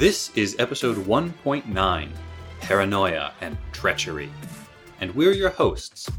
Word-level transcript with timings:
This 0.00 0.34
is 0.34 0.56
episode 0.58 0.96
1.9 0.96 2.08
Paranoia 2.62 3.34
and 3.42 3.58
Treachery. 3.70 4.30
And 4.98 5.14
we're 5.14 5.32
your 5.32 5.50
hosts. 5.50 6.10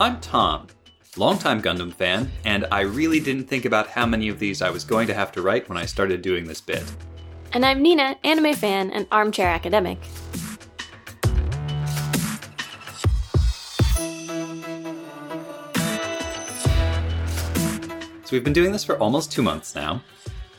I'm 0.00 0.18
Tom, 0.20 0.68
longtime 1.14 1.60
Gundam 1.60 1.92
fan, 1.92 2.30
and 2.46 2.64
I 2.72 2.80
really 2.80 3.20
didn't 3.20 3.44
think 3.44 3.66
about 3.66 3.88
how 3.88 4.06
many 4.06 4.30
of 4.30 4.38
these 4.38 4.62
I 4.62 4.70
was 4.70 4.82
going 4.82 5.06
to 5.08 5.12
have 5.12 5.30
to 5.32 5.42
write 5.42 5.68
when 5.68 5.76
I 5.76 5.84
started 5.84 6.22
doing 6.22 6.46
this 6.46 6.62
bit. 6.62 6.82
And 7.52 7.66
I'm 7.66 7.82
Nina, 7.82 8.16
anime 8.24 8.54
fan 8.54 8.90
and 8.92 9.06
armchair 9.12 9.48
academic. 9.48 9.98
So 18.24 18.32
we've 18.32 18.44
been 18.44 18.54
doing 18.54 18.72
this 18.72 18.84
for 18.84 18.98
almost 18.98 19.30
two 19.30 19.42
months 19.42 19.74
now. 19.74 20.02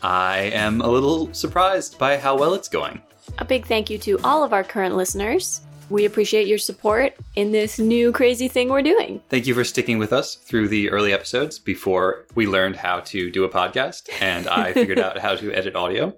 I 0.02 0.52
am 0.54 0.82
a 0.82 0.88
little 0.88 1.34
surprised 1.34 1.98
by 1.98 2.18
how 2.18 2.38
well 2.38 2.54
it's 2.54 2.70
going. 2.70 3.02
A 3.38 3.46
big 3.46 3.66
thank 3.66 3.90
you 3.90 3.98
to 4.00 4.20
all 4.24 4.44
of 4.44 4.54
our 4.54 4.64
current 4.64 4.96
listeners. 4.96 5.62
We 5.90 6.06
appreciate 6.06 6.48
your 6.48 6.60
support 6.60 7.16
in 7.36 7.52
this 7.52 7.80
new 7.80 8.12
crazy 8.12 8.48
thing 8.48 8.70
we're 8.70 8.84
doing. 8.84 9.22
Thank 9.30 9.48
you 9.48 9.56
for 9.56 9.64
sticking 9.64 9.98
with 9.98 10.14
us 10.14 10.36
through 10.36 10.68
the 10.68 10.90
early 10.92 11.14
episodes 11.14 11.58
before 11.58 12.28
we 12.36 12.46
learned 12.46 12.76
how 12.76 13.00
to 13.02 13.32
do 13.32 13.44
a 13.44 13.50
podcast 13.50 14.08
and 14.22 14.48
I 14.48 14.74
figured 14.74 15.00
out 15.00 15.18
how 15.18 15.36
to 15.36 15.52
edit 15.52 15.76
audio. 15.76 16.16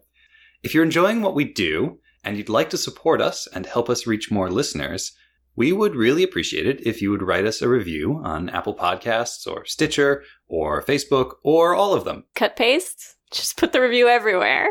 If 0.62 0.74
you're 0.74 0.84
enjoying 0.84 1.22
what 1.22 1.36
we 1.36 1.46
do 1.46 2.00
and 2.24 2.38
you'd 2.38 2.50
like 2.50 2.70
to 2.72 2.78
support 2.78 3.22
us 3.22 3.48
and 3.54 3.66
help 3.66 3.90
us 3.90 4.06
reach 4.06 4.30
more 4.30 4.52
listeners, 4.52 5.14
we 5.56 5.72
would 5.72 5.96
really 5.96 6.24
appreciate 6.24 6.68
it 6.68 6.86
if 6.86 7.02
you 7.02 7.09
would 7.12 7.22
write 7.24 7.46
us 7.46 7.62
a 7.62 7.70
review 7.70 8.22
on 8.24 8.50
Apple 8.50 8.76
Podcasts 8.76 9.48
or 9.48 9.66
Stitcher 9.66 10.24
or 10.48 10.84
Facebook 10.84 11.36
or 11.44 11.76
all 11.76 11.94
of 11.94 12.04
them. 12.04 12.26
Cut 12.36 12.56
paste, 12.56 13.16
just 13.32 13.58
put 13.58 13.72
the 13.72 13.82
review 13.82 14.08
everywhere. 14.08 14.68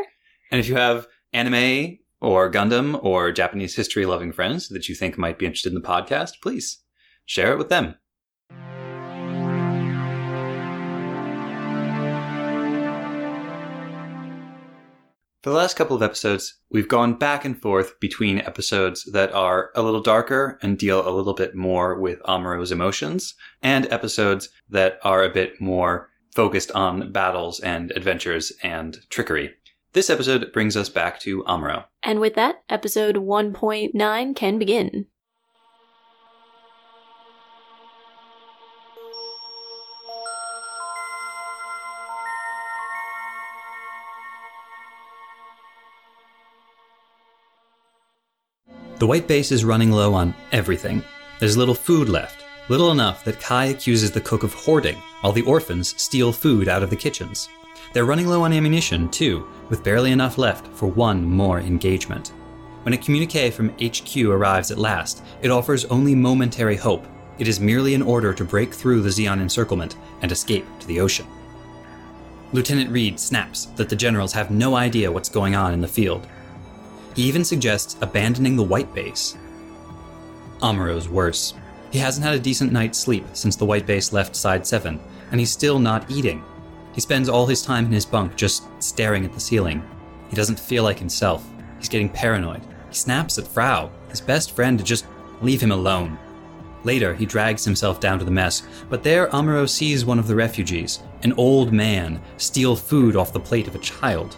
And 0.51 0.59
if 0.59 0.69
you 0.69 0.75
have 0.75 1.07
anime 1.33 1.97
or 2.21 2.51
Gundam 2.51 3.03
or 3.03 3.31
Japanese 3.31 3.75
history 3.75 4.05
loving 4.05 4.31
friends 4.31 4.69
that 4.69 4.87
you 4.87 4.95
think 4.95 5.17
might 5.17 5.39
be 5.39 5.45
interested 5.45 5.73
in 5.73 5.81
the 5.81 5.87
podcast, 5.87 6.41
please 6.41 6.79
share 7.25 7.51
it 7.51 7.57
with 7.57 7.69
them. 7.69 7.95
For 15.43 15.49
the 15.49 15.55
last 15.55 15.75
couple 15.75 15.95
of 15.95 16.03
episodes, 16.03 16.59
we've 16.69 16.87
gone 16.87 17.15
back 17.15 17.45
and 17.45 17.59
forth 17.59 17.99
between 17.99 18.37
episodes 18.37 19.05
that 19.11 19.33
are 19.33 19.71
a 19.73 19.81
little 19.81 20.01
darker 20.01 20.59
and 20.61 20.77
deal 20.77 21.07
a 21.07 21.09
little 21.09 21.33
bit 21.33 21.55
more 21.55 21.99
with 21.99 22.21
Amuro's 22.25 22.71
emotions, 22.71 23.33
and 23.63 23.91
episodes 23.91 24.49
that 24.69 24.99
are 25.03 25.23
a 25.23 25.33
bit 25.33 25.59
more 25.59 26.10
focused 26.33 26.71
on 26.71 27.11
battles 27.11 27.59
and 27.59 27.91
adventures 27.95 28.51
and 28.63 28.97
trickery. 29.09 29.53
This 29.93 30.09
episode 30.09 30.53
brings 30.53 30.77
us 30.77 30.89
back 30.89 31.19
to 31.21 31.43
Amuro. 31.43 31.85
And 32.01 32.19
with 32.19 32.35
that, 32.35 32.63
episode 32.69 33.17
1.9 33.17 34.35
can 34.35 34.57
begin. 34.57 35.07
The 49.01 49.07
white 49.07 49.27
base 49.27 49.51
is 49.51 49.65
running 49.65 49.91
low 49.91 50.13
on 50.13 50.35
everything. 50.51 51.03
There's 51.39 51.57
little 51.57 51.73
food 51.73 52.07
left, 52.07 52.40
little 52.71 52.91
enough 52.91 53.25
that 53.25 53.41
Kai 53.41 53.65
accuses 53.65 54.11
the 54.11 54.21
cook 54.21 54.43
of 54.43 54.53
hoarding, 54.53 54.95
while 55.19 55.33
the 55.33 55.41
orphans 55.41 55.93
steal 56.01 56.31
food 56.31 56.69
out 56.69 56.81
of 56.81 56.89
the 56.89 56.95
kitchens. 56.95 57.49
They're 57.91 58.05
running 58.05 58.27
low 58.27 58.43
on 58.43 58.53
ammunition, 58.53 59.09
too, 59.09 59.45
with 59.67 59.83
barely 59.83 60.13
enough 60.13 60.37
left 60.37 60.67
for 60.67 60.87
one 60.87 61.21
more 61.21 61.59
engagement. 61.59 62.29
When 62.83 62.93
a 62.93 62.97
communique 62.97 63.51
from 63.51 63.73
HQ 63.77 64.15
arrives 64.23 64.71
at 64.71 64.77
last, 64.77 65.21
it 65.41 65.51
offers 65.51 65.83
only 65.85 66.15
momentary 66.15 66.77
hope. 66.77 67.05
It 67.39 67.49
is 67.49 67.59
merely 67.59 67.93
an 67.93 68.01
order 68.01 68.33
to 68.33 68.45
break 68.45 68.73
through 68.73 69.01
the 69.01 69.09
Zeon 69.09 69.41
encirclement 69.41 69.97
and 70.21 70.31
escape 70.31 70.65
to 70.79 70.87
the 70.87 71.01
ocean. 71.01 71.27
Lieutenant 72.53 72.89
Reed 72.89 73.19
snaps 73.19 73.65
that 73.75 73.89
the 73.89 73.97
generals 73.97 74.31
have 74.31 74.49
no 74.49 74.77
idea 74.77 75.11
what's 75.11 75.27
going 75.27 75.55
on 75.55 75.73
in 75.73 75.81
the 75.81 75.89
field. 75.89 76.25
He 77.17 77.23
even 77.23 77.43
suggests 77.43 77.97
abandoning 77.99 78.55
the 78.55 78.63
White 78.63 78.93
Base. 78.93 79.37
Amuro's 80.61 81.09
worse. 81.09 81.53
He 81.91 81.99
hasn't 81.99 82.25
had 82.25 82.35
a 82.35 82.39
decent 82.39 82.71
night's 82.71 82.97
sleep 82.97 83.25
since 83.33 83.57
the 83.57 83.65
White 83.65 83.85
Base 83.85 84.13
left 84.13 84.35
Side 84.35 84.65
7, 84.65 84.97
and 85.29 85.39
he's 85.39 85.51
still 85.51 85.77
not 85.77 86.09
eating. 86.09 86.41
He 86.93 87.01
spends 87.01 87.27
all 87.27 87.45
his 87.45 87.61
time 87.61 87.85
in 87.85 87.91
his 87.91 88.05
bunk 88.05 88.37
just 88.37 88.63
staring 88.79 89.25
at 89.25 89.33
the 89.33 89.39
ceiling. 89.41 89.83
He 90.29 90.35
doesn't 90.37 90.59
feel 90.59 90.83
like 90.83 90.97
himself. 90.97 91.45
He's 91.79 91.89
getting 91.89 92.07
paranoid. 92.07 92.61
He 92.89 92.95
snaps 92.95 93.37
at 93.37 93.47
Frau, 93.47 93.91
his 94.09 94.21
best 94.21 94.55
friend, 94.55 94.79
to 94.79 94.85
just 94.85 95.05
leave 95.41 95.61
him 95.61 95.71
alone. 95.71 96.17
Later, 96.85 97.13
he 97.13 97.25
drags 97.25 97.65
himself 97.65 97.99
down 97.99 98.19
to 98.19 98.25
the 98.25 98.31
mess, 98.31 98.63
but 98.89 99.03
there 99.03 99.27
Amuro 99.27 99.67
sees 99.67 100.05
one 100.05 100.17
of 100.17 100.27
the 100.27 100.35
refugees, 100.35 100.99
an 101.23 101.33
old 101.33 101.73
man, 101.73 102.21
steal 102.37 102.75
food 102.75 103.17
off 103.17 103.33
the 103.33 103.39
plate 103.39 103.67
of 103.67 103.75
a 103.75 103.79
child. 103.79 104.37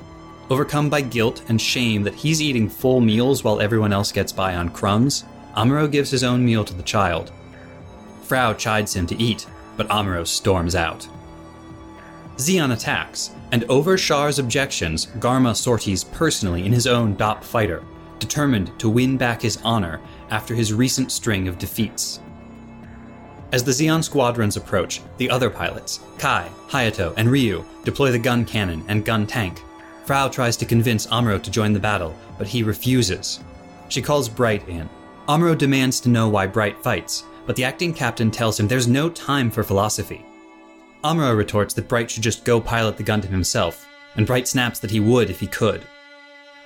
Overcome 0.50 0.90
by 0.90 1.02
guilt 1.02 1.44
and 1.48 1.62
shame 1.62 2.02
that 2.04 2.16
he's 2.16 2.42
eating 2.42 2.68
full 2.68 3.00
meals 3.00 3.44
while 3.44 3.62
everyone 3.62 3.94
else 3.94 4.12
gets 4.12 4.32
by 4.32 4.56
on 4.56 4.70
crumbs, 4.70 5.24
Amuro 5.56 5.90
gives 5.90 6.10
his 6.10 6.24
own 6.24 6.44
meal 6.44 6.66
to 6.66 6.74
the 6.74 6.84
child. 6.84 7.32
Frau 8.24 8.54
chides 8.54 8.96
him 8.96 9.06
to 9.08 9.22
eat, 9.22 9.46
but 9.78 9.88
Amuro 9.90 10.26
storms 10.26 10.76
out. 10.76 11.08
Zeon 12.38 12.74
attacks, 12.74 13.32
and 13.52 13.64
over 13.66 13.96
Char's 13.96 14.40
objections, 14.40 15.06
Garma 15.20 15.56
sorties 15.56 16.04
personally 16.04 16.66
in 16.66 16.72
his 16.72 16.88
own 16.88 17.16
Dopp 17.16 17.44
fighter, 17.44 17.84
determined 18.20 18.78
to 18.80 18.90
win 18.90 19.18
back 19.18 19.42
his 19.42 19.60
honor 19.64 20.02
after 20.32 20.56
his 20.56 20.74
recent 20.74 21.12
string 21.12 21.48
of 21.48 21.60
defeats. 21.60 22.20
As 23.52 23.64
the 23.64 23.72
Zeon 23.72 24.04
squadrons 24.04 24.58
approach, 24.58 25.02
the 25.18 25.30
other 25.30 25.50
pilots, 25.50 26.00
Kai, 26.18 26.50
Hayato, 26.70 27.14
and 27.18 27.30
Ryu, 27.30 27.64
deploy 27.84 28.12
the 28.12 28.18
gun 28.18 28.46
cannon 28.46 28.84
and 28.88 29.06
gun 29.06 29.28
tank. 29.28 29.62
Frau 30.06 30.28
tries 30.28 30.58
to 30.58 30.66
convince 30.66 31.06
Amuro 31.08 31.42
to 31.42 31.52
join 31.52 31.72
the 31.72 31.80
battle, 31.80 32.16
but 32.40 32.48
he 32.48 32.64
refuses. 32.64 33.42
She 33.90 34.02
calls 34.02 34.28
Bright 34.28 34.68
in. 34.68 34.90
Amuro 35.28 35.56
demands 35.56 36.00
to 36.02 36.10
know 36.10 36.28
why 36.30 36.48
Bright 36.48 36.82
fights, 36.84 37.26
but 37.46 37.56
the 37.56 37.64
acting 37.64 37.94
captain 37.94 38.32
tells 38.32 38.60
him 38.60 38.68
there's 38.68 38.88
no 38.88 39.10
time 39.10 39.52
for 39.52 39.64
philosophy. 39.64 40.26
Amuro 41.04 41.36
retorts 41.36 41.74
that 41.74 41.88
Bright 41.88 42.10
should 42.10 42.24
just 42.24 42.46
go 42.46 42.62
pilot 42.62 42.98
the 42.98 43.04
Gundam 43.04 43.30
himself, 43.30 43.88
and 44.16 44.26
Bright 44.26 44.48
snaps 44.48 44.80
that 44.80 44.92
he 44.92 45.00
would 45.00 45.30
if 45.30 45.40
he 45.40 45.48
could. 45.48 45.86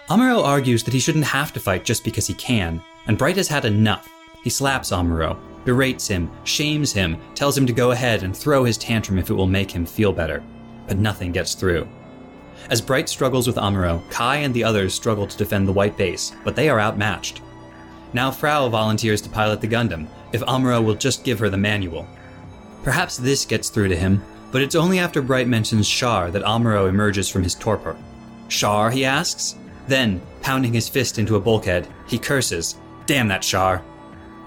Amuro 0.09 0.43
argues 0.43 0.83
that 0.83 0.93
he 0.93 0.99
shouldn't 0.99 1.25
have 1.25 1.51
to 1.53 1.59
fight 1.59 1.83
just 1.83 2.03
because 2.03 2.27
he 2.27 2.33
can, 2.35 2.81
and 3.07 3.17
Bright 3.17 3.37
has 3.37 3.47
had 3.47 3.65
enough. 3.65 4.07
He 4.43 4.49
slaps 4.49 4.91
Amuro, 4.91 5.37
berates 5.65 6.07
him, 6.07 6.31
shames 6.43 6.93
him, 6.93 7.17
tells 7.35 7.57
him 7.57 7.65
to 7.65 7.73
go 7.73 7.91
ahead 7.91 8.23
and 8.23 8.35
throw 8.35 8.63
his 8.63 8.77
tantrum 8.77 9.17
if 9.17 9.29
it 9.29 9.33
will 9.33 9.47
make 9.47 9.71
him 9.71 9.85
feel 9.85 10.13
better. 10.13 10.43
But 10.87 10.97
nothing 10.97 11.31
gets 11.31 11.55
through. 11.55 11.87
As 12.69 12.81
Bright 12.81 13.09
struggles 13.09 13.47
with 13.47 13.57
Amuro, 13.57 14.01
Kai 14.09 14.37
and 14.37 14.53
the 14.53 14.63
others 14.63 14.93
struggle 14.93 15.27
to 15.27 15.37
defend 15.37 15.67
the 15.67 15.73
White 15.73 15.97
Base, 15.97 16.33
but 16.43 16.55
they 16.55 16.69
are 16.69 16.79
outmatched. 16.79 17.41
Now 18.13 18.31
Frau 18.31 18.69
volunteers 18.69 19.21
to 19.21 19.29
pilot 19.29 19.61
the 19.61 19.67
Gundam, 19.67 20.07
if 20.33 20.41
Amuro 20.41 20.83
will 20.83 20.95
just 20.95 21.23
give 21.23 21.39
her 21.39 21.49
the 21.49 21.57
manual. 21.57 22.07
Perhaps 22.83 23.17
this 23.17 23.45
gets 23.45 23.69
through 23.69 23.89
to 23.89 23.95
him, 23.95 24.23
but 24.51 24.61
it's 24.61 24.75
only 24.75 24.99
after 24.99 25.21
Bright 25.21 25.47
mentions 25.47 25.89
Char 25.89 26.31
that 26.31 26.43
Amuro 26.43 26.87
emerges 26.87 27.29
from 27.29 27.43
his 27.43 27.55
torpor. 27.55 27.97
Char, 28.47 28.89
he 28.89 29.03
asks? 29.03 29.55
Then, 29.87 30.21
pounding 30.41 30.73
his 30.73 30.89
fist 30.89 31.19
into 31.19 31.35
a 31.35 31.39
bulkhead, 31.39 31.87
he 32.07 32.17
curses, 32.17 32.75
Damn 33.05 33.27
that 33.27 33.41
Char! 33.41 33.83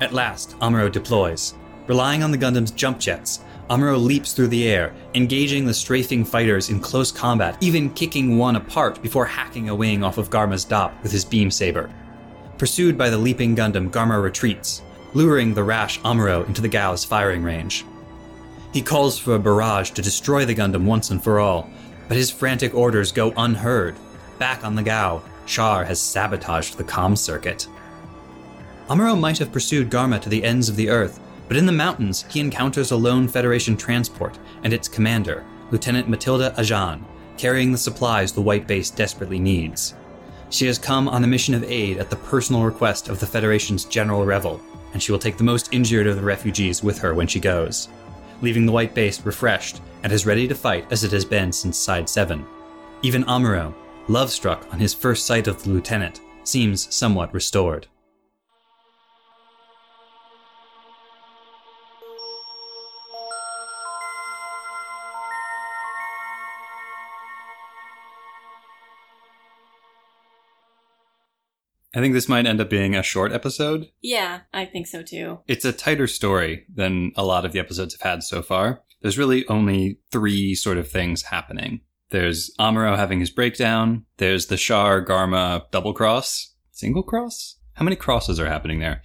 At 0.01 0.15
last, 0.15 0.59
Amuro 0.61 0.91
deploys. 0.91 1.55
Relying 1.87 2.23
on 2.23 2.31
the 2.31 2.39
Gundam's 2.39 2.71
jump 2.71 2.99
jets, 2.99 3.41
Amuro 3.69 4.03
leaps 4.03 4.33
through 4.33 4.49
the 4.49 4.69
air, 4.69 4.95
engaging 5.15 5.65
the 5.65 5.75
strafing 5.75 6.25
fighters 6.25 6.71
in 6.71 6.81
close 6.81 7.12
combat, 7.12 7.57
even 7.61 7.91
kicking 7.91 8.37
one 8.37 8.57
apart 8.57 9.01
before 9.03 9.27
hacking 9.27 9.69
a 9.69 9.75
wing 9.75 10.03
off 10.03 10.19
of 10.19 10.31
Garma's 10.31 10.65
Dopp 10.65 11.01
with 11.03 11.12
his 11.12 11.25
beam 11.25 11.51
saber. 11.51 11.91
Pursued 12.61 12.99
by 12.99 13.09
the 13.09 13.17
leaping 13.17 13.57
Gundam, 13.57 13.91
Garma 13.91 14.23
retreats, 14.23 14.83
luring 15.15 15.55
the 15.55 15.65
rash 15.65 15.99
Amuro 16.01 16.47
into 16.47 16.61
the 16.61 16.69
Gaw's 16.69 17.07
firing 17.07 17.43
range. 17.43 17.87
He 18.75 18.83
calls 18.83 19.19
for 19.19 19.35
a 19.35 19.39
barrage 19.39 19.93
to 19.93 20.03
destroy 20.03 20.45
the 20.45 20.55
Gundam 20.55 20.85
once 20.85 21.09
and 21.09 21.25
for 21.25 21.41
all, 21.41 21.71
but 22.07 22.19
his 22.19 22.31
frantic 22.31 22.75
orders 22.75 23.12
go 23.12 23.33
unheard. 23.39 23.97
Back 24.39 24.62
on 24.62 24.75
the 24.75 24.83
Gao, 24.83 25.23
Char 25.47 25.87
has 25.87 26.03
sabotaged 26.03 26.77
the 26.77 26.85
comm 26.85 27.17
circuit. 27.17 27.67
Amuro 28.91 29.19
might 29.19 29.39
have 29.39 29.53
pursued 29.53 29.89
Garma 29.89 30.21
to 30.21 30.29
the 30.29 30.45
ends 30.45 30.69
of 30.69 30.77
the 30.77 30.91
Earth, 30.91 31.19
but 31.49 31.57
in 31.57 31.65
the 31.65 31.73
mountains 31.73 32.27
he 32.29 32.41
encounters 32.41 32.91
a 32.91 32.97
lone 32.97 33.27
Federation 33.27 33.75
transport 33.75 34.39
and 34.65 34.75
its 34.75 34.87
commander, 34.87 35.47
Lieutenant 35.71 36.11
Matilda 36.11 36.53
Ajan, 36.59 37.07
carrying 37.39 37.73
the 37.73 37.79
supplies 37.79 38.33
the 38.33 38.43
White 38.43 38.67
Base 38.67 38.91
desperately 38.91 39.39
needs. 39.39 39.95
She 40.50 40.67
has 40.67 40.79
come 40.79 41.08
on 41.08 41.23
a 41.23 41.29
mission 41.29 41.55
of 41.55 41.62
aid 41.62 41.99
at 41.99 42.11
the 42.11 42.17
personal 42.17 42.64
request 42.64 43.08
of 43.08 43.20
the 43.20 43.26
Federation's 43.26 43.85
General 43.85 44.26
Revil, 44.26 44.61
and 44.93 45.02
she 45.02 45.12
will 45.12 45.19
take 45.19 45.37
the 45.37 45.44
most 45.44 45.73
injured 45.73 46.08
of 46.08 46.17
the 46.17 46.23
refugees 46.23 46.82
with 46.82 46.99
her 46.99 47.14
when 47.14 47.29
she 47.29 47.38
goes, 47.38 47.88
leaving 48.43 48.67
the 48.67 48.73
White 48.73 48.93
Base 48.93 49.25
refreshed 49.25 49.81
and 50.02 50.12
as 50.12 50.26
ready 50.26 50.49
to 50.49 50.55
fight 50.55 50.91
as 50.91 51.05
it 51.05 51.12
has 51.12 51.25
been 51.25 51.52
since 51.52 51.79
Side 51.79 52.08
7. 52.08 52.44
Even 53.02 53.25
Amuro, 53.25 53.73
love 54.08 54.31
struck 54.31 54.67
on 54.73 54.81
his 54.81 54.93
first 54.93 55.25
sight 55.25 55.47
of 55.47 55.62
the 55.62 55.70
lieutenant, 55.70 56.20
seems 56.43 56.93
somewhat 56.93 57.32
restored. 57.32 57.87
I 71.95 72.01
think 72.01 72.15
this 72.15 72.29
might 72.29 72.47
end 72.47 72.61
up 72.61 72.71
being 72.71 72.95
a 72.95 73.03
short 73.03 73.33
episode. 73.33 73.89
Yeah, 74.01 74.41
I 74.53 74.65
think 74.65 74.87
so 74.87 75.03
too. 75.03 75.41
It's 75.49 75.65
a 75.65 75.73
tighter 75.73 76.07
story 76.07 76.65
than 76.73 77.13
a 77.17 77.25
lot 77.25 77.45
of 77.45 77.53
the 77.53 77.59
episodes 77.59 77.95
have 77.95 78.09
had 78.09 78.23
so 78.23 78.43
far. 78.43 78.83
There's 79.03 79.19
really 79.19 79.47
only 79.49 79.99
three 80.13 80.55
sort 80.55 80.79
of 80.79 80.89
things 80.89 81.23
happening. 81.23 81.81
There's 82.11 82.51
Amuro 82.59 82.97
having 82.97 83.21
his 83.21 83.31
breakdown. 83.31 84.05
There's 84.19 84.47
the 84.47 84.57
Char 84.57 85.05
Garma 85.05 85.71
double 85.71 85.95
cross, 85.95 86.55
single 86.71 87.03
cross. 87.03 87.57
How 87.75 87.85
many 87.85 87.97
crosses 87.97 88.39
are 88.39 88.47
happening 88.47 88.81
there? 88.81 89.03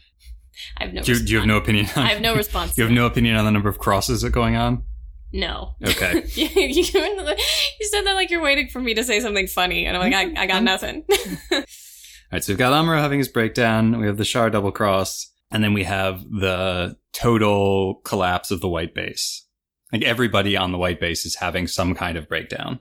I 0.78 0.86
have 0.86 0.94
no. 0.94 1.02
Do 1.02 1.14
you, 1.14 1.26
do 1.26 1.32
you 1.32 1.38
have 1.38 1.48
no 1.48 1.58
opinion? 1.58 1.88
On, 1.96 2.04
I 2.04 2.10
have 2.10 2.22
no 2.22 2.36
response. 2.36 2.78
you 2.78 2.84
have 2.84 2.94
no 2.94 3.06
opinion 3.06 3.36
on 3.36 3.46
the 3.46 3.52
number 3.52 3.70
of 3.70 3.80
crosses 3.80 4.22
that 4.22 4.28
are 4.28 4.32
going 4.32 4.56
on. 4.56 4.84
No. 5.32 5.76
Okay. 5.86 6.24
you, 6.34 6.48
you, 6.54 6.68
you 6.74 6.84
said 6.84 8.06
that 8.06 8.14
like 8.14 8.30
you're 8.30 8.42
waiting 8.42 8.70
for 8.70 8.80
me 8.80 8.94
to 8.94 9.04
say 9.04 9.20
something 9.20 9.48
funny, 9.48 9.86
and 9.86 9.98
I'm 9.98 10.12
like, 10.12 10.14
I, 10.14 10.44
I 10.44 10.48
got 10.48 10.64
mm-hmm. 10.64 10.66
nothing. 10.66 11.04
All 12.32 12.38
right, 12.38 12.44
so 12.44 12.52
we've 12.54 12.58
got 12.58 12.74
Amuro 12.74 13.00
having 13.00 13.20
his 13.20 13.28
breakdown. 13.28 14.00
We 14.00 14.08
have 14.08 14.18
the 14.18 14.26
Char 14.26 14.50
double 14.50 14.72
cross, 14.72 15.32
and 15.52 15.64
then 15.64 15.74
we 15.74 15.84
have 15.84 16.24
the 16.24 16.98
total 17.14 18.02
collapse 18.04 18.52
of 18.52 18.62
the 18.62 18.68
white 18.68 18.96
base. 18.96 19.46
Like 19.94 20.04
everybody 20.04 20.58
on 20.58 20.72
the 20.72 20.78
white 20.78 21.00
base 21.00 21.26
is 21.26 21.36
having 21.36 21.68
some 21.68 21.94
kind 21.94 22.18
of 22.18 22.28
breakdown. 22.28 22.80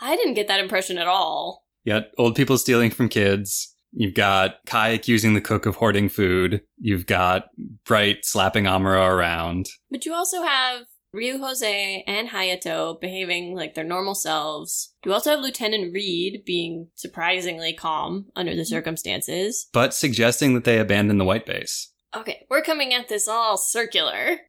I 0.00 0.16
didn't 0.16 0.34
get 0.34 0.48
that 0.48 0.60
impression 0.60 0.98
at 0.98 1.06
all. 1.06 1.64
You 1.84 1.92
got 1.92 2.06
old 2.18 2.34
people 2.34 2.58
stealing 2.58 2.90
from 2.90 3.08
kids. 3.08 3.74
You've 3.92 4.14
got 4.14 4.56
Kai 4.66 4.88
accusing 4.88 5.34
the 5.34 5.40
cook 5.40 5.66
of 5.66 5.76
hoarding 5.76 6.08
food. 6.08 6.62
You've 6.78 7.06
got 7.06 7.44
Bright 7.84 8.24
slapping 8.24 8.64
Amuro 8.64 9.08
around. 9.08 9.66
But 9.90 10.04
you 10.04 10.12
also 10.12 10.42
have 10.42 10.82
Ryu 11.16 11.38
Jose 11.38 12.04
and 12.06 12.28
Hayato 12.28 13.00
behaving 13.00 13.54
like 13.54 13.74
their 13.74 13.84
normal 13.84 14.14
selves. 14.14 14.92
You 15.02 15.14
also 15.14 15.30
have 15.30 15.40
Lieutenant 15.40 15.94
Reed 15.94 16.42
being 16.44 16.88
surprisingly 16.94 17.72
calm 17.72 18.26
under 18.36 18.54
the 18.54 18.62
mm-hmm. 18.62 18.68
circumstances. 18.68 19.66
but 19.72 19.94
suggesting 19.94 20.52
that 20.54 20.64
they 20.64 20.78
abandon 20.78 21.16
the 21.16 21.24
white 21.24 21.46
base. 21.46 21.90
Okay, 22.14 22.46
we're 22.50 22.62
coming 22.62 22.92
at 22.92 23.08
this 23.08 23.26
all 23.26 23.56
circular. 23.56 24.40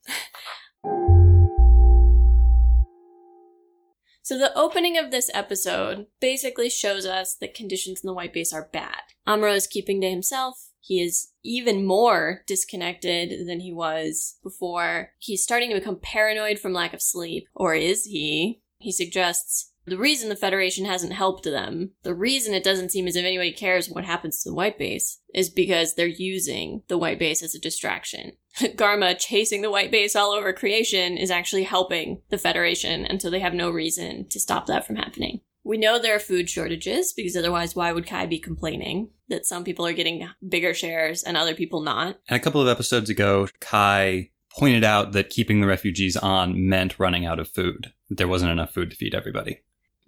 So 4.24 4.38
the 4.38 4.54
opening 4.58 4.98
of 4.98 5.10
this 5.10 5.32
episode 5.34 6.08
basically 6.20 6.70
shows 6.70 7.06
us 7.06 7.38
that 7.40 7.54
conditions 7.54 8.02
in 8.04 8.08
the 8.08 8.14
White 8.14 8.34
Base 8.34 8.52
are 8.52 8.68
bad. 8.74 9.00
Amuro 9.26 9.56
is 9.56 9.68
keeping 9.68 10.02
to 10.02 10.10
himself. 10.10 10.67
He 10.80 11.02
is 11.02 11.30
even 11.44 11.86
more 11.86 12.44
disconnected 12.48 13.48
than 13.48 13.60
he 13.60 13.74
was 13.74 14.38
before. 14.44 15.12
He's 15.20 15.44
starting 15.44 15.70
to 15.70 15.76
become 15.76 16.00
paranoid 16.02 16.60
from 16.60 16.74
lack 16.74 16.94
of 16.94 17.02
sleep. 17.02 17.48
Or 17.54 17.74
is 17.76 18.06
he? 18.06 18.62
He 18.80 18.92
suggests 18.92 19.72
the 19.88 19.98
reason 19.98 20.28
the 20.28 20.36
Federation 20.36 20.86
hasn't 20.86 21.14
helped 21.14 21.46
them, 21.46 21.92
the 22.04 22.14
reason 22.14 22.54
it 22.54 22.64
doesn't 22.64 22.92
seem 22.92 23.08
as 23.08 23.16
if 23.16 23.24
anybody 23.24 23.54
cares 23.54 23.90
what 23.90 24.04
happens 24.04 24.44
to 24.44 24.50
the 24.50 24.56
White 24.56 24.78
Base, 24.78 25.20
is 25.34 25.50
because 25.50 25.96
they're 25.96 26.08
using 26.08 26.84
the 26.90 26.98
White 26.98 27.20
Base 27.20 27.42
as 27.42 27.56
a 27.56 27.60
distraction. 27.60 28.34
Garma 28.60 29.18
chasing 29.18 29.62
the 29.62 29.72
White 29.72 29.90
Base 29.90 30.14
all 30.14 30.34
over 30.34 30.52
creation 30.52 31.16
is 31.16 31.32
actually 31.32 31.64
helping 31.64 32.22
the 32.30 32.38
Federation, 32.38 33.06
and 33.06 33.22
so 33.22 33.30
they 33.30 33.40
have 33.40 33.54
no 33.54 33.70
reason 33.70 34.28
to 34.28 34.42
stop 34.42 34.66
that 34.66 34.86
from 34.86 34.98
happening. 34.98 35.40
We 35.68 35.78
know 35.78 36.00
there 36.00 36.16
are 36.16 36.20
food 36.20 36.50
shortages 36.50 37.12
because 37.12 37.36
otherwise, 37.36 37.76
why 37.76 37.92
would 37.92 38.08
Kai 38.08 38.26
be 38.26 38.40
complaining 38.40 39.10
that 39.28 39.46
some 39.46 39.66
people 39.66 39.86
are 39.86 39.92
getting 39.92 40.26
bigger 40.48 40.74
shares 40.74 41.24
and 41.24 41.36
other 41.36 41.54
people 41.54 41.82
not? 41.82 42.20
And 42.30 42.40
a 42.40 42.44
couple 42.44 42.62
of 42.62 42.70
episodes 42.70 43.10
ago, 43.10 43.50
Kai 43.60 44.30
pointed 44.58 44.86
out 44.86 45.12
that 45.12 45.30
keeping 45.30 45.60
the 45.60 45.68
refugees 45.68 46.16
on 46.16 46.70
meant 46.70 47.00
running 47.00 47.26
out 47.26 47.38
of 47.38 47.50
food. 47.50 47.92
There 48.10 48.30
wasn't 48.30 48.54
enough 48.54 48.74
food 48.74 48.92
to 48.92 48.96
feed 48.96 49.14
everybody. 49.14 49.60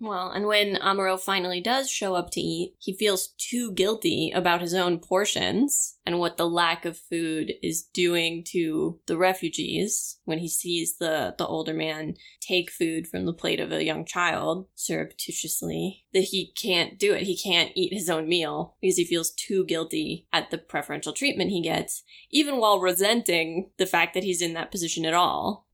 Well, 0.01 0.31
and 0.31 0.45
when 0.45 0.75
Amuro 0.75 1.19
finally 1.19 1.59
does 1.59 1.89
show 1.89 2.15
up 2.15 2.31
to 2.31 2.41
eat, 2.41 2.75
he 2.79 2.93
feels 2.93 3.33
too 3.37 3.73
guilty 3.73 4.31
about 4.33 4.61
his 4.61 4.73
own 4.73 4.99
portions 4.99 5.97
and 6.05 6.19
what 6.19 6.37
the 6.37 6.47
lack 6.47 6.85
of 6.85 6.97
food 6.97 7.53
is 7.61 7.83
doing 7.83 8.43
to 8.51 8.99
the 9.07 9.17
refugees 9.17 10.19
when 10.23 10.39
he 10.39 10.47
sees 10.47 10.97
the, 10.97 11.35
the 11.37 11.45
older 11.45 11.73
man 11.73 12.15
take 12.39 12.71
food 12.71 13.07
from 13.07 13.25
the 13.25 13.33
plate 13.33 13.59
of 13.59 13.71
a 13.71 13.83
young 13.83 14.05
child 14.05 14.67
surreptitiously, 14.73 16.05
that 16.13 16.25
he 16.25 16.53
can't 16.59 16.97
do 16.97 17.13
it. 17.13 17.23
He 17.23 17.37
can't 17.37 17.71
eat 17.75 17.93
his 17.93 18.09
own 18.09 18.27
meal 18.27 18.75
because 18.81 18.97
he 18.97 19.03
feels 19.03 19.31
too 19.31 19.65
guilty 19.65 20.27
at 20.31 20.49
the 20.49 20.57
preferential 20.57 21.13
treatment 21.13 21.51
he 21.51 21.61
gets, 21.61 22.03
even 22.31 22.57
while 22.57 22.79
resenting 22.79 23.71
the 23.77 23.85
fact 23.85 24.13
that 24.13 24.23
he's 24.23 24.41
in 24.41 24.53
that 24.53 24.71
position 24.71 25.05
at 25.05 25.13
all. 25.13 25.67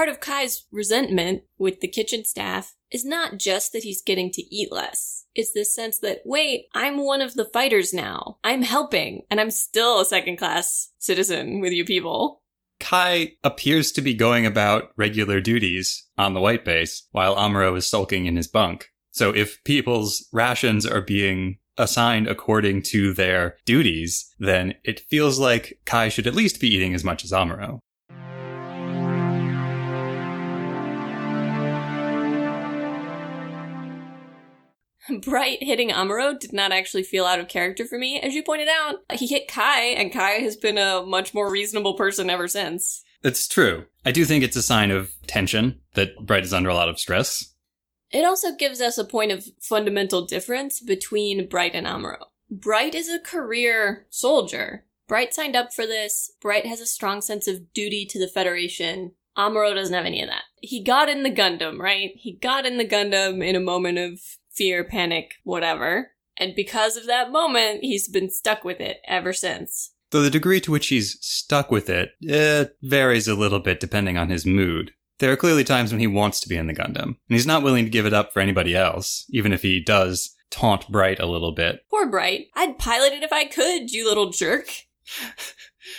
Part 0.00 0.08
of 0.08 0.18
Kai's 0.18 0.64
resentment 0.72 1.42
with 1.58 1.80
the 1.80 1.86
kitchen 1.86 2.24
staff 2.24 2.74
is 2.90 3.04
not 3.04 3.36
just 3.36 3.74
that 3.74 3.82
he's 3.82 4.00
getting 4.00 4.30
to 4.30 4.40
eat 4.40 4.72
less. 4.72 5.26
It's 5.34 5.52
this 5.52 5.74
sense 5.74 5.98
that, 5.98 6.22
wait, 6.24 6.68
I'm 6.72 7.04
one 7.04 7.20
of 7.20 7.34
the 7.34 7.44
fighters 7.44 7.92
now. 7.92 8.38
I'm 8.42 8.62
helping, 8.62 9.26
and 9.30 9.38
I'm 9.38 9.50
still 9.50 10.00
a 10.00 10.06
second 10.06 10.38
class 10.38 10.90
citizen 10.96 11.60
with 11.60 11.74
you 11.74 11.84
people. 11.84 12.40
Kai 12.80 13.32
appears 13.44 13.92
to 13.92 14.00
be 14.00 14.14
going 14.14 14.46
about 14.46 14.88
regular 14.96 15.38
duties 15.38 16.06
on 16.16 16.32
the 16.32 16.40
white 16.40 16.64
base 16.64 17.06
while 17.12 17.36
Amuro 17.36 17.76
is 17.76 17.86
sulking 17.86 18.24
in 18.24 18.36
his 18.36 18.48
bunk. 18.48 18.88
So 19.10 19.34
if 19.34 19.62
people's 19.64 20.26
rations 20.32 20.86
are 20.86 21.02
being 21.02 21.58
assigned 21.76 22.26
according 22.26 22.84
to 22.84 23.12
their 23.12 23.58
duties, 23.66 24.34
then 24.38 24.76
it 24.82 25.00
feels 25.00 25.38
like 25.38 25.78
Kai 25.84 26.08
should 26.08 26.26
at 26.26 26.34
least 26.34 26.58
be 26.58 26.74
eating 26.74 26.94
as 26.94 27.04
much 27.04 27.22
as 27.22 27.32
Amuro. 27.32 27.80
Bright 35.22 35.62
hitting 35.62 35.90
Amuro 35.90 36.38
did 36.38 36.52
not 36.52 36.72
actually 36.72 37.02
feel 37.02 37.26
out 37.26 37.40
of 37.40 37.48
character 37.48 37.84
for 37.84 37.98
me. 37.98 38.20
As 38.20 38.34
you 38.34 38.42
pointed 38.42 38.68
out, 38.68 38.96
he 39.12 39.26
hit 39.26 39.48
Kai, 39.48 39.80
and 39.80 40.12
Kai 40.12 40.32
has 40.40 40.56
been 40.56 40.78
a 40.78 41.02
much 41.02 41.34
more 41.34 41.50
reasonable 41.50 41.94
person 41.94 42.30
ever 42.30 42.48
since. 42.48 43.02
It's 43.22 43.48
true. 43.48 43.86
I 44.04 44.12
do 44.12 44.24
think 44.24 44.42
it's 44.42 44.56
a 44.56 44.62
sign 44.62 44.90
of 44.90 45.12
tension 45.26 45.80
that 45.94 46.26
Bright 46.26 46.44
is 46.44 46.54
under 46.54 46.70
a 46.70 46.74
lot 46.74 46.88
of 46.88 46.98
stress. 46.98 47.54
It 48.10 48.24
also 48.24 48.56
gives 48.56 48.80
us 48.80 48.98
a 48.98 49.04
point 49.04 49.30
of 49.30 49.44
fundamental 49.60 50.26
difference 50.26 50.80
between 50.80 51.48
Bright 51.48 51.74
and 51.74 51.86
Amuro. 51.86 52.24
Bright 52.50 52.94
is 52.94 53.08
a 53.08 53.20
career 53.20 54.06
soldier. 54.10 54.84
Bright 55.06 55.34
signed 55.34 55.54
up 55.54 55.72
for 55.72 55.86
this. 55.86 56.32
Bright 56.40 56.66
has 56.66 56.80
a 56.80 56.86
strong 56.86 57.20
sense 57.20 57.46
of 57.46 57.72
duty 57.72 58.06
to 58.06 58.18
the 58.18 58.28
Federation. 58.28 59.12
Amuro 59.36 59.74
doesn't 59.74 59.94
have 59.94 60.06
any 60.06 60.22
of 60.22 60.28
that. 60.28 60.42
He 60.56 60.82
got 60.82 61.08
in 61.08 61.22
the 61.22 61.30
Gundam, 61.30 61.78
right? 61.78 62.10
He 62.16 62.32
got 62.32 62.66
in 62.66 62.78
the 62.78 62.86
Gundam 62.86 63.44
in 63.44 63.54
a 63.54 63.60
moment 63.60 63.98
of 63.98 64.20
fear, 64.60 64.84
panic, 64.84 65.36
whatever. 65.42 66.10
And 66.36 66.54
because 66.54 66.98
of 66.98 67.06
that 67.06 67.32
moment, 67.32 67.80
he's 67.80 68.08
been 68.08 68.28
stuck 68.28 68.62
with 68.62 68.78
it 68.78 68.98
ever 69.08 69.32
since. 69.32 69.94
Though 70.10 70.20
the 70.20 70.28
degree 70.28 70.60
to 70.60 70.70
which 70.70 70.88
he's 70.88 71.16
stuck 71.22 71.70
with 71.70 71.88
it, 71.88 72.10
it 72.20 72.76
varies 72.82 73.26
a 73.26 73.34
little 73.34 73.60
bit 73.60 73.80
depending 73.80 74.18
on 74.18 74.28
his 74.28 74.44
mood. 74.44 74.92
There 75.18 75.32
are 75.32 75.36
clearly 75.36 75.64
times 75.64 75.92
when 75.92 76.00
he 76.00 76.06
wants 76.06 76.40
to 76.40 76.48
be 76.48 76.56
in 76.56 76.66
the 76.66 76.74
Gundam, 76.74 77.02
and 77.04 77.16
he's 77.28 77.46
not 77.46 77.62
willing 77.62 77.86
to 77.86 77.90
give 77.90 78.04
it 78.04 78.12
up 78.12 78.34
for 78.34 78.40
anybody 78.40 78.76
else, 78.76 79.24
even 79.30 79.54
if 79.54 79.62
he 79.62 79.82
does 79.82 80.36
taunt 80.50 80.90
Bright 80.90 81.20
a 81.20 81.26
little 81.26 81.52
bit. 81.52 81.80
Poor 81.88 82.06
Bright. 82.10 82.48
I'd 82.54 82.78
pilot 82.78 83.14
it 83.14 83.22
if 83.22 83.32
I 83.32 83.46
could, 83.46 83.90
you 83.90 84.06
little 84.06 84.28
jerk. 84.28 84.68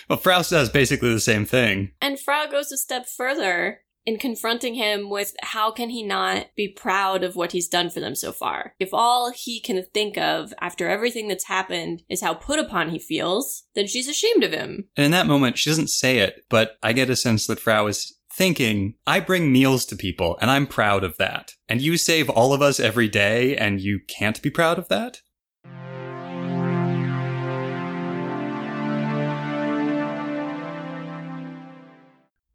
Well, 0.08 0.20
Frau 0.20 0.42
does 0.42 0.70
basically 0.70 1.14
the 1.14 1.20
same 1.20 1.46
thing. 1.46 1.92
And 2.02 2.20
Frau 2.20 2.48
goes 2.48 2.72
a 2.72 2.78
step 2.78 3.08
further. 3.08 3.82
In 4.06 4.18
confronting 4.18 4.76
him 4.76 5.10
with 5.10 5.34
how 5.42 5.72
can 5.72 5.90
he 5.90 6.04
not 6.04 6.48
be 6.56 6.68
proud 6.68 7.24
of 7.24 7.36
what 7.36 7.52
he's 7.52 7.68
done 7.68 7.90
for 7.90 8.00
them 8.00 8.16
so 8.16 8.32
far? 8.32 8.74
If 8.80 8.94
all 8.94 9.32
he 9.32 9.60
can 9.60 9.84
think 9.94 10.18
of 10.18 10.54
after 10.60 10.88
everything 10.88 11.28
that's 11.28 11.48
happened 11.48 12.04
is 12.10 12.22
how 12.22 12.34
put 12.34 12.60
upon 12.60 12.90
he 12.90 13.00
feels, 13.00 13.64
then 13.76 13.88
she's 13.88 14.08
ashamed 14.08 14.44
of 14.44 14.52
him. 14.52 14.86
And 14.98 15.06
in 15.06 15.12
that 15.12 15.28
moment, 15.28 15.58
she 15.58 15.70
doesn't 15.70 15.90
say 15.90 16.20
it, 16.20 16.46
but 16.50 16.78
I 16.82 16.94
get 16.94 17.10
a 17.10 17.16
sense 17.16 17.48
that 17.48 17.60
Frau 17.60 17.88
is 17.88 18.18
thinking, 18.34 18.96
I 19.06 19.20
bring 19.20 19.52
meals 19.52 19.86
to 19.88 19.96
people 19.96 20.38
and 20.42 20.50
I'm 20.50 20.66
proud 20.66 21.04
of 21.04 21.18
that. 21.18 21.54
And 21.68 21.82
you 21.82 21.98
save 21.98 22.30
all 22.30 22.54
of 22.54 22.62
us 22.62 22.80
every 22.80 23.10
day 23.10 23.56
and 23.58 23.82
you 23.82 24.00
can't 24.08 24.42
be 24.42 24.50
proud 24.50 24.80
of 24.80 24.88
that? 24.88 25.20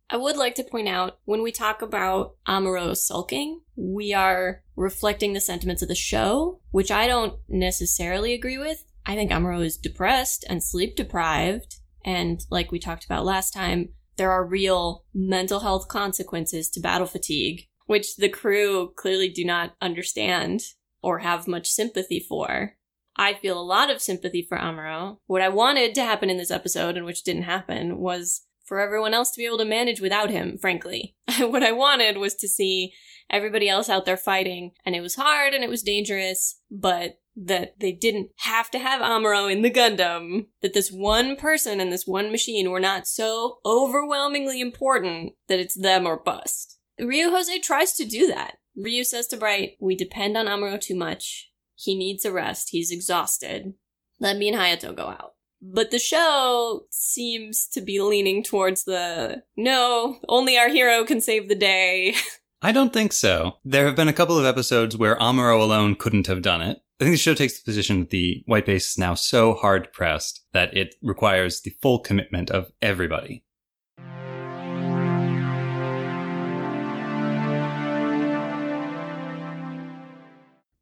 I 0.09 0.17
would 0.17 0.37
like 0.37 0.55
to 0.57 0.65
point 0.65 0.89
out 0.89 1.19
when 1.25 1.43
we 1.43 1.51
talk 1.51 1.83
about 1.83 2.37
Amuro 2.47 2.97
sulking, 2.97 3.63
we 3.75 4.15
are 4.15 4.63
reflecting 4.77 5.33
the 5.33 5.41
sentiments 5.41 5.83
of 5.83 5.89
the 5.89 5.97
show, 5.97 6.61
which 6.71 6.93
I 6.93 7.09
don't 7.09 7.35
necessarily 7.49 8.33
agree 8.33 8.59
with. 8.59 8.85
I 9.05 9.17
think 9.17 9.31
Amuro 9.31 9.65
is 9.65 9.77
depressed 9.77 10.45
and 10.49 10.63
sleep 10.63 10.95
deprived. 10.95 11.77
And 12.05 12.45
like 12.51 12.71
we 12.71 12.79
talked 12.79 13.05
about 13.05 13.25
last 13.25 13.53
time, 13.53 13.91
there 14.17 14.31
are 14.31 14.47
real 14.47 15.05
mental 15.13 15.61
health 15.61 15.89
consequences 15.89 16.71
to 16.71 16.81
battle 16.81 17.07
fatigue, 17.07 17.67
which 17.87 18.17
the 18.17 18.29
crew 18.29 18.93
clearly 18.97 19.29
do 19.29 19.45
not 19.45 19.75
understand 19.81 20.63
or 21.03 21.19
have 21.19 21.49
much 21.49 21.69
sympathy 21.69 22.21
for. 22.21 22.77
I 23.17 23.35
feel 23.35 23.59
a 23.59 23.63
lot 23.63 23.91
of 23.91 24.03
sympathy 24.03 24.43
for 24.43 24.57
Amuro. 24.59 25.19
What 25.27 25.43
I 25.43 25.49
wanted 25.49 25.95
to 25.95 26.03
happen 26.03 26.31
in 26.31 26.37
this 26.37 26.51
episode, 26.51 26.97
and 26.97 27.07
which 27.07 27.25
didn't 27.25 27.43
happen, 27.43 27.99
was 27.99 28.43
for 28.67 28.81
everyone 28.81 29.15
else 29.15 29.31
to 29.31 29.39
be 29.39 29.47
able 29.47 29.59
to 29.59 29.65
manage 29.65 30.01
without 30.01 30.31
him, 30.31 30.59
frankly. 30.59 31.17
what 31.39 31.63
I 31.63 31.73
wanted 31.73 32.19
was 32.19 32.35
to 32.37 32.49
see 32.49 32.93
everybody 33.31 33.69
else 33.69 33.89
out 33.89 34.05
there 34.05 34.17
fighting, 34.17 34.73
and 34.85 34.95
it 34.95 35.01
was 35.01 35.15
hard 35.15 35.55
and 35.55 35.65
it 35.65 35.71
was 35.71 35.83
dangerous, 35.83 36.61
but 36.71 37.19
that 37.37 37.79
they 37.81 37.93
didn't 37.93 38.31
have 38.39 38.71
to 38.71 38.79
have 38.79 39.03
Amuro 39.03 39.51
in 39.51 39.63
the 39.63 39.71
Gundam, 39.71 40.47
that 40.63 40.73
this 40.73 40.91
one 40.91 41.37
person 41.37 41.81
and 41.81 41.93
this 41.93 42.07
one 42.07 42.31
machine 42.31 42.71
were 42.71 42.81
not 42.81 43.07
so 43.07 43.59
overwhelmingly 43.65 44.61
important 44.61 45.35
that 45.49 45.61
it's 45.61 45.79
them 45.79 46.07
or 46.07 46.19
bust. 46.19 46.79
Ryu 46.99 47.31
Jose 47.31 47.59
tries 47.61 47.93
to 47.95 48.07
do 48.07 48.27
that. 48.29 48.57
Ryu 48.75 49.05
says 49.05 49.27
to 49.29 49.37
Bright, 49.37 49.73
We 49.81 49.95
depend 49.95 50.37
on 50.37 50.47
Amuro 50.47 50.81
too 50.81 50.97
much. 50.97 51.51
He 51.75 51.95
needs 51.95 52.25
a 52.25 52.33
rest. 52.33 52.71
He's 52.71 52.91
exhausted. 52.91 53.75
Let 54.19 54.39
me 54.39 54.49
and 54.49 54.57
Hayato 54.57 54.97
go 54.97 55.09
out. 55.09 55.36
But 55.73 55.91
the 55.91 55.99
show 55.99 56.87
seems 56.91 57.67
to 57.69 57.81
be 57.81 58.01
leaning 58.01 58.45
towards 58.45 58.85
the 58.85 59.43
no, 59.57 60.21
only 60.29 60.57
our 60.57 60.69
hero 60.69 61.05
can 61.05 61.21
save 61.21 61.49
the 61.49 61.57
day. 61.57 62.15
I 62.63 62.71
don't 62.71 62.93
think 62.93 63.13
so. 63.13 63.57
There 63.65 63.85
have 63.85 63.97
been 63.97 64.09
a 64.09 64.13
couple 64.13 64.39
of 64.39 64.45
episodes 64.45 64.97
where 64.97 65.17
Amuro 65.17 65.61
alone 65.61 65.97
couldn't 65.97 66.29
have 66.29 66.43
done 66.43 66.63
it. 66.63 66.79
I 67.01 67.05
think 67.05 67.15
the 67.15 67.19
show 67.19 67.35
takes 67.35 67.59
the 67.59 67.65
position 67.65 68.01
that 68.01 68.11
the 68.11 68.43
white 68.47 68.65
base 68.65 68.93
is 68.93 68.99
now 68.99 69.15
so 69.15 69.55
hard 69.55 69.93
pressed 69.93 70.47
that 70.53 70.75
it 70.75 70.95
requires 71.03 71.61
the 71.61 71.75
full 71.83 71.99
commitment 71.99 72.51
of 72.51 72.71
everybody. 72.81 73.45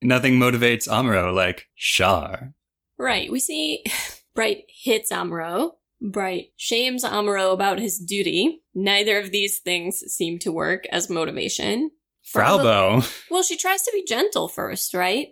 Nothing 0.03 0.39
motivates 0.39 0.87
Amuro 0.87 1.35
like 1.35 1.69
Char. 1.75 2.53
Right. 2.99 3.33
We 3.33 3.41
see 3.41 3.83
Bright 4.35 4.65
hits 4.69 5.13
Amuro. 5.13 5.73
Bright 6.01 6.49
shames 6.57 7.05
Amuro 7.05 7.53
about 7.53 7.79
his 7.79 7.99
duty. 7.99 8.63
Neither 8.75 9.19
of 9.19 9.31
these 9.31 9.61
things 9.61 9.99
seem 10.09 10.39
to 10.41 10.53
work 10.53 10.87
as 10.91 11.09
motivation. 11.09 11.91
Frau 12.23 12.59
Bow. 12.59 13.03
Well, 13.31 13.43
she 13.43 13.57
tries 13.57 13.83
to 13.83 13.93
be 13.93 14.05
gentle 14.05 14.49
first, 14.49 14.93
right? 14.95 15.29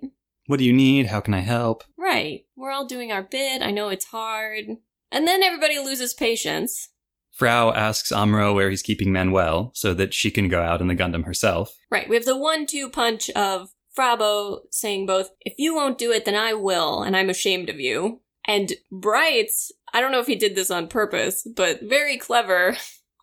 What 0.47 0.59
do 0.59 0.64
you 0.64 0.73
need? 0.73 1.06
How 1.06 1.21
can 1.21 1.35
I 1.35 1.40
help? 1.40 1.85
Right. 1.99 2.47
We're 2.56 2.71
all 2.71 2.87
doing 2.87 3.12
our 3.12 3.23
bit. 3.23 3.62
I 3.62 3.71
know 3.71 3.88
it's 3.88 4.06
hard. 4.06 4.64
And 5.11 5.26
then 5.26 5.42
everybody 5.42 5.78
loses 5.78 6.14
patience. 6.14 6.88
Frau 7.32 7.73
asks 7.73 8.12
Amuro 8.12 8.54
where 8.54 8.71
he's 8.71 8.82
keeping 8.82 9.12
manual 9.12 9.73
so 9.75 9.94
that 9.94 10.14
she 10.14 10.30
can 10.30 10.49
go 10.49 10.62
out 10.62 10.80
in 10.80 10.88
the 10.88 10.97
Gundam 10.97 11.25
herself. 11.25 11.75
Right. 11.90 12.09
We 12.09 12.16
have 12.16 12.25
the 12.25 12.37
one 12.37 12.66
two 12.66 12.88
punch 12.88 13.30
of 13.30 13.71
Frau 13.92 14.16
Bow 14.16 14.62
saying 14.71 15.06
both, 15.06 15.30
if 15.40 15.54
you 15.59 15.75
won't 15.75 15.99
do 15.99 16.12
it, 16.12 16.25
then 16.25 16.35
I 16.35 16.54
will, 16.54 17.02
and 17.02 17.16
I'm 17.16 17.30
ashamed 17.30 17.68
of 17.68 17.78
you. 17.78 18.22
And 18.46 18.72
Bright's, 18.90 19.72
I 19.92 20.00
don't 20.00 20.12
know 20.12 20.20
if 20.20 20.26
he 20.26 20.34
did 20.34 20.54
this 20.54 20.70
on 20.70 20.88
purpose, 20.88 21.46
but 21.56 21.82
very 21.82 22.16
clever. 22.16 22.76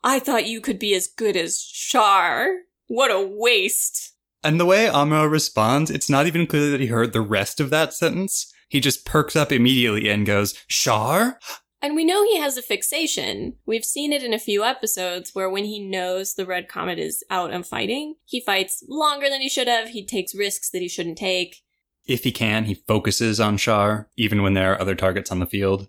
I 0.03 0.19
thought 0.19 0.47
you 0.47 0.61
could 0.61 0.79
be 0.79 0.93
as 0.93 1.07
good 1.07 1.35
as 1.35 1.59
Char. 1.59 2.53
What 2.88 3.11
a 3.11 3.21
waste. 3.21 4.15
And 4.43 4.59
the 4.59 4.65
way 4.65 4.88
Amuro 4.88 5.29
responds, 5.29 5.91
it's 5.91 6.09
not 6.09 6.25
even 6.25 6.47
clear 6.47 6.71
that 6.71 6.79
he 6.79 6.88
heard 6.88 7.11
the 7.11 7.21
rest 7.21 7.59
of 7.59 7.69
that 7.71 7.93
sentence. 7.93 8.53
He 8.69 8.79
just 8.79 9.05
perks 9.05 9.35
up 9.35 9.51
immediately 9.51 10.09
and 10.09 10.25
goes, 10.25 10.53
Char? 10.69 11.39
And 11.81 11.95
we 11.95 12.05
know 12.05 12.23
he 12.23 12.38
has 12.38 12.57
a 12.57 12.61
fixation. 12.61 13.55
We've 13.65 13.85
seen 13.85 14.11
it 14.11 14.23
in 14.23 14.33
a 14.33 14.39
few 14.39 14.63
episodes 14.63 15.31
where 15.33 15.49
when 15.49 15.65
he 15.65 15.79
knows 15.79 16.33
the 16.33 16.45
Red 16.45 16.67
Comet 16.67 16.99
is 16.99 17.23
out 17.29 17.51
and 17.51 17.65
fighting, 17.65 18.15
he 18.25 18.41
fights 18.41 18.83
longer 18.88 19.29
than 19.29 19.41
he 19.41 19.49
should 19.49 19.67
have. 19.67 19.89
He 19.89 20.05
takes 20.05 20.35
risks 20.35 20.69
that 20.71 20.81
he 20.81 20.89
shouldn't 20.89 21.17
take. 21.17 21.63
If 22.10 22.24
he 22.24 22.32
can, 22.32 22.66
he 22.66 22.74
focuses 22.74 23.39
on 23.39 23.58
Char, 23.58 24.10
even 24.18 24.42
when 24.42 24.56
there 24.56 24.74
are 24.74 24.82
other 24.82 24.96
targets 24.96 25.32
on 25.32 25.38
the 25.38 25.46
field. 25.46 25.88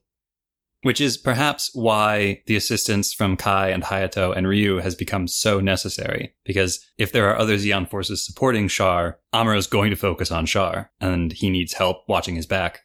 Which 0.83 1.01
is 1.01 1.17
perhaps 1.17 1.71
why 1.73 2.43
the 2.47 2.57
assistance 2.57 3.15
from 3.15 3.39
Kai 3.39 3.71
and 3.71 3.83
Hayato 3.83 4.37
and 4.37 4.47
Ryu 4.47 4.81
has 4.81 4.95
become 4.95 5.27
so 5.27 5.61
necessary. 5.61 6.35
Because 6.45 6.87
if 6.99 7.11
there 7.11 7.29
are 7.31 7.39
other 7.39 7.57
Zeon 7.57 7.89
forces 7.89 8.25
supporting 8.25 8.69
Char, 8.69 9.19
Amuro 9.35 9.57
is 9.57 9.67
going 9.67 9.89
to 9.91 9.97
focus 9.97 10.31
on 10.31 10.45
Char, 10.45 10.91
and 11.01 11.33
he 11.33 11.49
needs 11.49 11.73
help 11.73 12.07
watching 12.07 12.35
his 12.35 12.47
back. 12.47 12.81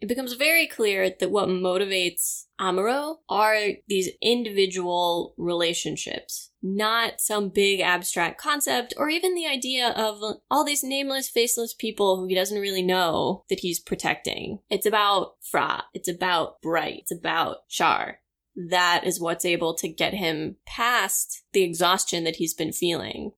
It 0.00 0.08
becomes 0.08 0.32
very 0.32 0.66
clear 0.66 1.10
that 1.20 1.30
what 1.30 1.48
motivates 1.48 2.44
Amuro 2.58 3.16
are 3.28 3.58
these 3.86 4.08
individual 4.22 5.34
relationships, 5.36 6.50
not 6.62 7.20
some 7.20 7.50
big 7.50 7.80
abstract 7.80 8.40
concept 8.40 8.94
or 8.96 9.10
even 9.10 9.34
the 9.34 9.46
idea 9.46 9.90
of 9.90 10.22
all 10.50 10.64
these 10.64 10.82
nameless, 10.82 11.28
faceless 11.28 11.74
people 11.74 12.16
who 12.16 12.26
he 12.26 12.34
doesn't 12.34 12.60
really 12.60 12.82
know 12.82 13.44
that 13.50 13.60
he's 13.60 13.78
protecting. 13.78 14.60
It's 14.70 14.86
about 14.86 15.34
Frau. 15.42 15.82
It's 15.92 16.08
about 16.08 16.62
Bright. 16.62 17.00
It's 17.00 17.12
about 17.12 17.68
Char. 17.68 18.20
That 18.56 19.02
is 19.06 19.20
what's 19.20 19.44
able 19.44 19.74
to 19.74 19.88
get 19.88 20.14
him 20.14 20.56
past 20.66 21.44
the 21.52 21.62
exhaustion 21.62 22.24
that 22.24 22.36
he's 22.36 22.54
been 22.54 22.72
feeling. 22.72 23.32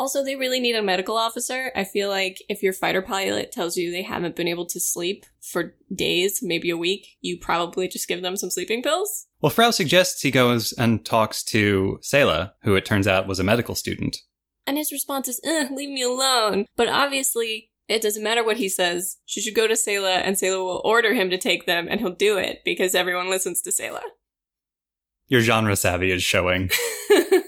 Also, 0.00 0.24
they 0.24 0.34
really 0.34 0.60
need 0.60 0.76
a 0.76 0.82
medical 0.82 1.18
officer. 1.18 1.70
I 1.76 1.84
feel 1.84 2.08
like 2.08 2.42
if 2.48 2.62
your 2.62 2.72
fighter 2.72 3.02
pilot 3.02 3.52
tells 3.52 3.76
you 3.76 3.92
they 3.92 4.00
haven't 4.00 4.34
been 4.34 4.48
able 4.48 4.64
to 4.64 4.80
sleep 4.80 5.26
for 5.42 5.74
days, 5.94 6.40
maybe 6.42 6.70
a 6.70 6.76
week, 6.78 7.18
you 7.20 7.36
probably 7.36 7.86
just 7.86 8.08
give 8.08 8.22
them 8.22 8.34
some 8.34 8.48
sleeping 8.48 8.82
pills. 8.82 9.26
Well, 9.42 9.50
Frau 9.50 9.70
suggests 9.70 10.22
he 10.22 10.30
goes 10.30 10.72
and 10.72 11.04
talks 11.04 11.44
to 11.44 11.98
Sayla, 12.02 12.52
who 12.62 12.76
it 12.76 12.86
turns 12.86 13.06
out 13.06 13.28
was 13.28 13.38
a 13.38 13.44
medical 13.44 13.74
student. 13.74 14.16
And 14.66 14.78
his 14.78 14.90
response 14.90 15.28
is, 15.28 15.38
eh, 15.44 15.68
leave 15.70 15.90
me 15.90 16.02
alone. 16.02 16.64
But 16.76 16.88
obviously, 16.88 17.68
it 17.86 18.00
doesn't 18.00 18.24
matter 18.24 18.42
what 18.42 18.56
he 18.56 18.70
says. 18.70 19.18
She 19.26 19.42
should 19.42 19.54
go 19.54 19.66
to 19.66 19.74
Sayla, 19.74 20.22
and 20.24 20.34
Sayla 20.34 20.64
will 20.64 20.80
order 20.82 21.12
him 21.12 21.28
to 21.28 21.36
take 21.36 21.66
them, 21.66 21.88
and 21.90 22.00
he'll 22.00 22.14
do 22.14 22.38
it 22.38 22.60
because 22.64 22.94
everyone 22.94 23.28
listens 23.28 23.60
to 23.60 23.70
Sayla. 23.70 24.00
Your 25.28 25.42
genre 25.42 25.76
savvy 25.76 26.10
is 26.10 26.22
showing. 26.22 26.70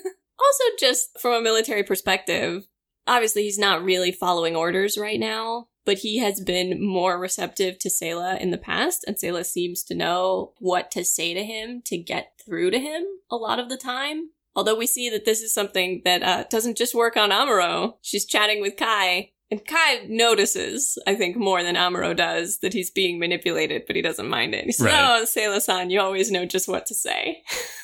Also, 0.45 0.65
just 0.79 1.19
from 1.21 1.35
a 1.35 1.41
military 1.41 1.83
perspective, 1.83 2.67
obviously 3.07 3.43
he's 3.43 3.59
not 3.59 3.83
really 3.83 4.13
following 4.13 4.57
orders 4.57 4.99
right 4.99 5.21
now, 5.21 5.69
but 5.85 5.99
he 5.99 6.19
has 6.19 6.41
been 6.41 6.85
more 6.85 7.19
receptive 7.19 7.79
to 7.81 7.89
Sayla 7.89 8.41
in 8.41 8.51
the 8.51 8.59
past, 8.59 9.05
and 9.07 9.17
Sayla 9.17 9.45
seems 9.45 9.83
to 9.85 9.95
know 9.95 10.53
what 10.59 10.91
to 10.93 11.05
say 11.05 11.35
to 11.35 11.45
him 11.45 11.83
to 11.87 11.99
get 11.99 12.33
through 12.45 12.71
to 12.71 12.79
him 12.79 13.05
a 13.31 13.37
lot 13.37 13.59
of 13.59 13.69
the 13.69 13.77
time. 13.77 14.31
Although 14.55 14.77
we 14.77 14.87
see 14.87 15.09
that 15.11 15.25
this 15.25 15.41
is 15.41 15.55
something 15.55 16.03
that 16.05 16.23
uh, 16.23 16.45
doesn't 16.51 16.77
just 16.77 16.95
work 16.95 17.17
on 17.17 17.31
Amuro. 17.31 17.95
She's 18.03 18.27
chatting 18.27 18.61
with 18.61 18.77
Kai, 18.77 19.31
and 19.51 19.67
Kai 19.67 20.07
notices, 20.09 20.99
I 21.07 21.15
think, 21.15 21.37
more 21.37 21.63
than 21.63 21.75
Amuro 21.75 22.17
does, 22.17 22.59
that 22.61 22.73
he's 22.73 22.91
being 22.91 23.19
manipulated, 23.19 23.85
but 23.87 23.97
he 23.97 24.03
doesn't 24.03 24.29
mind 24.29 24.55
it. 24.55 24.65
He 24.65 24.73
says, 24.73 24.87
Right. 24.87 25.21
Oh, 25.21 25.25
Sayla-san, 25.25 25.91
you 25.91 26.01
always 26.01 26.31
know 26.31 26.47
just 26.47 26.69
what 26.69 26.87
to 26.87 26.95
say. 26.95 27.43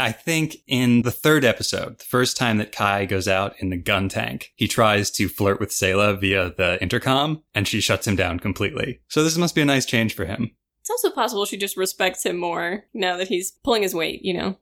I 0.00 0.12
think 0.12 0.56
in 0.66 1.02
the 1.02 1.10
third 1.10 1.44
episode, 1.44 1.98
the 1.98 2.04
first 2.04 2.38
time 2.38 2.56
that 2.56 2.72
Kai 2.72 3.04
goes 3.04 3.28
out 3.28 3.54
in 3.58 3.68
the 3.68 3.76
gun 3.76 4.08
tank, 4.08 4.50
he 4.56 4.66
tries 4.66 5.10
to 5.10 5.28
flirt 5.28 5.60
with 5.60 5.68
Sayla 5.68 6.18
via 6.18 6.54
the 6.56 6.80
intercom, 6.80 7.42
and 7.54 7.68
she 7.68 7.82
shuts 7.82 8.06
him 8.06 8.16
down 8.16 8.40
completely. 8.40 9.02
So 9.08 9.22
this 9.22 9.36
must 9.36 9.54
be 9.54 9.60
a 9.60 9.66
nice 9.66 9.84
change 9.84 10.14
for 10.14 10.24
him. 10.24 10.52
It's 10.80 10.88
also 10.88 11.10
possible 11.10 11.44
she 11.44 11.58
just 11.58 11.76
respects 11.76 12.24
him 12.24 12.38
more 12.38 12.84
now 12.94 13.18
that 13.18 13.28
he's 13.28 13.50
pulling 13.62 13.82
his 13.82 13.94
weight, 13.94 14.24
you 14.24 14.32
know? 14.32 14.56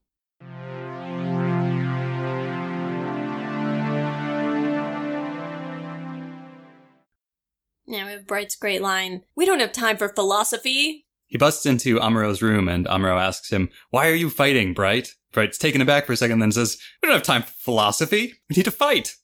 Now 7.86 8.06
we 8.06 8.10
have 8.10 8.26
Bright's 8.26 8.56
great 8.56 8.82
line. 8.82 9.22
We 9.36 9.46
don't 9.46 9.60
have 9.60 9.70
time 9.70 9.98
for 9.98 10.08
philosophy. 10.08 11.06
He 11.28 11.36
busts 11.36 11.66
into 11.66 11.98
Amuro's 11.98 12.42
room 12.42 12.68
and 12.68 12.86
Amuro 12.86 13.20
asks 13.20 13.50
him, 13.50 13.68
Why 13.90 14.08
are 14.08 14.14
you 14.14 14.30
fighting, 14.30 14.74
Bright? 14.74 15.14
Bright's 15.32 15.58
taken 15.58 15.80
aback 15.80 16.06
for 16.06 16.12
a 16.12 16.16
second, 16.16 16.38
then 16.38 16.52
says, 16.52 16.78
We 17.02 17.06
don't 17.06 17.16
have 17.16 17.22
time 17.22 17.42
for 17.42 17.52
philosophy. 17.52 18.34
We 18.48 18.56
need 18.56 18.64
to 18.64 18.70
fight. 18.70 19.16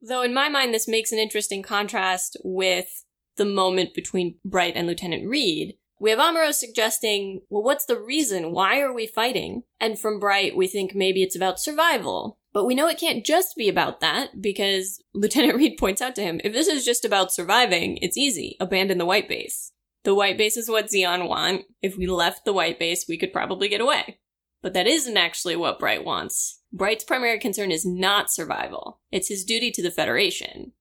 Though 0.00 0.22
in 0.22 0.34
my 0.34 0.48
mind, 0.48 0.74
this 0.74 0.88
makes 0.88 1.12
an 1.12 1.18
interesting 1.18 1.62
contrast 1.62 2.36
with 2.42 3.04
the 3.36 3.44
moment 3.44 3.94
between 3.94 4.38
Bright 4.44 4.74
and 4.76 4.86
Lieutenant 4.86 5.28
Reed. 5.28 5.74
We 6.00 6.10
have 6.10 6.18
Amuro 6.18 6.52
suggesting, 6.52 7.42
well, 7.48 7.62
what's 7.62 7.86
the 7.86 8.00
reason? 8.00 8.50
Why 8.50 8.80
are 8.80 8.92
we 8.92 9.06
fighting? 9.06 9.62
And 9.78 9.96
from 9.98 10.18
Bright, 10.18 10.56
we 10.56 10.66
think 10.66 10.94
maybe 10.94 11.22
it's 11.22 11.36
about 11.36 11.60
survival. 11.60 12.38
But 12.52 12.64
we 12.66 12.74
know 12.74 12.88
it 12.88 12.98
can't 12.98 13.24
just 13.24 13.56
be 13.56 13.68
about 13.68 14.00
that 14.00 14.42
because 14.42 15.00
Lieutenant 15.14 15.56
Reed 15.56 15.76
points 15.78 16.02
out 16.02 16.16
to 16.16 16.22
him, 16.22 16.40
if 16.42 16.52
this 16.52 16.66
is 16.66 16.84
just 16.84 17.04
about 17.04 17.32
surviving, 17.32 17.98
it's 18.02 18.18
easy. 18.18 18.56
Abandon 18.58 18.98
the 18.98 19.06
white 19.06 19.28
base. 19.28 19.72
The 20.04 20.14
white 20.14 20.36
base 20.36 20.56
is 20.56 20.68
what 20.68 20.86
Zeon 20.86 21.28
want. 21.28 21.62
If 21.80 21.96
we 21.96 22.08
left 22.08 22.44
the 22.44 22.52
white 22.52 22.80
base, 22.80 23.06
we 23.08 23.16
could 23.16 23.32
probably 23.32 23.68
get 23.68 23.80
away. 23.80 24.18
But 24.62 24.72
that 24.74 24.86
isn't 24.86 25.16
actually 25.16 25.56
what 25.56 25.78
Bright 25.78 26.04
wants. 26.04 26.60
Bright's 26.72 27.04
primary 27.04 27.38
concern 27.38 27.70
is 27.70 27.84
not 27.84 28.30
survival. 28.32 29.00
It's 29.10 29.28
his 29.28 29.44
duty 29.44 29.70
to 29.72 29.82
the 29.82 29.90
Federation. 29.90 30.72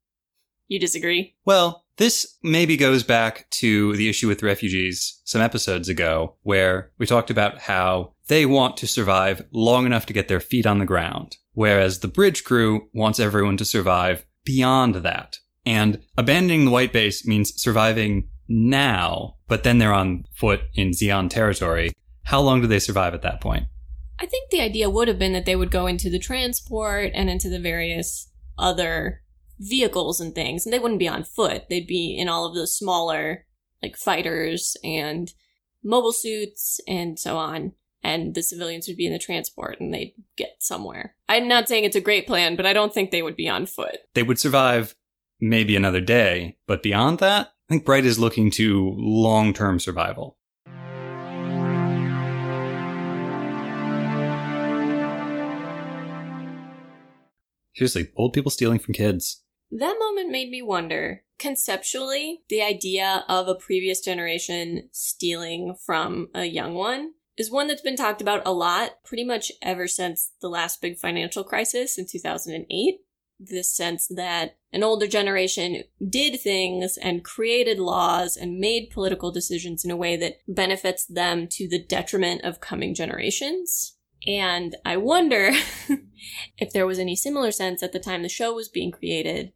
You 0.68 0.80
disagree? 0.80 1.36
Well, 1.44 1.84
this 1.98 2.38
maybe 2.42 2.78
goes 2.78 3.04
back 3.04 3.50
to 3.52 3.96
the 3.98 4.08
issue 4.08 4.28
with 4.28 4.42
refugees 4.42 5.20
some 5.26 5.42
episodes 5.42 5.90
ago, 5.90 6.36
where 6.44 6.92
we 6.98 7.06
talked 7.06 7.30
about 7.30 7.60
how 7.60 8.14
they 8.28 8.46
want 8.46 8.78
to 8.78 8.88
survive 8.88 9.46
long 9.52 9.86
enough 9.86 10.06
to 10.06 10.14
get 10.14 10.30
their 10.30 10.40
feet 10.40 10.66
on 10.66 10.80
the 10.80 10.86
ground, 10.86 11.38
whereas 11.54 12.00
the 12.00 12.08
bridge 12.08 12.46
crew 12.46 12.88
wants 12.94 13.20
everyone 13.20 13.58
to 13.58 13.66
survive 13.66 14.26
beyond 14.46 14.96
that. 14.96 15.40
And 15.66 16.02
abandoning 16.18 16.66
the 16.66 16.72
white 16.72 16.94
base 16.94 17.28
means 17.28 17.62
surviving 17.62 18.30
now, 18.48 19.36
but 19.48 19.64
then 19.64 19.78
they're 19.78 19.94
on 19.94 20.26
foot 20.34 20.62
in 20.74 20.92
Zeon 20.92 21.30
territory. 21.30 21.92
How 22.32 22.40
long 22.40 22.62
do 22.62 22.68
they 22.68 22.80
survive 22.80 23.14
at 23.14 23.24
that 23.24 23.42
point? 23.42 23.66
I 24.18 24.26
think 24.26 24.52
the 24.52 24.62
idea 24.62 24.90
would 24.90 25.10
have 25.10 25.20
been 25.20 25.34
that 25.34 25.46
they 25.46 25.58
would 25.58 25.70
go 25.70 25.86
into 25.86 26.10
the 26.10 26.18
transport 26.18 27.12
and 27.14 27.30
into 27.30 27.50
the 27.50 27.60
various 27.60 28.32
other 28.58 29.22
vehicles 29.60 30.22
and 30.22 30.34
things, 30.34 30.66
and 30.66 30.72
they 30.72 30.80
wouldn't 30.80 31.02
be 31.02 31.10
on 31.10 31.26
foot. 31.26 31.66
They'd 31.70 31.86
be 31.86 32.18
in 32.18 32.30
all 32.30 32.46
of 32.46 32.56
the 32.56 32.68
smaller, 32.68 33.46
like 33.84 33.98
fighters 33.98 34.78
and 34.82 35.30
mobile 35.84 36.14
suits 36.14 36.80
and 36.88 37.20
so 37.20 37.36
on. 37.36 37.74
And 38.02 38.34
the 38.34 38.44
civilians 38.44 38.88
would 38.88 38.96
be 38.96 39.08
in 39.08 39.12
the 39.12 39.20
transport 39.20 39.82
and 39.82 39.94
they'd 39.94 40.14
get 40.38 40.56
somewhere. 40.60 41.16
I'm 41.28 41.50
not 41.50 41.68
saying 41.68 41.84
it's 41.84 41.98
a 41.98 42.02
great 42.02 42.28
plan, 42.28 42.56
but 42.56 42.66
I 42.66 42.72
don't 42.72 42.94
think 42.94 43.12
they 43.12 43.24
would 43.24 43.36
be 43.36 43.50
on 43.50 43.66
foot. 43.66 43.98
They 44.14 44.24
would 44.24 44.40
survive 44.40 44.96
maybe 45.42 45.76
another 45.76 46.00
day, 46.00 46.60
but 46.66 46.82
beyond 46.82 47.20
that, 47.20 47.48
I 47.48 47.74
think 47.74 47.84
Bright 47.84 48.06
is 48.06 48.20
looking 48.20 48.52
to 48.52 48.96
long 48.98 49.54
term 49.54 49.82
survival. 49.82 50.38
Seriously, 57.76 58.10
old 58.16 58.34
people 58.34 58.52
stealing 58.52 58.80
from 58.80 58.94
kids. 58.94 59.44
That 59.72 59.98
moment 60.00 60.30
made 60.30 60.50
me 60.50 60.62
wonder 60.62 61.24
conceptually, 61.42 62.42
the 62.50 62.62
idea 62.62 63.26
of 63.28 63.48
a 63.48 63.56
previous 63.56 64.00
generation 64.00 64.88
stealing 64.92 65.76
from 65.84 66.30
a 66.36 66.46
young 66.46 66.76
one 66.76 67.14
is 67.36 67.50
one 67.50 67.68
that's 67.68 67.82
been 67.82 67.96
talked 67.96 68.22
about 68.22 68.44
a 68.46 68.54
lot 68.54 69.04
pretty 69.04 69.24
much 69.24 69.52
ever 69.64 69.88
since 69.88 70.34
the 70.42 70.50
last 70.50 70.82
big 70.82 71.00
financial 71.00 71.44
crisis 71.44 71.98
in 71.98 72.06
2008. 72.06 73.00
This 73.40 73.76
sense 73.76 74.08
that 74.16 74.58
an 74.72 74.84
older 74.84 75.08
generation 75.08 75.84
did 76.08 76.40
things 76.40 76.96
and 76.98 77.24
created 77.24 77.80
laws 77.80 78.38
and 78.38 78.60
made 78.60 78.92
political 78.92 79.32
decisions 79.32 79.84
in 79.84 79.90
a 79.90 79.98
way 79.98 80.16
that 80.18 80.38
benefits 80.48 81.08
them 81.08 81.48
to 81.54 81.68
the 81.68 81.84
detriment 81.84 82.44
of 82.44 82.62
coming 82.62 82.94
generations. 82.94 83.98
And 84.28 84.76
I 84.86 84.98
wonder 84.98 85.52
if 86.58 86.74
there 86.74 86.86
was 86.86 87.00
any 87.00 87.16
similar 87.16 87.52
sense 87.52 87.82
at 87.82 87.94
the 87.94 88.00
time 88.00 88.24
the 88.24 88.30
show 88.30 88.54
was 88.54 88.70
being 88.70 88.92
created. 88.92 89.54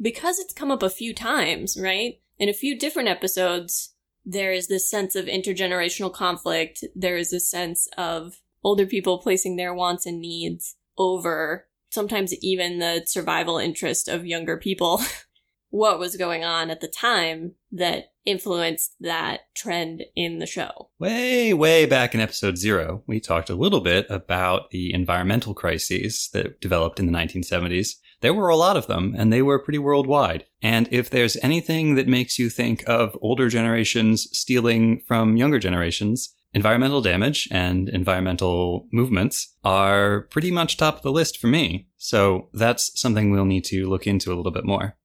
Because 0.00 0.38
it's 0.38 0.54
come 0.54 0.70
up 0.70 0.82
a 0.82 0.90
few 0.90 1.12
times, 1.12 1.76
right? 1.80 2.20
In 2.38 2.48
a 2.48 2.54
few 2.54 2.78
different 2.78 3.08
episodes, 3.08 3.94
there 4.24 4.52
is 4.52 4.68
this 4.68 4.88
sense 4.88 5.16
of 5.16 5.24
intergenerational 5.24 6.12
conflict. 6.12 6.84
There 6.94 7.16
is 7.16 7.30
this 7.30 7.50
sense 7.50 7.88
of 7.98 8.40
older 8.62 8.86
people 8.86 9.18
placing 9.18 9.56
their 9.56 9.74
wants 9.74 10.06
and 10.06 10.20
needs 10.20 10.76
over 10.96 11.66
sometimes 11.90 12.34
even 12.42 12.78
the 12.78 13.02
survival 13.06 13.58
interest 13.58 14.08
of 14.08 14.26
younger 14.26 14.56
people. 14.56 15.00
what 15.70 15.98
was 15.98 16.16
going 16.16 16.44
on 16.44 16.70
at 16.70 16.80
the 16.80 16.88
time 16.88 17.52
that 17.72 18.12
influenced 18.28 18.94
that 19.00 19.40
trend 19.54 20.04
in 20.14 20.38
the 20.38 20.46
show. 20.46 20.90
Way, 20.98 21.54
way 21.54 21.86
back 21.86 22.14
in 22.14 22.20
episode 22.20 22.58
zero, 22.58 23.02
we 23.06 23.20
talked 23.20 23.48
a 23.48 23.54
little 23.54 23.80
bit 23.80 24.06
about 24.10 24.70
the 24.70 24.92
environmental 24.92 25.54
crises 25.54 26.28
that 26.34 26.60
developed 26.60 27.00
in 27.00 27.06
the 27.06 27.18
1970s. 27.18 27.94
There 28.20 28.34
were 28.34 28.50
a 28.50 28.56
lot 28.56 28.76
of 28.76 28.86
them, 28.86 29.14
and 29.16 29.32
they 29.32 29.40
were 29.40 29.58
pretty 29.58 29.78
worldwide. 29.78 30.44
And 30.60 30.88
if 30.90 31.08
there's 31.08 31.38
anything 31.42 31.94
that 31.94 32.08
makes 32.08 32.38
you 32.38 32.50
think 32.50 32.84
of 32.86 33.16
older 33.22 33.48
generations 33.48 34.28
stealing 34.36 35.02
from 35.06 35.36
younger 35.36 35.58
generations, 35.58 36.34
environmental 36.52 37.00
damage 37.00 37.48
and 37.50 37.88
environmental 37.88 38.88
movements 38.92 39.54
are 39.64 40.22
pretty 40.30 40.50
much 40.50 40.76
top 40.76 40.96
of 40.96 41.02
the 41.02 41.12
list 41.12 41.38
for 41.38 41.46
me. 41.46 41.88
So 41.96 42.48
that's 42.52 43.00
something 43.00 43.30
we'll 43.30 43.44
need 43.44 43.64
to 43.66 43.88
look 43.88 44.06
into 44.06 44.32
a 44.32 44.36
little 44.36 44.52
bit 44.52 44.64
more. 44.64 44.96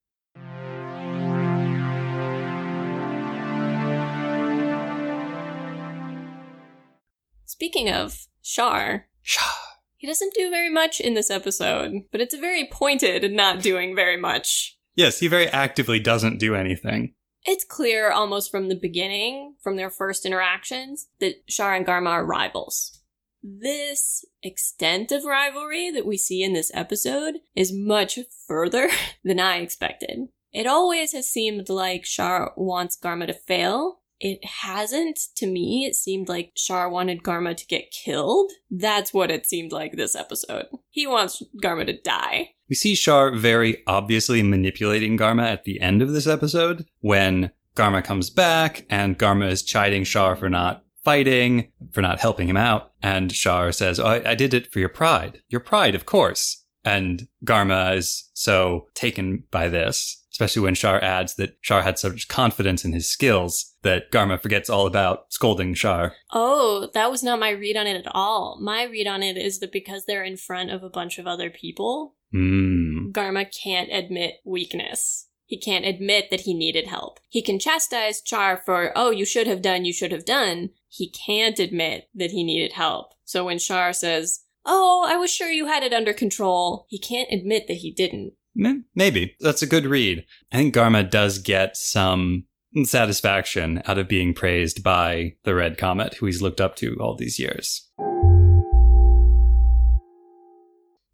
Speaking 7.63 7.89
of 7.89 8.27
Char, 8.43 9.07
Char. 9.23 9.53
he 9.95 10.05
doesn't 10.05 10.33
do 10.33 10.49
very 10.49 10.69
much 10.69 10.99
in 10.99 11.13
this 11.13 11.31
episode, 11.31 12.01
but 12.11 12.19
it's 12.19 12.35
very 12.35 12.67
pointed 12.69 13.31
not 13.31 13.61
doing 13.61 13.95
very 13.95 14.17
much. 14.17 14.77
Yes, 14.95 15.19
he 15.19 15.29
very 15.29 15.47
actively 15.47 15.97
doesn't 15.97 16.39
do 16.39 16.55
anything. 16.55 17.13
It's 17.45 17.63
clear 17.63 18.11
almost 18.11 18.51
from 18.51 18.67
the 18.67 18.75
beginning, 18.75 19.55
from 19.61 19.77
their 19.77 19.89
first 19.89 20.25
interactions, 20.25 21.07
that 21.21 21.47
Char 21.47 21.73
and 21.73 21.85
Garma 21.85 22.09
are 22.09 22.25
rivals. 22.25 22.99
This 23.41 24.25
extent 24.41 25.13
of 25.13 25.23
rivalry 25.23 25.89
that 25.89 26.05
we 26.05 26.17
see 26.17 26.43
in 26.43 26.51
this 26.51 26.69
episode 26.73 27.35
is 27.55 27.71
much 27.71 28.19
further 28.45 28.89
than 29.23 29.39
I 29.39 29.59
expected. 29.59 30.27
It 30.51 30.67
always 30.67 31.13
has 31.13 31.29
seemed 31.29 31.69
like 31.69 32.03
Char 32.03 32.51
wants 32.57 32.99
Garma 33.01 33.25
to 33.27 33.33
fail, 33.33 34.01
it 34.23 34.43
hasn't 34.45 35.19
to 35.35 35.45
me. 35.45 35.85
It 35.85 35.95
seemed 35.95 36.29
like 36.29 36.53
Char 36.55 36.89
wanted 36.89 37.23
Garma 37.23 37.57
to 37.57 37.67
get 37.67 37.91
killed. 37.91 38.51
That's 38.71 39.13
what 39.13 39.29
it 39.29 39.45
seemed 39.45 39.73
like 39.73 39.91
this 39.91 40.15
episode. 40.15 40.67
He 40.89 41.05
wants 41.05 41.43
Garma 41.61 41.85
to 41.87 42.01
die. 42.01 42.51
We 42.69 42.75
see 42.75 42.95
Char 42.95 43.35
very 43.35 43.83
obviously 43.85 44.41
manipulating 44.41 45.17
Garma 45.17 45.43
at 45.43 45.65
the 45.65 45.81
end 45.81 46.01
of 46.01 46.13
this 46.13 46.25
episode 46.25 46.85
when 47.01 47.51
Garma 47.75 48.01
comes 48.01 48.29
back 48.29 48.85
and 48.89 49.19
Garma 49.19 49.51
is 49.51 49.61
chiding 49.61 50.05
Char 50.05 50.37
for 50.37 50.49
not 50.49 50.85
fighting, 51.03 51.73
for 51.91 52.01
not 52.01 52.21
helping 52.21 52.47
him 52.47 52.55
out. 52.55 52.93
And 53.01 53.33
Char 53.33 53.73
says, 53.73 53.99
oh, 53.99 54.05
I, 54.05 54.31
I 54.31 54.35
did 54.35 54.53
it 54.53 54.71
for 54.71 54.79
your 54.79 54.87
pride. 54.87 55.41
Your 55.49 55.59
pride, 55.59 55.95
of 55.95 56.05
course. 56.05 56.62
And 56.85 57.27
Garma 57.45 57.95
is 57.95 58.29
so 58.33 58.87
taken 58.93 59.43
by 59.51 59.69
this 59.69 60.23
especially 60.33 60.63
when 60.63 60.75
Char 60.75 61.01
adds 61.01 61.35
that 61.35 61.61
Char 61.61 61.83
had 61.83 61.99
such 61.99 62.27
confidence 62.27 62.83
in 62.83 62.91
his 62.91 63.07
skills 63.07 63.75
that 63.83 64.11
Garma 64.11 64.41
forgets 64.41 64.69
all 64.69 64.87
about 64.87 65.31
scolding 65.31 65.75
Char. 65.75 66.15
Oh, 66.31 66.89
that 66.93 67.11
was 67.11 67.21
not 67.23 67.39
my 67.39 67.51
read 67.51 67.77
on 67.77 67.85
it 67.85 67.95
at 67.95 68.11
all. 68.11 68.57
My 68.59 68.83
read 68.83 69.07
on 69.07 69.21
it 69.21 69.37
is 69.37 69.59
that 69.59 69.71
because 69.71 70.05
they're 70.05 70.23
in 70.23 70.37
front 70.37 70.71
of 70.71 70.81
a 70.81 70.89
bunch 70.89 71.19
of 71.19 71.27
other 71.27 71.51
people, 71.51 72.15
mm. 72.33 73.11
Garma 73.11 73.45
can't 73.63 73.89
admit 73.91 74.37
weakness. 74.43 75.27
He 75.45 75.59
can't 75.59 75.85
admit 75.85 76.31
that 76.31 76.41
he 76.41 76.55
needed 76.55 76.87
help. 76.87 77.19
He 77.29 77.43
can 77.43 77.59
chastise 77.59 78.19
Char 78.19 78.57
for, 78.65 78.91
oh, 78.95 79.11
you 79.11 79.25
should 79.25 79.45
have 79.45 79.61
done, 79.61 79.85
you 79.85 79.93
should 79.93 80.11
have 80.11 80.25
done. 80.25 80.71
He 80.89 81.11
can't 81.11 81.59
admit 81.59 82.09
that 82.15 82.31
he 82.31 82.43
needed 82.43 82.73
help. 82.73 83.13
So 83.23 83.45
when 83.45 83.59
Char 83.59 83.93
says, 83.93 84.39
oh, 84.65 85.05
I 85.07 85.17
was 85.17 85.31
sure 85.31 85.49
you 85.49 85.67
had 85.67 85.83
it 85.83 85.93
under 85.93 86.13
control, 86.13 86.85
he 86.89 86.99
can't 86.99 87.31
admit 87.31 87.67
that 87.67 87.77
he 87.77 87.91
didn't. 87.91 88.33
Maybe. 88.55 89.35
That's 89.39 89.61
a 89.61 89.67
good 89.67 89.85
read. 89.85 90.25
I 90.51 90.57
think 90.57 90.75
Garma 90.75 91.09
does 91.09 91.39
get 91.39 91.75
some 91.75 92.45
satisfaction 92.83 93.81
out 93.85 93.97
of 93.97 94.07
being 94.07 94.33
praised 94.33 94.83
by 94.83 95.35
the 95.43 95.55
Red 95.55 95.77
Comet, 95.77 96.15
who 96.15 96.27
he's 96.27 96.41
looked 96.41 96.61
up 96.61 96.75
to 96.77 96.95
all 96.99 97.15
these 97.15 97.39
years. 97.39 97.89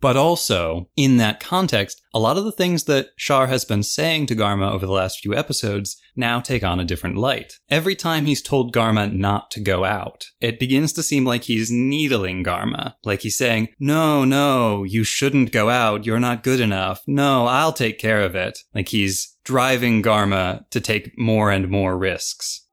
But 0.01 0.15
also, 0.15 0.89
in 0.95 1.17
that 1.17 1.39
context, 1.39 2.01
a 2.13 2.19
lot 2.19 2.37
of 2.37 2.45
the 2.45 2.51
things 2.51 2.85
that 2.85 3.17
Char 3.17 3.47
has 3.47 3.65
been 3.65 3.83
saying 3.83 4.27
to 4.27 4.35
Garma 4.35 4.71
over 4.71 4.85
the 4.85 4.91
last 4.91 5.19
few 5.19 5.35
episodes 5.35 5.99
now 6.15 6.39
take 6.39 6.63
on 6.63 6.79
a 6.79 6.85
different 6.85 7.17
light. 7.17 7.53
Every 7.69 7.95
time 7.95 8.25
he's 8.25 8.41
told 8.41 8.73
Garma 8.73 9.11
not 9.13 9.51
to 9.51 9.59
go 9.59 9.85
out, 9.85 10.25
it 10.39 10.59
begins 10.59 10.93
to 10.93 11.03
seem 11.03 11.25
like 11.25 11.43
he's 11.43 11.71
needling 11.71 12.43
Garma. 12.43 12.95
Like 13.03 13.21
he's 13.21 13.37
saying, 13.37 13.69
no, 13.79 14.25
no, 14.25 14.83
you 14.83 15.03
shouldn't 15.03 15.51
go 15.51 15.69
out. 15.69 16.05
You're 16.05 16.19
not 16.19 16.43
good 16.43 16.59
enough. 16.59 17.01
No, 17.05 17.45
I'll 17.45 17.73
take 17.73 17.99
care 17.99 18.21
of 18.21 18.35
it. 18.35 18.59
Like 18.73 18.89
he's 18.89 19.37
driving 19.43 20.01
Garma 20.01 20.69
to 20.69 20.79
take 20.79 21.17
more 21.17 21.51
and 21.51 21.69
more 21.69 21.97
risks. 21.97 22.65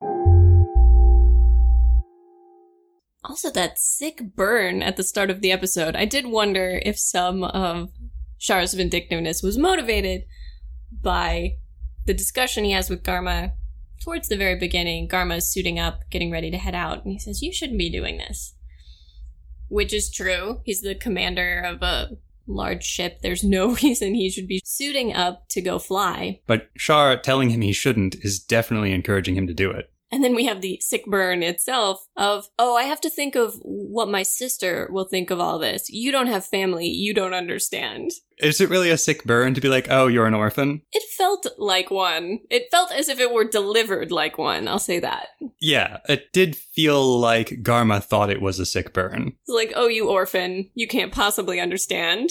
Also, 3.29 3.51
that 3.51 3.79
sick 3.79 4.21
burn 4.37 4.83
at 4.83 4.97
the 4.97 5.03
start 5.03 5.31
of 5.31 5.41
the 5.41 5.51
episode. 5.51 5.97
I 5.97 6.05
did 6.05 6.27
wonder 6.27 6.81
if 6.85 6.99
some 6.99 7.43
of 7.43 7.91
Char's 8.39 8.75
vindictiveness 8.75 9.43
was 9.43 9.59
motivated 9.59 10.25
by 11.03 11.57
the 12.05 12.15
discussion 12.15 12.65
he 12.65 12.71
has 12.71 12.89
with 12.89 13.03
Garma 13.03 13.53
towards 14.01 14.29
the 14.29 14.37
very 14.37 14.57
beginning. 14.57 15.09
Garma 15.09 15.39
is 15.39 15.51
suiting 15.51 15.79
up, 15.79 16.09
getting 16.11 16.31
ready 16.31 16.51
to 16.53 16.59
head 16.59 16.75
out, 16.75 17.05
and 17.05 17.12
he 17.12 17.19
says, 17.19 17.43
You 17.43 17.53
shouldn't 17.53 17.79
be 17.79 17.91
doing 17.91 18.19
this. 18.19 18.55
Which 19.69 19.93
is 19.93 20.11
true. 20.11 20.61
He's 20.65 20.83
the 20.83 20.95
commander 20.95 21.61
of 21.61 21.83
a 21.83 22.11
large 22.47 22.85
ship. 22.85 23.21
There's 23.23 23.43
no 23.43 23.75
reason 23.83 24.15
he 24.15 24.31
should 24.31 24.47
be 24.47 24.62
suiting 24.65 25.12
up 25.12 25.49
to 25.49 25.61
go 25.61 25.81
fly. 25.81 26.41
But 26.47 26.73
Char 26.77 27.17
telling 27.17 27.51
him 27.51 27.61
he 27.61 27.73
shouldn't 27.73 28.17
is 28.25 28.39
definitely 28.39 28.93
encouraging 28.93 29.37
him 29.37 29.49
to 29.49 29.55
do 29.55 29.71
it. 29.73 29.91
And 30.12 30.23
then 30.23 30.35
we 30.35 30.45
have 30.45 30.61
the 30.61 30.79
sick 30.81 31.05
burn 31.07 31.42
itself 31.42 32.07
of, 32.16 32.47
oh, 32.59 32.77
I 32.77 32.85
have 32.85 33.01
to 33.01 33.11
think 33.11 33.35
of 33.35 33.55
what 33.62 34.09
my 34.09 34.23
sister 34.23 34.88
will 34.92 35.05
think 35.05 35.31
of 35.31 35.40
all 35.40 35.59
this. 35.59 35.88
You 35.88 36.12
don't 36.12 36.29
have 36.29 36.47
family. 36.47 36.87
You 36.87 37.12
don't 37.12 37.35
understand. 37.35 38.12
Is 38.38 38.61
it 38.61 38.71
really 38.71 38.90
a 38.90 38.99
sick 38.99 39.25
burn 39.25 39.55
to 39.55 39.61
be 39.61 39.69
like, 39.69 39.88
oh, 39.90 40.07
you're 40.07 40.27
an 40.27 40.35
orphan? 40.35 40.83
It 40.92 41.03
felt 41.16 41.47
like 41.59 41.90
one. 41.90 42.40
It 42.51 42.69
felt 42.71 42.92
as 42.92 43.09
if 43.09 43.19
it 43.19 43.33
were 43.33 43.49
delivered 43.49 44.12
like 44.12 44.38
one. 44.38 44.69
I'll 44.69 44.79
say 44.79 45.01
that. 45.01 45.29
Yeah, 45.61 45.99
it 46.09 46.33
did 46.33 46.55
feel 46.55 47.19
like 47.19 47.62
Garma 47.62 48.03
thought 48.03 48.31
it 48.31 48.42
was 48.42 48.61
a 48.61 48.66
sick 48.66 48.92
burn. 48.92 49.33
It's 49.42 49.49
like, 49.49 49.73
oh, 49.75 49.88
you 49.88 50.09
orphan. 50.09 50.71
You 50.75 50.87
can't 50.87 51.12
possibly 51.12 51.59
understand. 51.61 52.31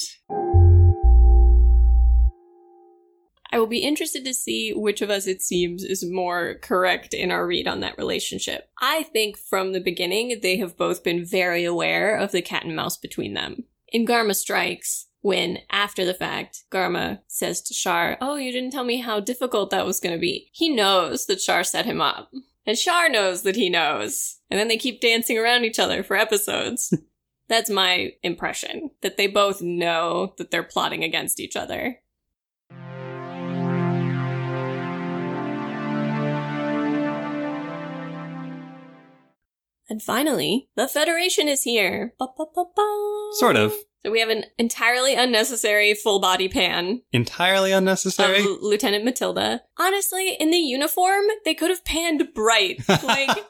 I 3.55 3.57
will 3.57 3.67
be 3.67 3.85
interested 3.85 4.25
to 4.25 4.33
see 4.33 4.73
which 4.73 5.01
of 5.01 5.09
us 5.09 5.27
it 5.27 5.41
seems 5.41 5.81
is 5.81 6.03
more 6.03 6.55
correct 6.55 7.13
in 7.13 7.31
our 7.31 7.47
read 7.47 7.69
on 7.69 7.79
that 7.79 7.97
relationship. 7.97 8.69
I 8.81 9.03
think 9.03 9.37
from 9.37 9.71
the 9.71 9.79
beginning, 9.79 10.41
they 10.41 10.57
have 10.57 10.75
both 10.75 11.05
been 11.05 11.23
very 11.23 11.63
aware 11.63 12.17
of 12.17 12.33
the 12.33 12.41
cat 12.41 12.65
and 12.65 12.75
mouse 12.75 12.97
between 12.97 13.33
them. 13.33 13.63
In 13.87 14.05
Garma 14.05 14.35
Strikes, 14.35 15.07
when 15.21 15.59
after 15.69 16.03
the 16.03 16.13
fact, 16.13 16.63
Garma 16.69 17.19
says 17.27 17.61
to 17.61 17.73
Char, 17.73 18.17
Oh, 18.19 18.35
you 18.35 18.51
didn't 18.51 18.71
tell 18.71 18.83
me 18.83 18.99
how 18.99 19.21
difficult 19.21 19.69
that 19.69 19.85
was 19.85 20.01
going 20.01 20.13
to 20.13 20.19
be. 20.19 20.49
He 20.51 20.67
knows 20.67 21.25
that 21.27 21.37
Char 21.39 21.63
set 21.63 21.85
him 21.85 22.01
up. 22.01 22.33
And 22.65 22.77
Char 22.77 23.07
knows 23.07 23.43
that 23.43 23.55
he 23.55 23.69
knows. 23.69 24.37
And 24.51 24.59
then 24.59 24.67
they 24.67 24.75
keep 24.75 24.99
dancing 24.99 25.37
around 25.37 25.63
each 25.63 25.79
other 25.79 26.03
for 26.03 26.17
episodes. 26.17 26.93
That's 27.47 27.69
my 27.69 28.15
impression. 28.21 28.89
That 29.01 29.15
they 29.15 29.27
both 29.27 29.61
know 29.61 30.33
that 30.39 30.51
they're 30.51 30.61
plotting 30.61 31.05
against 31.05 31.39
each 31.39 31.55
other. 31.55 32.01
And 39.89 40.01
finally, 40.01 40.69
the 40.75 40.87
Federation 40.87 41.47
is 41.47 41.63
here. 41.63 42.13
Ba-ba-ba-ba. 42.17 43.29
Sort 43.33 43.55
of. 43.55 43.73
So 44.05 44.11
we 44.11 44.19
have 44.19 44.29
an 44.29 44.45
entirely 44.59 45.15
unnecessary 45.15 45.95
full 45.95 46.19
body 46.19 46.47
pan 46.47 47.01
Entirely 47.11 47.71
unnecessary. 47.71 48.41
of 48.41 48.61
Lieutenant 48.61 49.03
Matilda. 49.03 49.63
Honestly, 49.79 50.35
in 50.39 50.51
the 50.51 50.59
uniform, 50.59 51.25
they 51.43 51.55
could 51.55 51.71
have 51.71 51.83
panned 51.83 52.27
bright. 52.35 52.83
Like, 53.03 53.45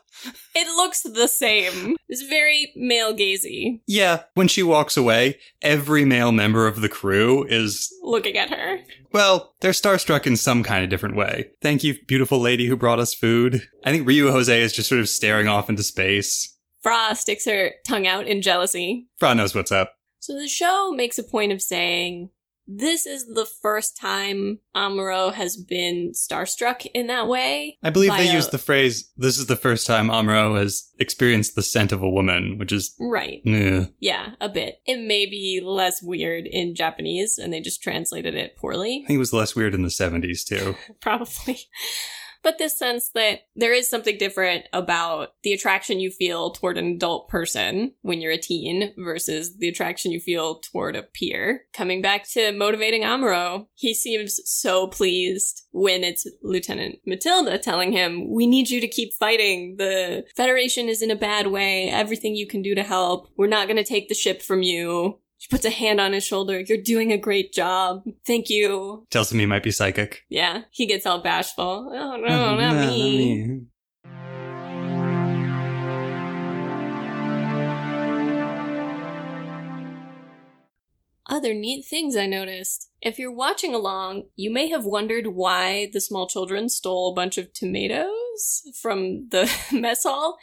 it 0.55 0.67
looks 0.75 1.01
the 1.01 1.27
same. 1.27 1.97
It's 2.07 2.21
very 2.21 2.71
male 2.75 3.13
gazy 3.13 3.81
yeah, 3.85 4.23
when 4.33 4.47
she 4.47 4.63
walks 4.63 4.95
away, 4.95 5.37
every 5.61 6.05
male 6.05 6.31
member 6.31 6.67
of 6.67 6.81
the 6.81 6.89
crew 6.89 7.45
is, 7.49 7.93
looking 8.01 8.37
at 8.37 8.49
her. 8.49 8.79
well, 9.11 9.53
they're 9.59 9.71
starstruck 9.71 10.25
in 10.25 10.37
some 10.37 10.63
kind 10.63 10.83
of 10.83 10.89
different 10.89 11.15
way. 11.15 11.51
Thank 11.61 11.83
you, 11.83 11.95
beautiful 12.07 12.39
lady 12.39 12.67
who 12.67 12.77
brought 12.77 12.99
us 12.99 13.13
food. 13.13 13.67
I 13.83 13.91
think 13.91 14.07
Ryu 14.07 14.31
Jose 14.31 14.61
is 14.61 14.73
just 14.73 14.87
sort 14.89 15.01
of 15.01 15.09
staring 15.09 15.47
off 15.47 15.69
into 15.69 15.83
space. 15.83 16.55
Frau 16.81 17.13
sticks 17.13 17.45
her 17.45 17.71
tongue 17.85 18.05
out 18.07 18.27
in 18.27 18.41
jealousy. 18.41 19.07
Frau 19.17 19.33
knows 19.33 19.55
what's 19.55 19.71
up. 19.71 19.94
So 20.25 20.33
the 20.33 20.47
show 20.47 20.91
makes 20.91 21.19
a 21.19 21.23
point 21.23 21.51
of 21.51 21.61
saying 21.61 22.31
this 22.67 23.05
is 23.05 23.27
the 23.27 23.45
first 23.45 23.95
time 23.95 24.57
Amuro 24.75 25.31
has 25.31 25.55
been 25.55 26.13
starstruck 26.15 26.87
in 26.95 27.05
that 27.07 27.27
way. 27.27 27.77
I 27.83 27.91
believe 27.91 28.09
they 28.17 28.27
a- 28.29 28.33
used 28.33 28.49
the 28.49 28.57
phrase, 28.57 29.11
this 29.15 29.37
is 29.37 29.45
the 29.45 29.55
first 29.55 29.85
time 29.85 30.07
Amuro 30.07 30.57
has 30.57 30.89
experienced 30.97 31.53
the 31.53 31.61
scent 31.61 31.91
of 31.91 32.01
a 32.01 32.09
woman, 32.09 32.57
which 32.57 32.71
is, 32.71 32.95
Right. 32.99 33.43
eh. 33.45 33.85
Yeah, 33.99 34.31
a 34.41 34.49
bit. 34.49 34.79
It 34.87 34.97
may 34.97 35.27
be 35.27 35.61
less 35.63 36.01
weird 36.01 36.47
in 36.47 36.73
Japanese 36.73 37.37
and 37.37 37.53
they 37.53 37.61
just 37.61 37.83
translated 37.83 38.33
it 38.33 38.57
poorly. 38.57 39.01
I 39.03 39.07
think 39.07 39.17
it 39.17 39.19
was 39.19 39.31
less 39.31 39.55
weird 39.55 39.75
in 39.75 39.83
the 39.83 39.89
70s 39.89 40.43
too. 40.43 40.75
Probably. 41.01 41.59
But 42.45 42.59
this 42.59 42.77
sense 42.77 43.09
that 43.15 43.39
there 43.55 43.73
is 43.73 43.89
something 43.89 44.19
different 44.19 44.65
about 44.71 45.29
the 45.41 45.51
attraction 45.51 45.99
you 45.99 46.11
feel 46.11 46.51
toward 46.51 46.77
an 46.77 46.85
adult 46.85 47.27
person 47.27 47.93
when 48.03 48.21
you're 48.21 48.33
a 48.33 48.37
teen 48.37 48.93
versus 48.99 49.57
the 49.57 49.67
attraction 49.67 50.11
you 50.11 50.19
feel 50.19 50.59
toward 50.59 50.95
a 50.95 51.01
peer. 51.01 51.63
Coming 51.73 52.03
back 52.03 52.29
to 52.33 52.51
motivating 52.51 53.01
Amuro, 53.01 53.65
he 53.73 53.95
seems 53.95 54.39
so 54.45 54.85
pleased 54.85 55.63
when 55.71 56.03
it's 56.03 56.27
Lieutenant 56.43 56.99
Matilda 57.07 57.57
telling 57.57 57.91
him, 57.91 58.29
We 58.29 58.45
need 58.45 58.69
you 58.69 58.79
to 58.79 58.87
keep 58.87 59.15
fighting. 59.15 59.77
The 59.77 60.25
Federation 60.37 60.87
is 60.87 61.01
in 61.01 61.09
a 61.09 61.15
bad 61.15 61.47
way. 61.47 61.89
Everything 61.89 62.35
you 62.35 62.45
can 62.45 62.61
do 62.61 62.75
to 62.75 62.83
help. 62.83 63.27
We're 63.37 63.47
not 63.47 63.67
going 63.67 63.77
to 63.77 63.83
take 63.83 64.07
the 64.07 64.13
ship 64.13 64.43
from 64.43 64.61
you. 64.61 65.17
She 65.45 65.49
puts 65.49 65.65
a 65.65 65.69
hand 65.69 66.01
on 66.01 66.13
his 66.13 66.25
shoulder. 66.25 66.59
You're 66.59 66.81
doing 66.81 67.11
a 67.11 67.19
great 67.19 67.53
job. 67.53 68.03
Thank 68.25 68.49
you. 68.49 69.05
Tells 69.11 69.31
him 69.31 69.37
he 69.37 69.45
might 69.45 69.61
be 69.61 69.69
psychic. 69.69 70.23
Yeah, 70.27 70.63
he 70.71 70.87
gets 70.87 71.05
all 71.05 71.21
bashful. 71.21 71.91
Oh 71.93 72.15
no, 72.15 72.25
oh, 72.25 72.55
not 72.55 72.75
me. 72.75 73.61
Other 81.27 81.53
neat 81.53 81.85
things 81.85 82.15
I 82.15 82.25
noticed. 82.25 82.89
If 82.99 83.19
you're 83.19 83.31
watching 83.31 83.75
along, 83.75 84.23
you 84.35 84.51
may 84.51 84.69
have 84.69 84.85
wondered 84.85 85.27
why 85.27 85.91
the 85.93 86.01
small 86.01 86.27
children 86.27 86.69
stole 86.69 87.11
a 87.11 87.13
bunch 87.13 87.37
of 87.37 87.53
tomatoes 87.53 88.63
from 88.81 89.29
the 89.29 89.47
mess 89.71 90.05
hall. 90.05 90.39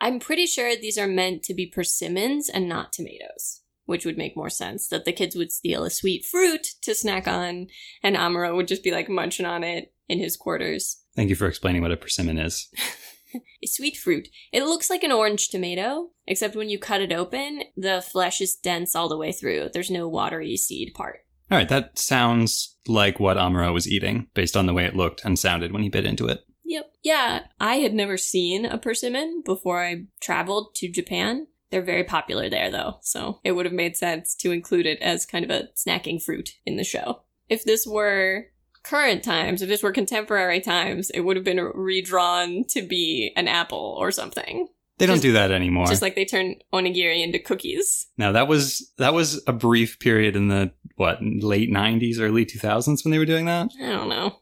I'm 0.00 0.18
pretty 0.18 0.46
sure 0.46 0.74
these 0.74 0.96
are 0.96 1.06
meant 1.06 1.42
to 1.42 1.52
be 1.52 1.66
persimmons 1.66 2.48
and 2.48 2.66
not 2.66 2.94
tomatoes, 2.94 3.60
which 3.86 4.04
would 4.04 4.18
make 4.18 4.36
more 4.36 4.50
sense 4.50 4.88
that 4.88 5.04
the 5.04 5.12
kids 5.12 5.34
would 5.34 5.50
steal 5.50 5.84
a 5.84 5.90
sweet 5.90 6.24
fruit 6.24 6.66
to 6.82 6.94
snack 6.94 7.26
on, 7.26 7.68
and 8.02 8.16
Amuro 8.16 8.54
would 8.54 8.68
just 8.68 8.84
be 8.84 8.90
like 8.90 9.08
munching 9.08 9.46
on 9.46 9.64
it 9.64 9.92
in 10.08 10.18
his 10.18 10.36
quarters. 10.36 11.02
Thank 11.14 11.30
you 11.30 11.36
for 11.36 11.46
explaining 11.46 11.82
what 11.82 11.92
a 11.92 11.96
persimmon 11.96 12.38
is. 12.38 12.68
a 13.34 13.66
sweet 13.66 13.96
fruit. 13.96 14.28
It 14.52 14.64
looks 14.64 14.90
like 14.90 15.02
an 15.02 15.12
orange 15.12 15.48
tomato, 15.48 16.10
except 16.26 16.56
when 16.56 16.68
you 16.68 16.78
cut 16.78 17.00
it 17.00 17.12
open, 17.12 17.62
the 17.76 18.02
flesh 18.02 18.40
is 18.40 18.54
dense 18.54 18.94
all 18.94 19.08
the 19.08 19.16
way 19.16 19.32
through. 19.32 19.70
There's 19.72 19.90
no 19.90 20.08
watery 20.08 20.56
seed 20.56 20.92
part. 20.94 21.20
All 21.50 21.58
right, 21.58 21.68
that 21.68 21.98
sounds 21.98 22.76
like 22.88 23.20
what 23.20 23.36
Amuro 23.36 23.72
was 23.72 23.88
eating 23.88 24.26
based 24.34 24.56
on 24.56 24.66
the 24.66 24.74
way 24.74 24.84
it 24.84 24.96
looked 24.96 25.24
and 25.24 25.38
sounded 25.38 25.72
when 25.72 25.82
he 25.82 25.88
bit 25.88 26.04
into 26.04 26.26
it. 26.26 26.40
Yep. 26.64 26.92
Yeah, 27.04 27.40
I 27.60 27.76
had 27.76 27.94
never 27.94 28.16
seen 28.16 28.66
a 28.66 28.78
persimmon 28.78 29.42
before 29.44 29.84
I 29.84 30.06
traveled 30.20 30.74
to 30.76 30.90
Japan. 30.90 31.46
They're 31.70 31.82
very 31.82 32.04
popular 32.04 32.48
there, 32.48 32.70
though, 32.70 32.98
so 33.02 33.40
it 33.44 33.52
would 33.52 33.66
have 33.66 33.72
made 33.74 33.96
sense 33.96 34.34
to 34.36 34.52
include 34.52 34.86
it 34.86 35.00
as 35.00 35.26
kind 35.26 35.44
of 35.44 35.50
a 35.50 35.68
snacking 35.76 36.22
fruit 36.22 36.50
in 36.64 36.76
the 36.76 36.84
show. 36.84 37.22
If 37.48 37.64
this 37.64 37.86
were 37.86 38.46
current 38.84 39.24
times, 39.24 39.62
if 39.62 39.68
this 39.68 39.82
were 39.82 39.90
contemporary 39.92 40.60
times, 40.60 41.10
it 41.10 41.20
would 41.20 41.36
have 41.36 41.44
been 41.44 41.58
redrawn 41.74 42.64
to 42.70 42.82
be 42.82 43.32
an 43.36 43.48
apple 43.48 43.96
or 43.98 44.12
something. 44.12 44.68
They 44.98 45.06
don't 45.06 45.16
Just- 45.16 45.22
do 45.24 45.32
that 45.32 45.50
anymore. 45.50 45.86
Just 45.86 46.02
like 46.02 46.14
they 46.14 46.24
turn 46.24 46.54
onigiri 46.72 47.22
into 47.22 47.38
cookies. 47.38 48.06
no, 48.16 48.32
that 48.32 48.48
was 48.48 48.92
that 48.98 49.12
was 49.12 49.42
a 49.46 49.52
brief 49.52 49.98
period 49.98 50.36
in 50.36 50.48
the 50.48 50.72
what 50.94 51.18
late 51.22 51.70
'90s, 51.70 52.18
early 52.18 52.46
2000s 52.46 53.04
when 53.04 53.10
they 53.12 53.18
were 53.18 53.26
doing 53.26 53.44
that. 53.46 53.68
I 53.82 53.88
don't 53.88 54.08
know. 54.08 54.38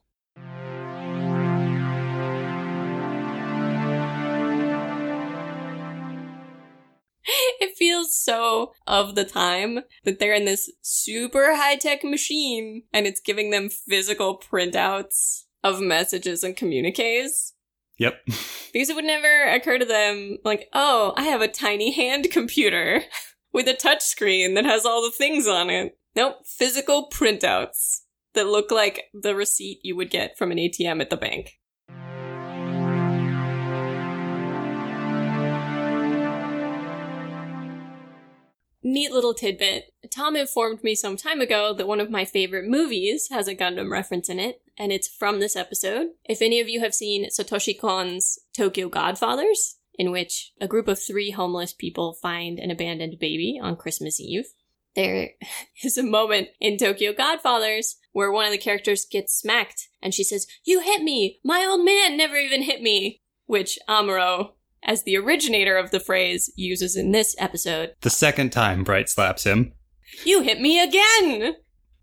It 7.60 7.76
feels 7.76 8.16
so 8.16 8.72
of 8.86 9.14
the 9.14 9.24
time 9.24 9.80
that 10.04 10.18
they're 10.18 10.34
in 10.34 10.44
this 10.44 10.70
super 10.82 11.56
high 11.56 11.76
tech 11.76 12.04
machine 12.04 12.82
and 12.92 13.06
it's 13.06 13.20
giving 13.20 13.50
them 13.50 13.68
physical 13.68 14.38
printouts 14.38 15.44
of 15.62 15.80
messages 15.80 16.44
and 16.44 16.56
communiques. 16.56 17.54
Yep. 17.98 18.14
Because 18.72 18.90
it 18.90 18.96
would 18.96 19.04
never 19.04 19.44
occur 19.44 19.78
to 19.78 19.84
them, 19.84 20.38
like, 20.44 20.68
oh, 20.72 21.12
I 21.16 21.22
have 21.22 21.40
a 21.40 21.46
tiny 21.46 21.92
hand 21.92 22.26
computer 22.32 23.02
with 23.52 23.68
a 23.68 23.72
touch 23.72 24.02
screen 24.02 24.54
that 24.54 24.64
has 24.64 24.84
all 24.84 25.00
the 25.00 25.12
things 25.12 25.46
on 25.46 25.70
it. 25.70 25.96
Nope, 26.16 26.38
physical 26.44 27.08
printouts 27.08 28.00
that 28.34 28.48
look 28.48 28.72
like 28.72 29.04
the 29.14 29.36
receipt 29.36 29.78
you 29.84 29.94
would 29.94 30.10
get 30.10 30.36
from 30.36 30.50
an 30.50 30.58
ATM 30.58 31.00
at 31.00 31.10
the 31.10 31.16
bank. 31.16 31.52
Neat 38.94 39.10
little 39.10 39.34
tidbit. 39.34 39.92
Tom 40.08 40.36
informed 40.36 40.84
me 40.84 40.94
some 40.94 41.16
time 41.16 41.40
ago 41.40 41.74
that 41.74 41.88
one 41.88 41.98
of 41.98 42.12
my 42.12 42.24
favorite 42.24 42.68
movies 42.68 43.26
has 43.28 43.48
a 43.48 43.54
Gundam 43.56 43.90
reference 43.90 44.28
in 44.28 44.38
it. 44.38 44.62
and 44.78 44.92
it's 44.92 45.08
from 45.08 45.40
this 45.40 45.56
episode. 45.56 46.10
If 46.24 46.40
any 46.40 46.60
of 46.60 46.68
you 46.68 46.78
have 46.78 46.94
seen 46.94 47.28
Satoshi 47.28 47.76
Kon's 47.76 48.38
Tokyo 48.56 48.88
Godfathers, 48.88 49.78
in 49.98 50.12
which 50.12 50.52
a 50.60 50.68
group 50.68 50.86
of 50.86 51.02
three 51.02 51.32
homeless 51.32 51.72
people 51.72 52.16
find 52.22 52.60
an 52.60 52.70
abandoned 52.70 53.18
baby 53.18 53.58
on 53.60 53.74
Christmas 53.74 54.20
Eve, 54.20 54.46
there 54.94 55.30
is 55.82 55.98
a 55.98 56.04
moment 56.04 56.50
in 56.60 56.78
Tokyo 56.78 57.12
Godfathers 57.12 57.96
where 58.12 58.30
one 58.30 58.46
of 58.46 58.52
the 58.52 58.58
characters 58.58 59.08
gets 59.10 59.36
smacked 59.36 59.88
and 60.00 60.14
she 60.14 60.22
says, 60.22 60.46
You 60.64 60.78
hit 60.78 61.02
me! 61.02 61.40
My 61.42 61.66
old 61.68 61.84
man 61.84 62.16
never 62.16 62.36
even 62.36 62.62
hit 62.62 62.80
me! 62.80 63.22
Which 63.46 63.76
Amuro, 63.88 64.52
as 64.84 65.02
the 65.02 65.16
originator 65.16 65.76
of 65.76 65.90
the 65.90 66.00
phrase, 66.00 66.52
uses 66.56 66.96
in 66.96 67.12
this 67.12 67.34
episode. 67.38 67.94
The 68.02 68.10
second 68.10 68.50
time 68.50 68.84
Bright 68.84 69.08
slaps 69.08 69.44
him. 69.44 69.72
You 70.24 70.42
hit 70.42 70.60
me 70.60 70.82
again! 70.82 71.54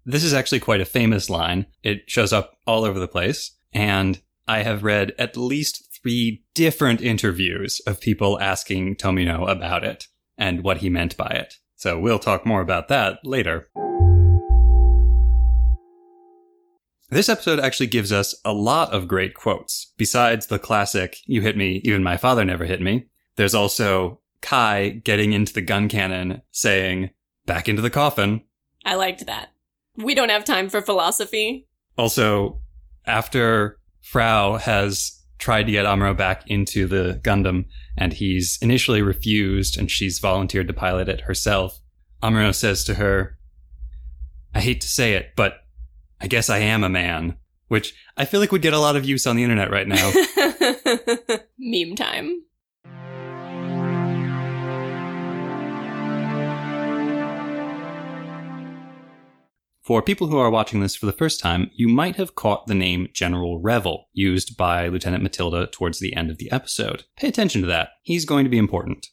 This 0.05 0.23
is 0.23 0.33
actually 0.33 0.59
quite 0.59 0.81
a 0.81 0.85
famous 0.85 1.29
line. 1.29 1.67
It 1.83 2.03
shows 2.07 2.33
up 2.33 2.53
all 2.65 2.83
over 2.83 2.99
the 2.99 3.07
place. 3.07 3.55
And 3.71 4.21
I 4.47 4.63
have 4.63 4.83
read 4.83 5.13
at 5.17 5.37
least 5.37 5.87
three 6.01 6.43
different 6.55 7.01
interviews 7.01 7.79
of 7.85 8.01
people 8.01 8.39
asking 8.39 8.95
Tomino 8.95 9.47
about 9.49 9.83
it 9.83 10.07
and 10.37 10.63
what 10.63 10.77
he 10.77 10.89
meant 10.89 11.15
by 11.15 11.29
it. 11.29 11.55
So 11.75 11.99
we'll 11.99 12.19
talk 12.19 12.45
more 12.45 12.61
about 12.61 12.87
that 12.89 13.19
later. 13.23 13.69
This 17.11 17.27
episode 17.27 17.59
actually 17.59 17.87
gives 17.87 18.13
us 18.13 18.33
a 18.45 18.53
lot 18.53 18.93
of 18.93 19.09
great 19.09 19.33
quotes. 19.33 19.91
Besides 19.97 20.47
the 20.47 20.57
classic, 20.57 21.17
you 21.25 21.41
hit 21.41 21.57
me, 21.57 21.81
even 21.83 22.03
my 22.03 22.15
father 22.15 22.45
never 22.45 22.63
hit 22.63 22.81
me, 22.81 23.07
there's 23.35 23.53
also 23.53 24.21
Kai 24.41 25.01
getting 25.03 25.33
into 25.33 25.51
the 25.51 25.61
gun 25.61 25.89
cannon 25.89 26.41
saying, 26.51 27.09
back 27.45 27.67
into 27.67 27.81
the 27.81 27.89
coffin. 27.89 28.43
I 28.85 28.95
liked 28.95 29.25
that. 29.25 29.49
We 29.97 30.15
don't 30.15 30.29
have 30.29 30.45
time 30.45 30.69
for 30.69 30.81
philosophy. 30.81 31.67
Also, 31.97 32.61
after 33.05 33.77
Frau 33.99 34.55
has 34.55 35.21
tried 35.37 35.63
to 35.63 35.71
get 35.73 35.85
Amuro 35.85 36.15
back 36.15 36.43
into 36.47 36.87
the 36.87 37.19
Gundam, 37.25 37.65
and 37.97 38.13
he's 38.13 38.57
initially 38.61 39.01
refused, 39.01 39.77
and 39.77 39.91
she's 39.91 40.19
volunteered 40.19 40.67
to 40.69 40.73
pilot 40.73 41.09
it 41.09 41.21
herself. 41.21 41.77
Amuro 42.23 42.55
says 42.55 42.85
to 42.85 42.93
her, 42.93 43.37
I 44.55 44.61
hate 44.61 44.79
to 44.79 44.87
say 44.87 45.13
it, 45.13 45.31
but 45.35 45.60
I 46.21 46.27
guess 46.27 46.51
I 46.51 46.59
am 46.59 46.83
a 46.83 46.89
man, 46.89 47.35
which 47.67 47.95
I 48.15 48.25
feel 48.25 48.39
like 48.39 48.51
would 48.51 48.61
get 48.61 48.73
a 48.73 48.79
lot 48.79 48.95
of 48.95 49.05
use 49.05 49.25
on 49.25 49.35
the 49.35 49.43
internet 49.43 49.71
right 49.71 49.87
now. 49.87 50.11
Meme 51.57 51.95
time. 51.95 52.43
For 59.81 60.03
people 60.03 60.27
who 60.27 60.37
are 60.37 60.51
watching 60.51 60.79
this 60.79 60.95
for 60.95 61.07
the 61.07 61.11
first 61.11 61.39
time, 61.39 61.71
you 61.73 61.87
might 61.87 62.17
have 62.17 62.35
caught 62.35 62.67
the 62.67 62.75
name 62.75 63.07
General 63.13 63.59
Revil, 63.59 64.03
used 64.13 64.55
by 64.55 64.87
Lieutenant 64.87 65.23
Matilda 65.23 65.65
towards 65.65 65.99
the 65.99 66.15
end 66.15 66.29
of 66.29 66.37
the 66.37 66.51
episode. 66.51 67.05
Pay 67.17 67.29
attention 67.29 67.61
to 67.61 67.67
that. 67.67 67.89
He's 68.03 68.25
going 68.25 68.43
to 68.43 68.49
be 68.49 68.59
important. 68.59 69.07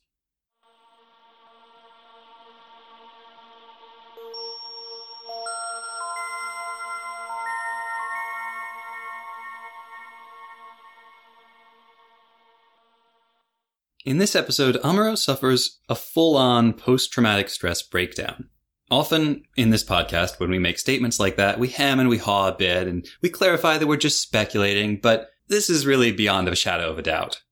In 14.08 14.16
this 14.16 14.34
episode, 14.34 14.76
Amuro 14.76 15.18
suffers 15.18 15.80
a 15.86 15.94
full 15.94 16.34
on 16.34 16.72
post 16.72 17.12
traumatic 17.12 17.50
stress 17.50 17.82
breakdown. 17.82 18.48
Often 18.90 19.42
in 19.54 19.68
this 19.68 19.84
podcast, 19.84 20.40
when 20.40 20.48
we 20.48 20.58
make 20.58 20.78
statements 20.78 21.20
like 21.20 21.36
that, 21.36 21.58
we 21.58 21.68
ham 21.68 22.00
and 22.00 22.08
we 22.08 22.16
haw 22.16 22.48
a 22.48 22.56
bit 22.56 22.88
and 22.88 23.06
we 23.20 23.28
clarify 23.28 23.76
that 23.76 23.86
we're 23.86 23.98
just 23.98 24.22
speculating, 24.22 24.98
but 24.98 25.28
this 25.48 25.68
is 25.68 25.84
really 25.84 26.10
beyond 26.10 26.48
a 26.48 26.56
shadow 26.56 26.88
of 26.88 26.98
a 26.98 27.02
doubt. 27.02 27.42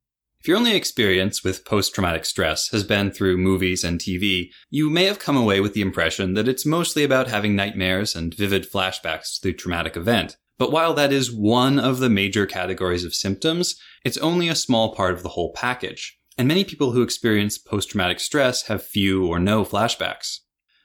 If 0.41 0.49
your 0.49 0.57
only 0.57 0.75
experience 0.75 1.45
with 1.45 1.67
post 1.67 1.95
traumatic 1.95 2.25
stress 2.25 2.71
has 2.71 2.85
been 2.85 3.11
through 3.11 3.37
movies 3.37 3.85
and 3.85 4.01
TV, 4.01 4.49
you 4.71 4.89
may 4.89 5.05
have 5.05 5.19
come 5.19 5.37
away 5.37 5.61
with 5.61 5.75
the 5.75 5.83
impression 5.83 6.33
that 6.33 6.49
it's 6.49 6.65
mostly 6.65 7.05
about 7.05 7.29
having 7.29 7.55
nightmares 7.55 8.17
and 8.17 8.35
vivid 8.35 8.67
flashbacks 8.67 9.35
to 9.35 9.49
the 9.49 9.53
traumatic 9.53 9.95
event. 9.95 10.39
But 10.57 10.73
while 10.73 10.95
that 10.95 11.13
is 11.13 11.31
one 11.31 11.79
of 11.79 11.99
the 11.99 12.09
major 12.09 12.47
categories 12.47 13.05
of 13.05 13.15
symptoms, 13.15 13.79
it's 14.07 14.17
only 14.17 14.49
a 14.49 14.55
small 14.55 14.95
part 14.95 15.13
of 15.13 15.23
the 15.23 15.29
whole 15.29 15.53
package. 15.53 16.16
And 16.39 16.49
many 16.49 16.65
people 16.65 16.93
who 16.93 17.03
experience 17.03 17.57
post 17.57 17.91
traumatic 17.91 18.21
stress 18.21 18.67
have 18.67 18.83
few 18.83 19.27
or 19.27 19.39
no 19.39 19.65
flashbacks. 19.65 20.41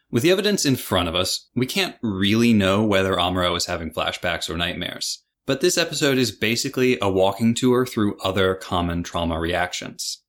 With 0.10 0.24
the 0.24 0.32
evidence 0.32 0.66
in 0.66 0.78
front 0.78 1.10
of 1.10 1.16
us, 1.16 1.50
we 1.56 1.66
can't 1.66 1.96
really 2.02 2.54
know 2.54 2.84
whether 2.84 3.16
Amuro 3.16 3.56
is 3.58 3.66
having 3.66 3.92
flashbacks 3.92 4.50
or 4.50 4.58
nightmares. 4.58 5.24
But 5.46 5.60
this 5.60 5.78
episode 5.78 6.18
is 6.18 6.32
basically 6.32 6.98
a 7.02 7.10
walking 7.10 7.54
tour 7.54 7.86
through 7.86 8.18
other 8.20 8.56
common 8.56 9.04
trauma 9.04 9.40
reactions. 9.40 10.22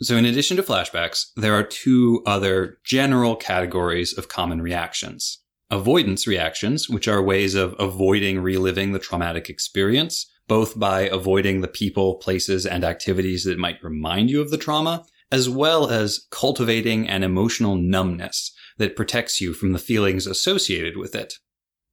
So 0.00 0.16
in 0.16 0.24
addition 0.24 0.56
to 0.56 0.62
flashbacks, 0.62 1.26
there 1.36 1.54
are 1.54 1.62
two 1.62 2.22
other 2.26 2.78
general 2.84 3.36
categories 3.36 4.16
of 4.16 4.28
common 4.28 4.62
reactions. 4.62 5.38
Avoidance 5.70 6.26
reactions, 6.26 6.88
which 6.88 7.08
are 7.08 7.22
ways 7.22 7.54
of 7.54 7.74
avoiding 7.78 8.40
reliving 8.40 8.92
the 8.92 8.98
traumatic 8.98 9.48
experience, 9.50 10.30
both 10.48 10.78
by 10.78 11.02
avoiding 11.02 11.60
the 11.60 11.68
people, 11.68 12.16
places, 12.16 12.66
and 12.66 12.84
activities 12.84 13.44
that 13.44 13.58
might 13.58 13.82
remind 13.82 14.30
you 14.30 14.40
of 14.40 14.50
the 14.50 14.58
trauma, 14.58 15.04
as 15.30 15.48
well 15.48 15.88
as 15.88 16.26
cultivating 16.30 17.08
an 17.08 17.22
emotional 17.22 17.76
numbness 17.76 18.52
that 18.78 18.96
protects 18.96 19.40
you 19.40 19.54
from 19.54 19.72
the 19.72 19.78
feelings 19.78 20.26
associated 20.26 20.96
with 20.96 21.14
it. 21.14 21.34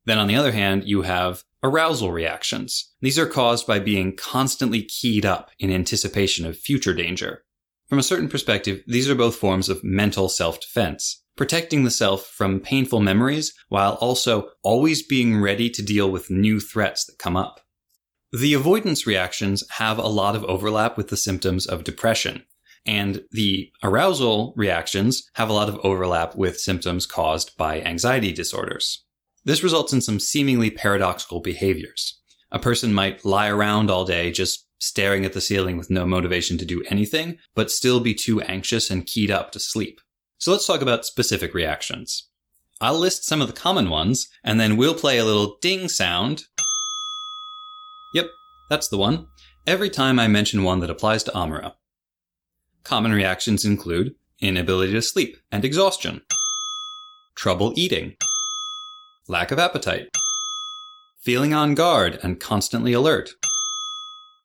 Then 0.05 0.17
on 0.17 0.27
the 0.27 0.35
other 0.35 0.51
hand, 0.51 0.85
you 0.85 1.03
have 1.03 1.43
arousal 1.63 2.11
reactions. 2.11 2.93
These 3.01 3.19
are 3.19 3.25
caused 3.25 3.67
by 3.67 3.79
being 3.79 4.15
constantly 4.15 4.81
keyed 4.81 5.25
up 5.25 5.51
in 5.59 5.71
anticipation 5.71 6.45
of 6.45 6.57
future 6.57 6.93
danger. 6.93 7.43
From 7.89 7.99
a 7.99 8.03
certain 8.03 8.29
perspective, 8.29 8.83
these 8.87 9.09
are 9.09 9.15
both 9.15 9.35
forms 9.35 9.67
of 9.67 9.83
mental 9.83 10.29
self-defense, 10.29 11.23
protecting 11.35 11.83
the 11.83 11.91
self 11.91 12.25
from 12.25 12.59
painful 12.59 12.99
memories 12.99 13.53
while 13.69 13.93
also 13.95 14.49
always 14.63 15.01
being 15.01 15.41
ready 15.41 15.69
to 15.69 15.81
deal 15.81 16.09
with 16.11 16.29
new 16.29 16.59
threats 16.59 17.05
that 17.05 17.17
come 17.17 17.35
up. 17.35 17.61
The 18.31 18.53
avoidance 18.53 19.07
reactions 19.07 19.63
have 19.71 19.97
a 19.97 20.07
lot 20.07 20.35
of 20.35 20.43
overlap 20.45 20.97
with 20.97 21.07
the 21.07 21.17
symptoms 21.17 21.65
of 21.65 21.83
depression, 21.83 22.43
and 22.85 23.23
the 23.31 23.71
arousal 23.83 24.53
reactions 24.55 25.27
have 25.33 25.49
a 25.49 25.53
lot 25.53 25.67
of 25.67 25.79
overlap 25.83 26.35
with 26.35 26.59
symptoms 26.59 27.07
caused 27.07 27.57
by 27.57 27.81
anxiety 27.81 28.31
disorders. 28.31 29.03
This 29.45 29.63
results 29.63 29.93
in 29.93 30.01
some 30.01 30.19
seemingly 30.19 30.69
paradoxical 30.69 31.39
behaviors. 31.39 32.19
A 32.51 32.59
person 32.59 32.93
might 32.93 33.25
lie 33.25 33.47
around 33.47 33.89
all 33.89 34.05
day 34.05 34.31
just 34.31 34.67
staring 34.77 35.25
at 35.25 35.33
the 35.33 35.41
ceiling 35.41 35.75
with 35.75 35.89
no 35.89 36.05
motivation 36.05 36.57
to 36.59 36.65
do 36.65 36.83
anything, 36.87 37.39
but 37.55 37.71
still 37.71 37.99
be 37.99 38.13
too 38.13 38.41
anxious 38.41 38.91
and 38.91 39.07
keyed 39.07 39.31
up 39.31 39.51
to 39.53 39.59
sleep. 39.59 40.01
So 40.37 40.51
let's 40.51 40.67
talk 40.67 40.81
about 40.81 41.05
specific 41.05 41.55
reactions. 41.55 42.29
I'll 42.79 42.97
list 42.97 43.25
some 43.25 43.41
of 43.41 43.47
the 43.47 43.59
common 43.59 43.89
ones, 43.89 44.29
and 44.43 44.59
then 44.59 44.77
we'll 44.77 44.93
play 44.93 45.17
a 45.17 45.25
little 45.25 45.57
ding 45.61 45.89
sound. 45.89 46.45
Yep, 48.13 48.31
that's 48.69 48.87
the 48.87 48.97
one. 48.97 49.27
Every 49.67 49.89
time 49.89 50.19
I 50.19 50.27
mention 50.27 50.63
one 50.63 50.79
that 50.79 50.89
applies 50.89 51.23
to 51.23 51.31
Amuro. 51.31 51.73
Common 52.83 53.11
reactions 53.11 53.65
include 53.65 54.15
inability 54.41 54.93
to 54.93 55.01
sleep 55.01 55.37
and 55.51 55.63
exhaustion, 55.63 56.21
trouble 57.35 57.73
eating, 57.75 58.15
lack 59.27 59.51
of 59.51 59.59
appetite, 59.59 60.07
feeling 61.21 61.53
on 61.53 61.75
guard 61.75 62.19
and 62.23 62.39
constantly 62.39 62.93
alert, 62.93 63.31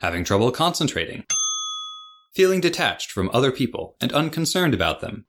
having 0.01 0.25
trouble 0.25 0.51
concentrating, 0.51 1.25
feeling 2.35 2.61
detached 2.61 3.11
from 3.11 3.31
other 3.33 3.53
people 3.53 3.97
and 4.01 4.13
unconcerned 4.13 4.75
about 4.75 5.01
them, 5.01 5.25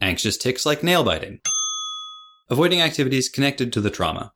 anxious 0.00 0.36
tics 0.36 0.64
like 0.64 0.82
nail 0.82 1.04
biting, 1.04 1.40
avoiding 2.48 2.80
activities 2.80 3.28
connected 3.28 3.72
to 3.72 3.80
the 3.80 3.90
trauma, 3.90 4.32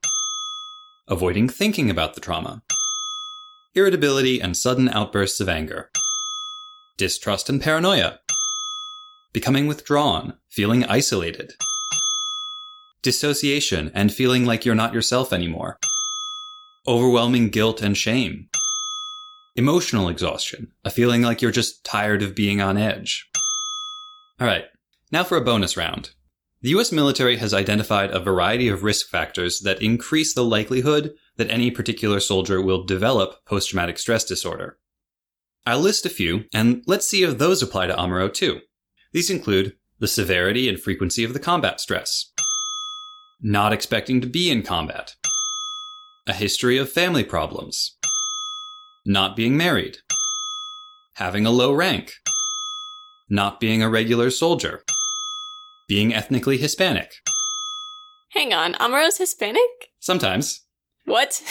avoiding 1.08 1.48
thinking 1.48 1.90
about 1.90 2.14
the 2.14 2.20
trauma, 2.20 2.62
irritability 3.74 4.40
and 4.40 4.56
sudden 4.56 4.88
outbursts 4.88 5.40
of 5.40 5.48
anger. 5.48 5.90
Distrust 6.96 7.48
and 7.48 7.60
paranoia, 7.60 8.20
becoming 9.32 9.66
withdrawn, 9.66 10.34
feeling 10.48 10.84
isolated, 10.84 11.52
dissociation 13.02 13.90
and 13.92 14.14
feeling 14.14 14.44
like 14.44 14.64
you're 14.64 14.76
not 14.76 14.94
yourself 14.94 15.32
anymore, 15.32 15.78
overwhelming 16.86 17.48
guilt 17.48 17.82
and 17.82 17.96
shame, 17.96 18.48
emotional 19.56 20.08
exhaustion, 20.08 20.72
a 20.84 20.90
feeling 20.90 21.22
like 21.22 21.42
you're 21.42 21.50
just 21.50 21.84
tired 21.84 22.22
of 22.22 22.36
being 22.36 22.60
on 22.60 22.76
edge. 22.76 23.28
All 24.40 24.46
right, 24.46 24.66
now 25.10 25.24
for 25.24 25.36
a 25.36 25.44
bonus 25.44 25.76
round. 25.76 26.10
The 26.62 26.70
US 26.70 26.92
military 26.92 27.36
has 27.38 27.52
identified 27.52 28.10
a 28.10 28.20
variety 28.20 28.68
of 28.68 28.84
risk 28.84 29.08
factors 29.08 29.60
that 29.64 29.82
increase 29.82 30.32
the 30.32 30.44
likelihood 30.44 31.12
that 31.36 31.50
any 31.50 31.70
particular 31.70 32.20
soldier 32.20 32.60
will 32.60 32.84
develop 32.84 33.44
post 33.44 33.70
traumatic 33.70 33.98
stress 33.98 34.24
disorder. 34.24 34.78
I'll 35.66 35.80
list 35.80 36.06
a 36.06 36.10
few, 36.10 36.44
and 36.52 36.82
let's 36.86 37.06
see 37.06 37.22
if 37.22 37.38
those 37.38 37.62
apply 37.62 37.86
to 37.86 37.94
Amuro 37.94 38.32
too. 38.32 38.60
These 39.12 39.30
include 39.30 39.76
the 39.98 40.08
severity 40.08 40.68
and 40.68 40.78
frequency 40.78 41.24
of 41.24 41.32
the 41.32 41.40
combat 41.40 41.80
stress, 41.80 42.32
not 43.40 43.72
expecting 43.72 44.20
to 44.20 44.26
be 44.26 44.50
in 44.50 44.62
combat, 44.62 45.14
A 46.26 46.32
history 46.32 46.78
of 46.78 46.90
family 46.90 47.22
problems. 47.22 47.98
Not 49.04 49.36
being 49.36 49.54
married. 49.58 49.98
Having 51.16 51.44
a 51.44 51.50
low 51.50 51.72
rank. 51.74 52.12
Not 53.28 53.60
being 53.60 53.82
a 53.82 53.90
regular 53.90 54.30
soldier. 54.30 54.82
Being 55.86 56.14
ethnically 56.14 56.56
Hispanic. 56.56 57.12
Hang 58.30 58.54
on, 58.54 58.72
Amuro's 58.74 59.18
Hispanic? 59.18 59.90
Sometimes. 60.00 60.63
What? 61.04 61.42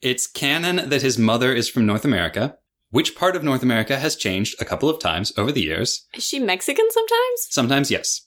It's 0.00 0.26
canon 0.26 0.88
that 0.88 1.02
his 1.02 1.18
mother 1.18 1.52
is 1.52 1.68
from 1.68 1.84
North 1.84 2.04
America. 2.04 2.56
Which 2.90 3.14
part 3.14 3.36
of 3.36 3.44
North 3.44 3.62
America 3.62 3.98
has 3.98 4.16
changed 4.16 4.56
a 4.60 4.64
couple 4.64 4.88
of 4.88 5.00
times 5.00 5.32
over 5.36 5.52
the 5.52 5.60
years? 5.60 6.06
Is 6.14 6.24
she 6.24 6.38
Mexican 6.38 6.86
sometimes? 6.90 7.48
Sometimes, 7.50 7.90
yes. 7.90 8.26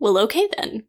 Well, 0.00 0.18
okay 0.18 0.48
then. 0.56 0.84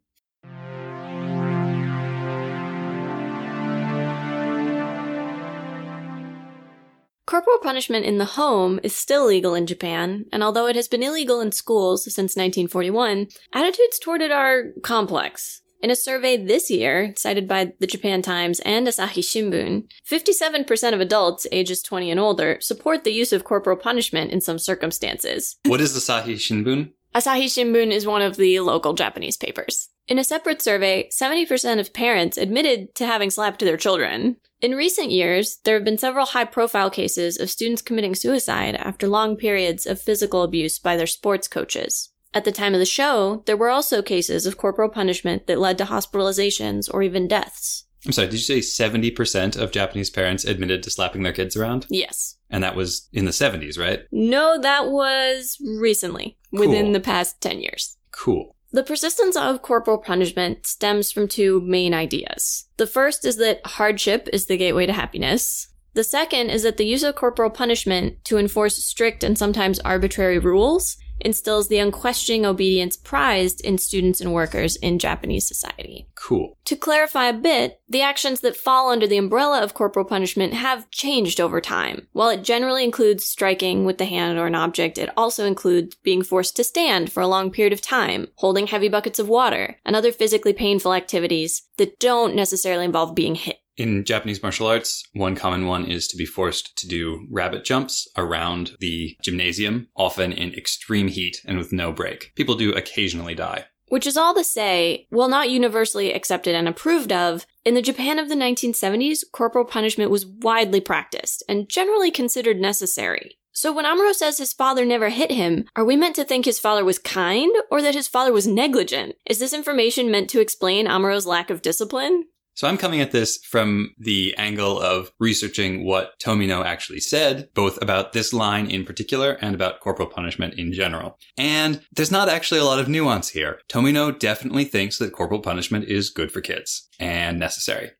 Corporal 7.26 7.58
punishment 7.62 8.04
in 8.04 8.18
the 8.18 8.24
home 8.24 8.80
is 8.82 8.94
still 8.94 9.26
legal 9.26 9.54
in 9.54 9.66
Japan, 9.66 10.24
and 10.32 10.42
although 10.42 10.66
it 10.66 10.76
has 10.76 10.88
been 10.88 11.02
illegal 11.02 11.40
in 11.40 11.52
schools 11.52 12.04
since 12.04 12.36
1941, 12.36 13.28
attitudes 13.52 13.98
toward 13.98 14.22
it 14.22 14.32
are 14.32 14.72
complex. 14.82 15.62
In 15.84 15.90
a 15.90 15.96
survey 15.96 16.38
this 16.38 16.70
year, 16.70 17.12
cited 17.14 17.46
by 17.46 17.74
the 17.78 17.86
Japan 17.86 18.22
Times 18.22 18.58
and 18.60 18.86
Asahi 18.86 19.20
Shimbun, 19.20 19.84
57% 20.10 20.94
of 20.94 21.00
adults 21.00 21.46
ages 21.52 21.82
20 21.82 22.10
and 22.10 22.18
older 22.18 22.56
support 22.62 23.04
the 23.04 23.12
use 23.12 23.34
of 23.34 23.44
corporal 23.44 23.76
punishment 23.76 24.30
in 24.30 24.40
some 24.40 24.58
circumstances. 24.58 25.56
What 25.66 25.82
is 25.82 25.94
Asahi 25.94 26.36
Shimbun? 26.36 26.92
Asahi 27.14 27.48
Shimbun 27.52 27.92
is 27.92 28.06
one 28.06 28.22
of 28.22 28.36
the 28.36 28.60
local 28.60 28.94
Japanese 28.94 29.36
papers. 29.36 29.90
In 30.08 30.18
a 30.18 30.24
separate 30.24 30.62
survey, 30.62 31.10
70% 31.12 31.78
of 31.78 31.92
parents 31.92 32.38
admitted 32.38 32.94
to 32.94 33.04
having 33.04 33.28
slapped 33.28 33.60
their 33.60 33.76
children. 33.76 34.38
In 34.62 34.72
recent 34.76 35.10
years, 35.10 35.58
there 35.64 35.74
have 35.74 35.84
been 35.84 35.98
several 35.98 36.24
high 36.24 36.46
profile 36.46 36.88
cases 36.88 37.38
of 37.38 37.50
students 37.50 37.82
committing 37.82 38.14
suicide 38.14 38.74
after 38.76 39.06
long 39.06 39.36
periods 39.36 39.84
of 39.84 40.00
physical 40.00 40.44
abuse 40.44 40.78
by 40.78 40.96
their 40.96 41.06
sports 41.06 41.46
coaches. 41.46 42.08
At 42.34 42.44
the 42.44 42.52
time 42.52 42.74
of 42.74 42.80
the 42.80 42.86
show, 42.86 43.44
there 43.46 43.56
were 43.56 43.70
also 43.70 44.02
cases 44.02 44.44
of 44.44 44.58
corporal 44.58 44.88
punishment 44.88 45.46
that 45.46 45.60
led 45.60 45.78
to 45.78 45.84
hospitalizations 45.84 46.92
or 46.92 47.02
even 47.02 47.28
deaths. 47.28 47.84
I'm 48.04 48.12
sorry, 48.12 48.28
did 48.28 48.36
you 48.46 48.60
say 48.60 48.84
70% 48.84 49.56
of 49.56 49.70
Japanese 49.70 50.10
parents 50.10 50.44
admitted 50.44 50.82
to 50.82 50.90
slapping 50.90 51.22
their 51.22 51.32
kids 51.32 51.56
around? 51.56 51.86
Yes. 51.88 52.36
And 52.50 52.62
that 52.62 52.76
was 52.76 53.08
in 53.12 53.24
the 53.24 53.30
70s, 53.30 53.78
right? 53.78 54.00
No, 54.12 54.58
that 54.60 54.88
was 54.88 55.56
recently, 55.64 56.36
within 56.50 56.92
the 56.92 57.00
past 57.00 57.40
10 57.40 57.60
years. 57.60 57.96
Cool. 58.10 58.54
The 58.72 58.82
persistence 58.82 59.36
of 59.36 59.62
corporal 59.62 59.98
punishment 59.98 60.66
stems 60.66 61.12
from 61.12 61.28
two 61.28 61.60
main 61.60 61.94
ideas. 61.94 62.66
The 62.76 62.88
first 62.88 63.24
is 63.24 63.36
that 63.36 63.64
hardship 63.64 64.28
is 64.32 64.46
the 64.46 64.56
gateway 64.56 64.86
to 64.86 64.92
happiness. 64.92 65.68
The 65.94 66.04
second 66.04 66.50
is 66.50 66.64
that 66.64 66.76
the 66.76 66.84
use 66.84 67.04
of 67.04 67.14
corporal 67.14 67.50
punishment 67.50 68.24
to 68.24 68.36
enforce 68.36 68.84
strict 68.84 69.22
and 69.22 69.38
sometimes 69.38 69.78
arbitrary 69.78 70.40
rules 70.40 70.96
instills 71.24 71.68
the 71.68 71.78
unquestioning 71.78 72.44
obedience 72.46 72.96
prized 72.96 73.60
in 73.62 73.78
students 73.78 74.20
and 74.20 74.32
workers 74.32 74.76
in 74.76 74.98
Japanese 74.98 75.48
society. 75.48 76.06
Cool. 76.14 76.56
To 76.66 76.76
clarify 76.76 77.26
a 77.26 77.32
bit, 77.32 77.80
the 77.88 78.02
actions 78.02 78.40
that 78.40 78.56
fall 78.56 78.90
under 78.90 79.06
the 79.06 79.18
umbrella 79.18 79.62
of 79.62 79.74
corporal 79.74 80.04
punishment 80.04 80.54
have 80.54 80.90
changed 80.90 81.40
over 81.40 81.60
time. 81.60 82.08
While 82.12 82.30
it 82.30 82.44
generally 82.44 82.84
includes 82.84 83.24
striking 83.24 83.84
with 83.84 83.98
the 83.98 84.04
hand 84.04 84.38
or 84.38 84.46
an 84.46 84.54
object, 84.54 84.98
it 84.98 85.10
also 85.16 85.46
includes 85.46 85.96
being 85.96 86.22
forced 86.22 86.56
to 86.56 86.64
stand 86.64 87.12
for 87.12 87.22
a 87.22 87.26
long 87.26 87.50
period 87.50 87.72
of 87.72 87.80
time, 87.80 88.28
holding 88.36 88.66
heavy 88.66 88.88
buckets 88.88 89.18
of 89.18 89.28
water, 89.28 89.78
and 89.84 89.96
other 89.96 90.12
physically 90.12 90.52
painful 90.52 90.94
activities 90.94 91.62
that 91.78 91.98
don't 91.98 92.34
necessarily 92.34 92.84
involve 92.84 93.14
being 93.14 93.34
hit. 93.34 93.58
In 93.76 94.04
Japanese 94.04 94.40
martial 94.40 94.68
arts, 94.68 95.02
one 95.14 95.34
common 95.34 95.66
one 95.66 95.86
is 95.86 96.06
to 96.08 96.16
be 96.16 96.26
forced 96.26 96.76
to 96.78 96.86
do 96.86 97.26
rabbit 97.28 97.64
jumps 97.64 98.06
around 98.16 98.76
the 98.78 99.16
gymnasium, 99.20 99.88
often 99.96 100.32
in 100.32 100.54
extreme 100.54 101.08
heat 101.08 101.40
and 101.44 101.58
with 101.58 101.72
no 101.72 101.92
break. 101.92 102.32
People 102.36 102.54
do 102.54 102.72
occasionally 102.72 103.34
die. 103.34 103.64
Which 103.88 104.06
is 104.06 104.16
all 104.16 104.34
to 104.34 104.44
say, 104.44 105.06
while 105.10 105.28
not 105.28 105.50
universally 105.50 106.12
accepted 106.12 106.54
and 106.54 106.68
approved 106.68 107.12
of, 107.12 107.46
in 107.64 107.74
the 107.74 107.82
Japan 107.82 108.18
of 108.18 108.28
the 108.28 108.34
1970s, 108.34 109.24
corporal 109.32 109.64
punishment 109.64 110.10
was 110.10 110.24
widely 110.26 110.80
practiced 110.80 111.42
and 111.48 111.68
generally 111.68 112.10
considered 112.10 112.60
necessary. 112.60 113.38
So 113.52 113.72
when 113.72 113.84
Amuro 113.84 114.12
says 114.12 114.38
his 114.38 114.52
father 114.52 114.84
never 114.84 115.10
hit 115.10 115.30
him, 115.30 115.64
are 115.76 115.84
we 115.84 115.96
meant 115.96 116.16
to 116.16 116.24
think 116.24 116.44
his 116.44 116.58
father 116.58 116.84
was 116.84 116.98
kind 116.98 117.54
or 117.70 117.82
that 117.82 117.94
his 117.94 118.08
father 118.08 118.32
was 118.32 118.48
negligent? 118.48 119.14
Is 119.26 119.38
this 119.38 119.52
information 119.52 120.10
meant 120.10 120.28
to 120.30 120.40
explain 120.40 120.86
Amuro's 120.86 121.26
lack 121.26 121.50
of 121.50 121.62
discipline? 121.62 122.24
So 122.54 122.68
I'm 122.68 122.78
coming 122.78 123.00
at 123.00 123.10
this 123.10 123.38
from 123.38 123.94
the 123.98 124.34
angle 124.38 124.80
of 124.80 125.12
researching 125.18 125.84
what 125.84 126.18
Tomino 126.20 126.64
actually 126.64 127.00
said, 127.00 127.48
both 127.54 127.80
about 127.82 128.12
this 128.12 128.32
line 128.32 128.70
in 128.70 128.84
particular 128.84 129.32
and 129.40 129.54
about 129.54 129.80
corporal 129.80 130.08
punishment 130.08 130.54
in 130.54 130.72
general. 130.72 131.18
And 131.36 131.82
there's 131.92 132.12
not 132.12 132.28
actually 132.28 132.60
a 132.60 132.64
lot 132.64 132.78
of 132.78 132.88
nuance 132.88 133.30
here. 133.30 133.60
Tomino 133.68 134.16
definitely 134.16 134.64
thinks 134.64 134.98
that 134.98 135.12
corporal 135.12 135.40
punishment 135.40 135.86
is 135.86 136.10
good 136.10 136.30
for 136.30 136.40
kids 136.40 136.88
and 137.00 137.38
necessary. 137.38 137.90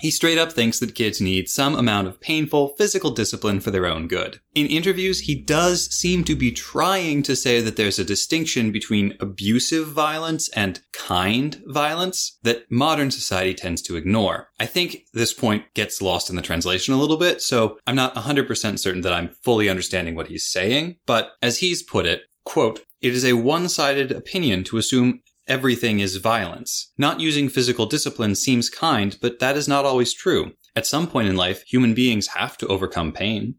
He 0.00 0.10
straight 0.10 0.38
up 0.38 0.52
thinks 0.52 0.80
that 0.80 0.94
kids 0.94 1.20
need 1.20 1.48
some 1.48 1.74
amount 1.74 2.08
of 2.08 2.20
painful 2.20 2.74
physical 2.76 3.10
discipline 3.10 3.60
for 3.60 3.70
their 3.70 3.86
own 3.86 4.08
good. 4.08 4.40
In 4.54 4.66
interviews, 4.66 5.20
he 5.20 5.34
does 5.34 5.86
seem 5.94 6.24
to 6.24 6.34
be 6.34 6.52
trying 6.52 7.22
to 7.22 7.36
say 7.36 7.60
that 7.60 7.76
there's 7.76 7.98
a 7.98 8.04
distinction 8.04 8.72
between 8.72 9.16
abusive 9.20 9.88
violence 9.88 10.48
and 10.50 10.80
kind 10.92 11.62
violence 11.66 12.38
that 12.42 12.70
modern 12.70 13.10
society 13.10 13.54
tends 13.54 13.82
to 13.82 13.96
ignore. 13.96 14.48
I 14.58 14.66
think 14.66 15.06
this 15.12 15.32
point 15.32 15.64
gets 15.74 16.02
lost 16.02 16.28
in 16.28 16.36
the 16.36 16.42
translation 16.42 16.92
a 16.92 16.98
little 16.98 17.16
bit, 17.16 17.40
so 17.40 17.78
I'm 17.86 17.96
not 17.96 18.14
100% 18.14 18.78
certain 18.78 19.02
that 19.02 19.12
I'm 19.12 19.30
fully 19.42 19.68
understanding 19.68 20.14
what 20.14 20.28
he's 20.28 20.50
saying, 20.50 20.96
but 21.06 21.32
as 21.40 21.58
he's 21.58 21.82
put 21.82 22.06
it, 22.06 22.22
quote, 22.44 22.84
it 23.00 23.12
is 23.12 23.24
a 23.24 23.34
one-sided 23.34 24.12
opinion 24.12 24.64
to 24.64 24.78
assume 24.78 25.20
everything 25.46 26.00
is 26.00 26.16
violence. 26.16 26.92
Not 26.96 27.20
using 27.20 27.48
physical 27.48 27.86
discipline 27.86 28.34
seems 28.34 28.70
kind, 28.70 29.16
but 29.20 29.38
that 29.40 29.56
is 29.56 29.68
not 29.68 29.84
always 29.84 30.12
true. 30.12 30.52
At 30.76 30.86
some 30.86 31.06
point 31.06 31.28
in 31.28 31.36
life, 31.36 31.62
human 31.62 31.94
beings 31.94 32.28
have 32.28 32.56
to 32.58 32.66
overcome 32.66 33.12
pain. 33.12 33.56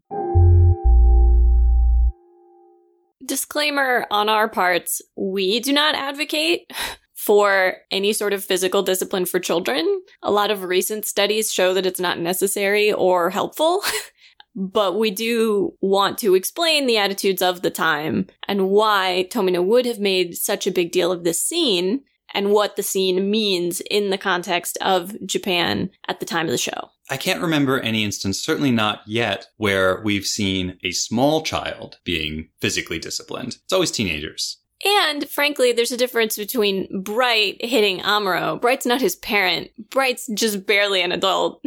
Disclaimer 3.24 4.06
on 4.10 4.28
our 4.28 4.48
parts, 4.48 5.02
we 5.16 5.60
do 5.60 5.72
not 5.72 5.94
advocate 5.94 6.72
for 7.14 7.78
any 7.90 8.12
sort 8.12 8.32
of 8.32 8.44
physical 8.44 8.82
discipline 8.82 9.24
for 9.24 9.40
children. 9.40 10.02
A 10.22 10.30
lot 10.30 10.50
of 10.50 10.62
recent 10.62 11.06
studies 11.06 11.52
show 11.52 11.74
that 11.74 11.86
it's 11.86 11.98
not 11.98 12.18
necessary 12.18 12.92
or 12.92 13.30
helpful. 13.30 13.82
But 14.56 14.98
we 14.98 15.10
do 15.10 15.74
want 15.82 16.16
to 16.18 16.34
explain 16.34 16.86
the 16.86 16.96
attitudes 16.96 17.42
of 17.42 17.60
the 17.60 17.70
time 17.70 18.26
and 18.48 18.70
why 18.70 19.28
Tomino 19.30 19.62
would 19.62 19.84
have 19.84 20.00
made 20.00 20.34
such 20.34 20.66
a 20.66 20.72
big 20.72 20.90
deal 20.90 21.12
of 21.12 21.24
this 21.24 21.42
scene 21.42 22.02
and 22.32 22.50
what 22.50 22.76
the 22.76 22.82
scene 22.82 23.30
means 23.30 23.80
in 23.82 24.08
the 24.10 24.18
context 24.18 24.78
of 24.80 25.14
Japan 25.26 25.90
at 26.08 26.20
the 26.20 26.26
time 26.26 26.46
of 26.46 26.52
the 26.52 26.58
show. 26.58 26.90
I 27.08 27.18
can't 27.18 27.42
remember 27.42 27.78
any 27.80 28.02
instance, 28.02 28.42
certainly 28.42 28.72
not 28.72 29.02
yet, 29.06 29.46
where 29.58 30.00
we've 30.02 30.24
seen 30.24 30.78
a 30.82 30.90
small 30.90 31.42
child 31.42 31.98
being 32.04 32.48
physically 32.60 32.98
disciplined. 32.98 33.58
It's 33.62 33.72
always 33.72 33.92
teenagers. 33.92 34.58
And 34.84 35.28
frankly, 35.28 35.72
there's 35.72 35.92
a 35.92 35.96
difference 35.96 36.36
between 36.36 37.02
Bright 37.02 37.64
hitting 37.64 38.00
Amuro. 38.00 38.60
Bright's 38.60 38.86
not 38.86 39.00
his 39.00 39.16
parent. 39.16 39.70
Bright's 39.90 40.28
just 40.34 40.66
barely 40.66 41.02
an 41.02 41.12
adult. 41.12 41.62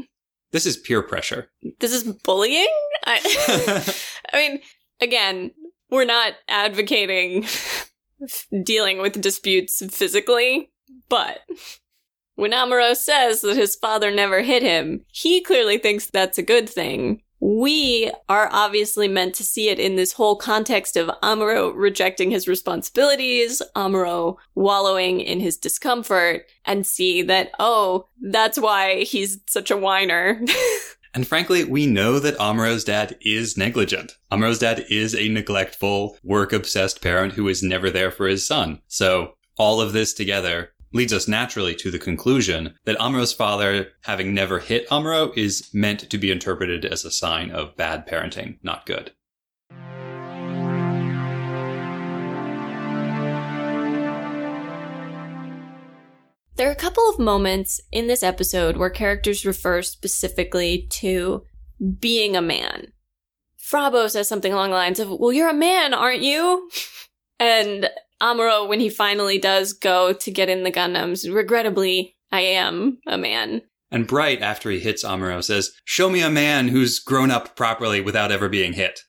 This 0.52 0.66
is 0.66 0.78
peer 0.78 1.02
pressure. 1.02 1.50
This 1.80 1.94
is 1.94 2.04
bullying? 2.04 2.68
I, 3.06 3.94
I 4.34 4.38
mean, 4.38 4.60
again, 5.00 5.52
we're 5.90 6.06
not 6.06 6.34
advocating 6.48 7.46
dealing 8.64 9.00
with 9.00 9.22
disputes 9.22 9.82
physically, 9.92 10.72
but 11.08 11.40
when 12.36 12.52
Amuro 12.52 12.96
says 12.96 13.42
that 13.42 13.58
his 13.58 13.76
father 13.76 14.12
never 14.12 14.42
hit 14.42 14.64
him, 14.64 15.06
he 15.08 15.42
clearly 15.42 15.78
thinks 15.78 16.08
that's 16.08 16.38
a 16.38 16.44
good 16.44 16.70
thing. 16.70 17.22
We 17.40 18.12
are 18.28 18.50
obviously 18.52 19.08
meant 19.08 19.34
to 19.36 19.44
see 19.44 19.70
it 19.70 19.80
in 19.80 19.96
this 19.96 20.14
whole 20.14 20.36
context 20.36 20.98
of 20.98 21.10
Amuro 21.24 21.72
rejecting 21.74 22.32
his 22.32 22.48
responsibilities, 22.48 23.62
Amuro 23.76 24.38
wallowing 24.56 25.22
in 25.22 25.40
his 25.40 25.58
discomfort, 25.58 26.46
and 26.66 26.86
see 26.86 27.22
that, 27.24 27.52
oh, 27.60 28.08
that's 28.22 28.60
why 28.60 29.04
he's 29.04 29.40
such 29.48 29.72
a 29.72 29.78
whiner. 29.78 30.42
And 31.14 31.28
frankly, 31.28 31.64
we 31.64 31.88
know 31.88 32.20
that 32.20 32.38
Amuro's 32.38 32.84
dad 32.84 33.18
is 33.22 33.58
negligent. 33.58 34.18
Amuro's 34.32 34.60
dad 34.60 34.86
is 34.90 35.16
a 35.16 35.28
neglectful, 35.28 36.18
work 36.24 36.54
obsessed 36.54 37.02
parent 37.02 37.34
who 37.34 37.48
is 37.48 37.64
never 37.64 37.90
there 37.90 38.12
for 38.12 38.28
his 38.28 38.46
son. 38.46 38.82
So 38.88 39.34
all 39.58 39.82
of 39.82 39.94
this 39.94 40.14
together 40.14 40.72
leads 40.94 41.14
us 41.14 41.28
naturally 41.28 41.76
to 41.76 41.92
the 41.92 42.00
conclusion 42.00 42.76
that 42.86 42.98
Amuro's 42.98 43.34
father, 43.34 43.90
having 44.02 44.34
never 44.34 44.60
hit 44.60 44.88
Amuro, 44.90 45.36
is 45.38 45.70
meant 45.74 46.10
to 46.10 46.18
be 46.18 46.32
interpreted 46.32 46.86
as 46.86 47.06
a 47.06 47.12
sign 47.12 47.52
of 47.52 47.76
bad 47.76 48.08
parenting, 48.08 48.58
not 48.64 48.86
good. 48.86 49.12
There 56.56 56.68
are 56.68 56.74
a 56.74 56.76
couple 56.76 57.10
of 57.10 57.20
moments 57.20 57.80
in 57.90 58.08
this 58.08 58.22
episode 58.22 58.76
where 58.76 58.90
characters 58.90 59.46
refer 59.46 59.82
specifically 59.82 60.88
to 60.90 61.46
being 62.02 62.36
a 62.36 62.42
man. 62.42 62.92
Frau 63.56 63.90
Bow 63.90 64.08
says 64.08 64.28
something 64.28 64.52
along 64.52 64.72
the 64.72 64.76
lines 64.76 65.00
of, 65.00 65.10
Well, 65.10 65.32
you're 65.32 65.50
a 65.50 65.54
man, 65.54 65.94
aren't 65.94 66.22
you? 66.22 66.70
and 67.40 67.90
Amuro, 68.22 68.68
when 68.68 68.80
he 68.80 68.90
finally 68.90 69.38
does 69.38 69.74
go 69.74 70.14
to 70.14 70.32
get 70.32 70.50
in 70.50 70.64
the 70.64 70.72
Gundams, 70.72 71.34
regrettably, 71.34 72.16
I 72.32 72.42
am 72.42 73.00
a 73.08 73.18
man. 73.18 73.62
And 73.92 74.06
Bright, 74.06 74.42
after 74.42 74.70
he 74.70 74.80
hits 74.80 75.04
Amuro, 75.04 75.44
says, 75.44 75.72
Show 75.84 76.10
me 76.10 76.22
a 76.22 76.30
man 76.30 76.68
who's 76.68 77.00
grown 77.00 77.32
up 77.32 77.56
properly 77.56 78.02
without 78.02 78.32
ever 78.32 78.50
being 78.50 78.74
hit. 78.74 79.02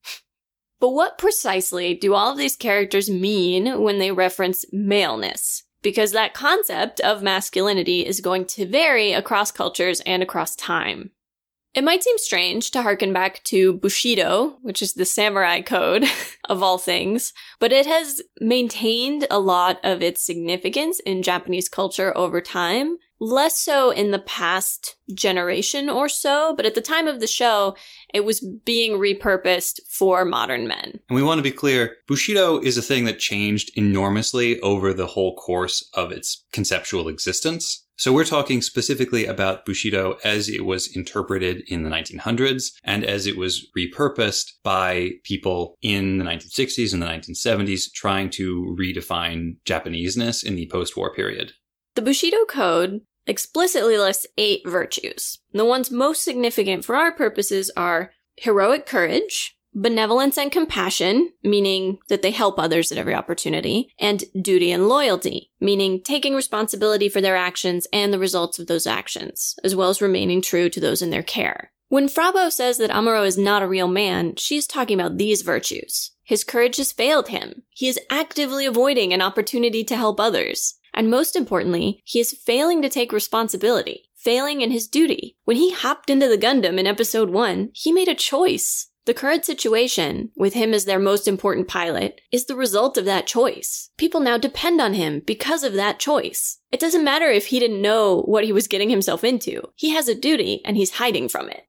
But 0.80 0.90
what 0.90 1.18
precisely 1.18 1.94
do 1.94 2.14
all 2.14 2.32
of 2.32 2.38
these 2.38 2.56
characters 2.56 3.10
mean 3.10 3.82
when 3.82 3.98
they 3.98 4.12
reference 4.12 4.64
maleness? 4.72 5.64
Because 5.82 6.12
that 6.12 6.34
concept 6.34 7.00
of 7.00 7.22
masculinity 7.22 8.06
is 8.06 8.20
going 8.20 8.46
to 8.46 8.66
vary 8.66 9.12
across 9.12 9.50
cultures 9.50 10.00
and 10.00 10.22
across 10.22 10.56
time. 10.56 11.10
It 11.72 11.84
might 11.84 12.02
seem 12.02 12.18
strange 12.18 12.72
to 12.72 12.82
harken 12.82 13.12
back 13.12 13.44
to 13.44 13.74
Bushido, 13.74 14.58
which 14.62 14.82
is 14.82 14.94
the 14.94 15.04
samurai 15.04 15.60
code 15.60 16.04
of 16.48 16.62
all 16.62 16.78
things, 16.78 17.32
but 17.60 17.72
it 17.72 17.86
has 17.86 18.20
maintained 18.40 19.26
a 19.30 19.38
lot 19.38 19.78
of 19.84 20.02
its 20.02 20.24
significance 20.24 21.00
in 21.00 21.22
Japanese 21.22 21.68
culture 21.68 22.16
over 22.16 22.40
time. 22.40 22.98
Less 23.22 23.60
so 23.60 23.90
in 23.90 24.12
the 24.12 24.18
past 24.18 24.96
generation 25.12 25.90
or 25.90 26.08
so, 26.08 26.54
but 26.56 26.64
at 26.64 26.74
the 26.74 26.80
time 26.80 27.06
of 27.06 27.20
the 27.20 27.26
show, 27.26 27.76
it 28.14 28.24
was 28.24 28.40
being 28.40 28.92
repurposed 28.92 29.80
for 29.88 30.24
modern 30.24 30.66
men. 30.66 30.98
And 31.08 31.16
we 31.16 31.22
want 31.22 31.38
to 31.38 31.42
be 31.42 31.52
clear 31.52 31.98
Bushido 32.08 32.58
is 32.60 32.78
a 32.78 32.82
thing 32.82 33.04
that 33.04 33.18
changed 33.18 33.76
enormously 33.76 34.58
over 34.60 34.94
the 34.94 35.06
whole 35.06 35.36
course 35.36 35.88
of 35.92 36.10
its 36.10 36.44
conceptual 36.50 37.08
existence. 37.08 37.84
So 38.00 38.14
we're 38.14 38.24
talking 38.24 38.62
specifically 38.62 39.26
about 39.26 39.66
Bushido 39.66 40.16
as 40.24 40.48
it 40.48 40.64
was 40.64 40.96
interpreted 40.96 41.64
in 41.68 41.82
the 41.82 41.90
1900s 41.90 42.72
and 42.82 43.04
as 43.04 43.26
it 43.26 43.36
was 43.36 43.68
repurposed 43.76 44.52
by 44.64 45.10
people 45.22 45.76
in 45.82 46.16
the 46.16 46.24
1960s 46.24 46.94
and 46.94 47.02
the 47.02 47.06
1970s 47.06 47.92
trying 47.92 48.30
to 48.30 48.74
redefine 48.80 49.56
Japaneseness 49.66 50.42
in 50.42 50.56
the 50.56 50.66
post-war 50.72 51.12
period. 51.12 51.52
The 51.94 52.00
Bushido 52.00 52.46
Code 52.46 53.02
explicitly 53.26 53.98
lists 53.98 54.26
eight 54.38 54.62
virtues. 54.64 55.38
The 55.52 55.66
ones 55.66 55.90
most 55.90 56.24
significant 56.24 56.86
for 56.86 56.96
our 56.96 57.12
purposes 57.12 57.70
are 57.76 58.12
heroic 58.38 58.86
courage, 58.86 59.58
benevolence 59.74 60.36
and 60.36 60.50
compassion, 60.50 61.32
meaning 61.42 61.98
that 62.08 62.22
they 62.22 62.30
help 62.30 62.58
others 62.58 62.90
at 62.90 62.98
every 62.98 63.14
opportunity, 63.14 63.92
and 63.98 64.24
duty 64.40 64.70
and 64.72 64.88
loyalty, 64.88 65.50
meaning 65.60 66.02
taking 66.02 66.34
responsibility 66.34 67.08
for 67.08 67.20
their 67.20 67.36
actions 67.36 67.86
and 67.92 68.12
the 68.12 68.18
results 68.18 68.58
of 68.58 68.66
those 68.66 68.86
actions, 68.86 69.54
as 69.64 69.76
well 69.76 69.88
as 69.88 70.02
remaining 70.02 70.42
true 70.42 70.68
to 70.68 70.80
those 70.80 71.02
in 71.02 71.10
their 71.10 71.22
care. 71.22 71.72
When 71.88 72.08
Frau 72.08 72.30
Bow 72.30 72.50
says 72.50 72.78
that 72.78 72.90
Amuro 72.90 73.26
is 73.26 73.36
not 73.36 73.62
a 73.62 73.68
real 73.68 73.88
man, 73.88 74.36
she's 74.36 74.66
talking 74.66 75.00
about 75.00 75.18
these 75.18 75.42
virtues. 75.42 76.12
His 76.22 76.44
courage 76.44 76.76
has 76.76 76.92
failed 76.92 77.28
him. 77.28 77.64
He 77.70 77.88
is 77.88 77.98
actively 78.08 78.64
avoiding 78.64 79.12
an 79.12 79.20
opportunity 79.20 79.82
to 79.82 79.96
help 79.96 80.20
others. 80.20 80.74
And 80.94 81.10
most 81.10 81.34
importantly, 81.34 82.00
he 82.04 82.20
is 82.20 82.32
failing 82.32 82.82
to 82.82 82.88
take 82.88 83.12
responsibility, 83.12 84.04
failing 84.16 84.60
in 84.60 84.70
his 84.70 84.86
duty. 84.86 85.36
When 85.44 85.56
he 85.56 85.72
hopped 85.72 86.10
into 86.10 86.28
the 86.28 86.38
Gundam 86.38 86.78
in 86.78 86.86
episode 86.86 87.30
1, 87.30 87.70
he 87.72 87.90
made 87.90 88.08
a 88.08 88.14
choice. 88.14 88.89
The 89.06 89.14
current 89.14 89.46
situation, 89.46 90.30
with 90.36 90.52
him 90.52 90.74
as 90.74 90.84
their 90.84 90.98
most 90.98 91.26
important 91.26 91.68
pilot, 91.68 92.20
is 92.30 92.44
the 92.44 92.54
result 92.54 92.98
of 92.98 93.06
that 93.06 93.26
choice. 93.26 93.88
People 93.96 94.20
now 94.20 94.36
depend 94.36 94.78
on 94.78 94.92
him 94.92 95.22
because 95.24 95.64
of 95.64 95.72
that 95.72 95.98
choice. 95.98 96.58
It 96.70 96.80
doesn't 96.80 97.02
matter 97.02 97.26
if 97.30 97.46
he 97.46 97.58
didn't 97.58 97.80
know 97.80 98.20
what 98.22 98.44
he 98.44 98.52
was 98.52 98.68
getting 98.68 98.90
himself 98.90 99.24
into. 99.24 99.62
He 99.74 99.90
has 99.94 100.06
a 100.06 100.14
duty 100.14 100.60
and 100.66 100.76
he's 100.76 100.92
hiding 100.92 101.30
from 101.30 101.48
it. 101.48 101.64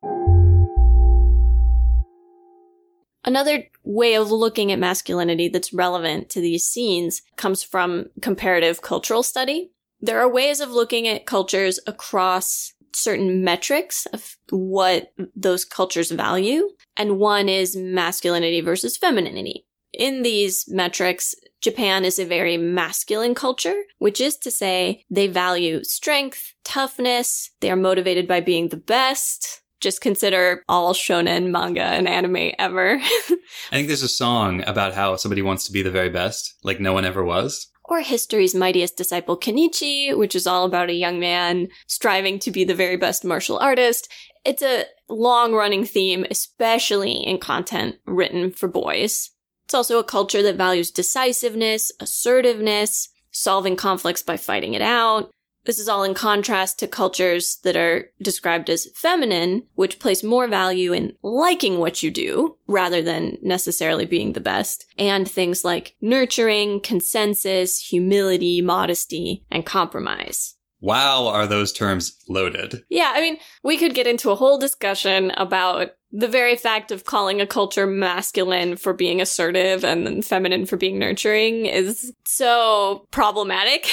Another 3.23 3.63
way 3.86 4.15
of 4.15 4.29
looking 4.29 4.69
at 4.73 4.79
masculinity 4.79 5.47
that's 5.47 5.71
relevant 5.71 6.29
to 6.32 6.41
these 6.41 6.65
scenes 6.65 7.21
comes 7.38 7.63
from 7.63 8.07
comparative 8.21 8.82
cultural 8.82 9.23
study. 9.23 9.71
There 10.01 10.19
are 10.19 10.29
ways 10.29 10.59
of 10.59 10.71
looking 10.71 11.07
at 11.07 11.25
cultures 11.25 11.79
across 11.88 12.73
certain 12.96 13.44
metrics 13.44 14.06
of 14.08 14.38
what 14.50 15.14
those 15.36 15.66
cultures 15.66 16.12
value. 16.12 16.70
And 16.98 17.20
one 17.20 17.50
is 17.50 17.76
masculinity 17.76 18.62
versus 18.62 18.98
femininity. 18.98 19.66
In 19.94 20.22
these 20.22 20.66
metrics, 20.70 21.36
Japan 21.62 22.06
is 22.06 22.18
a 22.18 22.26
very 22.26 22.58
masculine 22.58 23.36
culture, 23.36 23.84
which 24.00 24.22
is 24.22 24.38
to 24.38 24.52
say 24.52 25.04
they 25.10 25.28
value 25.28 25.84
strength, 25.84 26.54
toughness, 26.64 27.52
they 27.60 27.70
are 27.70 27.76
motivated 27.76 28.28
by 28.28 28.39
being 28.39 28.70
the 28.70 28.78
best. 28.78 29.62
Just 29.80 30.02
consider 30.02 30.64
all 30.70 30.94
shonen 30.94 31.50
manga 31.50 31.82
and 31.82 32.08
anime 32.08 32.52
ever. 32.60 32.98
I 33.02 33.38
think 33.72 33.88
there's 33.88 34.04
a 34.04 34.08
song 34.08 34.64
about 34.68 34.94
how 34.94 35.16
somebody 35.16 35.42
wants 35.42 35.66
to 35.66 35.72
be 35.72 35.82
the 35.82 35.92
very 35.92 36.10
best, 36.10 36.54
like 36.64 36.80
no 36.80 36.94
one 36.94 37.04
ever 37.04 37.24
was 37.24 37.70
or 37.92 38.00
history's 38.00 38.56
mightiest 38.56 38.96
disciple 38.96 39.38
Kenichi, 39.38 40.18
which 40.18 40.34
is 40.34 40.48
all 40.48 40.64
about 40.64 40.89
a 40.89 40.94
young 40.94 41.20
man 41.20 41.68
striving 41.88 42.39
to 42.39 42.50
be 42.50 42.64
the 42.64 42.74
very 42.74 42.96
best 42.96 43.26
martial 43.26 43.60
artist. 43.60 44.10
It's 44.46 44.62
a 44.62 44.86
long 45.10 45.54
running 45.54 45.84
theme, 45.84 46.26
especially 46.32 47.12
in 47.12 47.38
content 47.38 47.98
written 48.06 48.52
for 48.52 48.70
boys. 48.70 49.32
It's 49.66 49.74
also 49.74 50.00
a 50.00 50.06
culture 50.06 50.42
that 50.42 50.56
values 50.56 50.89
decisiveness, 50.89 51.92
assertiveness, 52.00 53.10
solving 53.32 53.76
conflicts 53.76 54.24
by 54.24 54.38
fighting 54.38 54.74
it 54.74 54.82
out, 54.82 55.30
this 55.66 55.80
is 55.80 55.88
all 55.88 56.03
in 56.03 56.14
contrast 56.14 56.80
to 56.80 56.88
cultures 56.88 57.57
that 57.64 57.76
are 57.76 58.09
described 58.22 58.70
as 58.70 58.88
feminine, 58.95 59.64
which 59.76 59.99
place 59.99 60.24
more 60.24 60.47
value 60.47 60.93
in 60.93 61.14
liking 61.22 61.80
what 61.80 62.01
you 62.01 62.12
do 62.12 62.57
rather 62.68 63.01
than 63.01 63.38
necessarily 63.41 64.05
being 64.05 64.34
the 64.34 64.39
best, 64.39 64.86
and 64.97 65.30
things 65.30 65.64
like 65.64 65.95
nurturing, 66.01 66.80
consensus, 66.82 67.80
humility, 67.80 68.62
modesty, 68.62 69.43
and 69.51 69.66
compromise. 69.66 70.55
Wow, 70.82 71.28
are 71.28 71.45
those 71.45 71.72
terms 71.72 72.18
loaded? 72.28 72.84
Yeah, 72.89 73.12
I 73.14 73.22
mean, 73.22 73.38
we 73.64 73.78
could 73.78 73.93
get 73.93 74.07
into 74.07 74.32
a 74.32 74.36
whole 74.36 74.57
discussion 74.57 75.30
about 75.38 75.91
the 76.12 76.28
very 76.28 76.55
fact 76.55 76.91
of 76.91 77.05
calling 77.05 77.39
a 77.39 77.47
culture 77.47 77.86
masculine 77.86 78.76
for 78.76 78.91
being 78.91 79.22
assertive 79.22 79.86
and 79.86 80.26
feminine 80.26 80.66
for 80.66 80.78
being 80.78 80.97
nurturing 80.97 81.68
is 81.68 82.12
so 82.26 83.07
problematic. 83.12 83.88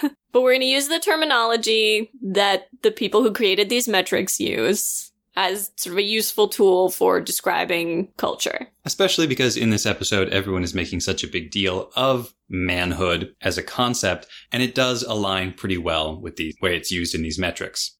But 0.32 0.42
we're 0.42 0.52
going 0.52 0.60
to 0.60 0.66
use 0.66 0.88
the 0.88 1.00
terminology 1.00 2.10
that 2.22 2.68
the 2.82 2.90
people 2.90 3.22
who 3.22 3.32
created 3.32 3.68
these 3.68 3.88
metrics 3.88 4.38
use 4.38 5.10
as 5.36 5.70
sort 5.76 5.92
of 5.92 5.98
a 5.98 6.02
useful 6.02 6.48
tool 6.48 6.90
for 6.90 7.20
describing 7.20 8.08
culture. 8.16 8.68
Especially 8.84 9.26
because 9.26 9.56
in 9.56 9.70
this 9.70 9.86
episode, 9.86 10.28
everyone 10.30 10.64
is 10.64 10.74
making 10.74 11.00
such 11.00 11.22
a 11.22 11.28
big 11.28 11.50
deal 11.50 11.90
of 11.94 12.34
manhood 12.48 13.34
as 13.40 13.56
a 13.56 13.62
concept, 13.62 14.26
and 14.50 14.62
it 14.62 14.74
does 14.74 15.02
align 15.04 15.52
pretty 15.52 15.78
well 15.78 16.20
with 16.20 16.36
the 16.36 16.54
way 16.60 16.76
it's 16.76 16.90
used 16.90 17.14
in 17.14 17.22
these 17.22 17.38
metrics. 17.38 17.96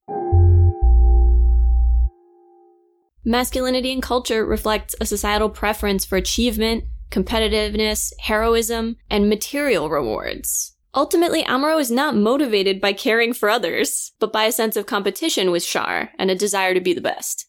Masculinity 3.25 3.93
in 3.93 4.01
culture 4.01 4.45
reflects 4.45 4.95
a 5.01 5.07
societal 5.07 5.49
preference 5.49 6.05
for 6.05 6.17
achievement, 6.17 6.85
competitiveness, 7.11 8.13
heroism, 8.19 8.97
and 9.11 9.29
material 9.29 9.89
rewards. 9.89 10.75
Ultimately, 10.95 11.45
Amuro 11.45 11.79
is 11.79 11.91
not 11.91 12.17
motivated 12.17 12.81
by 12.81 12.95
caring 12.95 13.35
for 13.35 13.51
others, 13.51 14.13
but 14.19 14.33
by 14.33 14.45
a 14.45 14.53
sense 14.53 14.77
of 14.77 14.87
competition 14.87 15.51
with 15.51 15.67
Char 15.67 16.13
and 16.19 16.31
a 16.31 16.35
desire 16.35 16.73
to 16.73 16.81
be 16.81 16.95
the 16.95 17.01
best. 17.01 17.47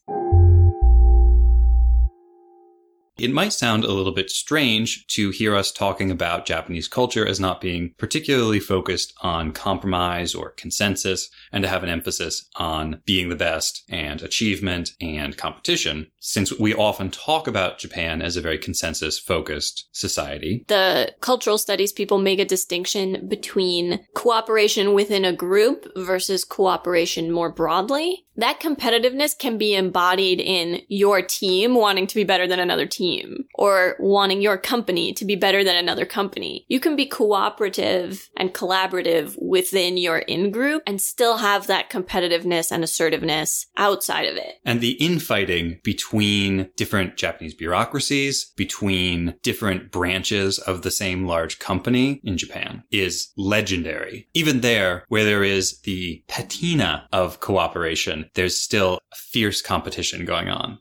It 3.20 3.32
might 3.32 3.52
sound 3.52 3.84
a 3.84 3.92
little 3.92 4.12
bit 4.12 4.30
strange 4.30 5.06
to 5.08 5.28
hear 5.28 5.54
us 5.54 5.70
talking 5.70 6.10
about 6.10 6.46
Japanese 6.46 6.88
culture 6.88 7.26
as 7.26 7.38
not 7.38 7.60
being 7.60 7.94
particularly 7.98 8.60
focused 8.60 9.12
on 9.20 9.52
compromise 9.52 10.34
or 10.34 10.52
consensus 10.52 11.28
and 11.52 11.62
to 11.62 11.68
have 11.68 11.82
an 11.82 11.90
emphasis 11.90 12.48
on 12.56 13.02
being 13.04 13.28
the 13.28 13.36
best 13.36 13.84
and 13.90 14.22
achievement 14.22 14.92
and 15.02 15.36
competition, 15.36 16.06
since 16.18 16.58
we 16.58 16.74
often 16.74 17.10
talk 17.10 17.46
about 17.46 17.78
Japan 17.78 18.22
as 18.22 18.36
a 18.36 18.40
very 18.40 18.58
consensus 18.58 19.18
focused 19.18 19.88
society. 19.92 20.64
The 20.68 21.14
cultural 21.20 21.58
studies 21.58 21.92
people 21.92 22.18
make 22.18 22.38
a 22.38 22.44
distinction 22.46 23.28
between 23.28 24.00
cooperation 24.14 24.94
within 24.94 25.26
a 25.26 25.32
group 25.32 25.86
versus 25.94 26.44
cooperation 26.44 27.30
more 27.30 27.52
broadly. 27.52 28.24
That 28.40 28.60
competitiveness 28.60 29.36
can 29.38 29.58
be 29.58 29.74
embodied 29.74 30.40
in 30.40 30.82
your 30.88 31.22
team 31.22 31.74
wanting 31.74 32.06
to 32.06 32.14
be 32.14 32.24
better 32.24 32.46
than 32.46 32.58
another 32.58 32.86
team 32.86 33.44
or 33.54 33.96
wanting 33.98 34.40
your 34.40 34.56
company 34.56 35.12
to 35.12 35.24
be 35.24 35.36
better 35.36 35.62
than 35.62 35.76
another 35.76 36.06
company. 36.06 36.64
You 36.68 36.80
can 36.80 36.96
be 36.96 37.06
cooperative 37.06 38.28
and 38.36 38.54
collaborative 38.54 39.36
within 39.40 39.96
your 39.96 40.18
in-group 40.18 40.82
and 40.86 41.00
still 41.00 41.38
have 41.38 41.66
that 41.66 41.90
competitiveness 41.90 42.70
and 42.70 42.82
assertiveness 42.82 43.66
outside 43.76 44.26
of 44.26 44.36
it. 44.36 44.60
And 44.64 44.80
the 44.80 44.92
infighting 44.92 45.80
between 45.82 46.70
different 46.76 47.16
Japanese 47.16 47.54
bureaucracies, 47.54 48.52
between 48.56 49.34
different 49.42 49.90
branches 49.90 50.58
of 50.58 50.82
the 50.82 50.90
same 50.90 51.26
large 51.26 51.58
company 51.58 52.20
in 52.24 52.38
Japan 52.38 52.84
is 52.90 53.32
legendary. 53.36 54.28
Even 54.34 54.60
there, 54.60 55.04
where 55.08 55.24
there 55.24 55.44
is 55.44 55.80
the 55.80 56.24
patina 56.28 57.06
of 57.12 57.40
cooperation, 57.40 58.29
there's 58.34 58.60
still 58.60 59.00
fierce 59.14 59.62
competition 59.62 60.24
going 60.24 60.48
on. 60.48 60.78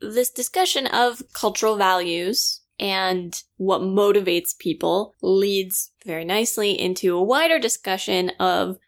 This 0.00 0.30
discussion 0.30 0.86
of 0.86 1.22
cultural 1.32 1.76
values 1.76 2.60
and 2.78 3.42
what 3.58 3.82
motivates 3.82 4.58
people 4.58 5.14
leads 5.20 5.92
very 6.06 6.24
nicely 6.24 6.72
into 6.72 7.16
a 7.16 7.22
wider 7.22 7.58
discussion 7.58 8.30
of 8.40 8.78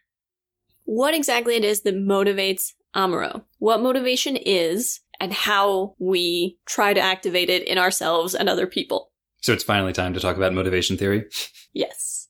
what 0.85 1.15
exactly 1.15 1.55
it 1.55 1.65
is 1.65 1.83
that 1.83 1.95
motivates 1.95 2.73
Amuro, 2.97 3.45
what 3.59 3.83
motivation 3.83 4.37
is, 4.37 5.01
and 5.21 5.33
how 5.33 5.95
we 5.99 6.59
try 6.67 6.93
to 6.93 7.01
activate 7.01 7.49
it 7.49 7.63
in 7.69 7.79
ourselves 7.79 8.35
and 8.35 8.49
other 8.49 8.67
people. 8.67 9.12
So 9.43 9.53
it's 9.53 9.65
finally 9.65 9.93
time 9.93 10.15
to 10.15 10.21
talk 10.21 10.37
about 10.37 10.55
motivation 10.55 10.97
theory. 10.97 11.27
Yes. 11.73 12.29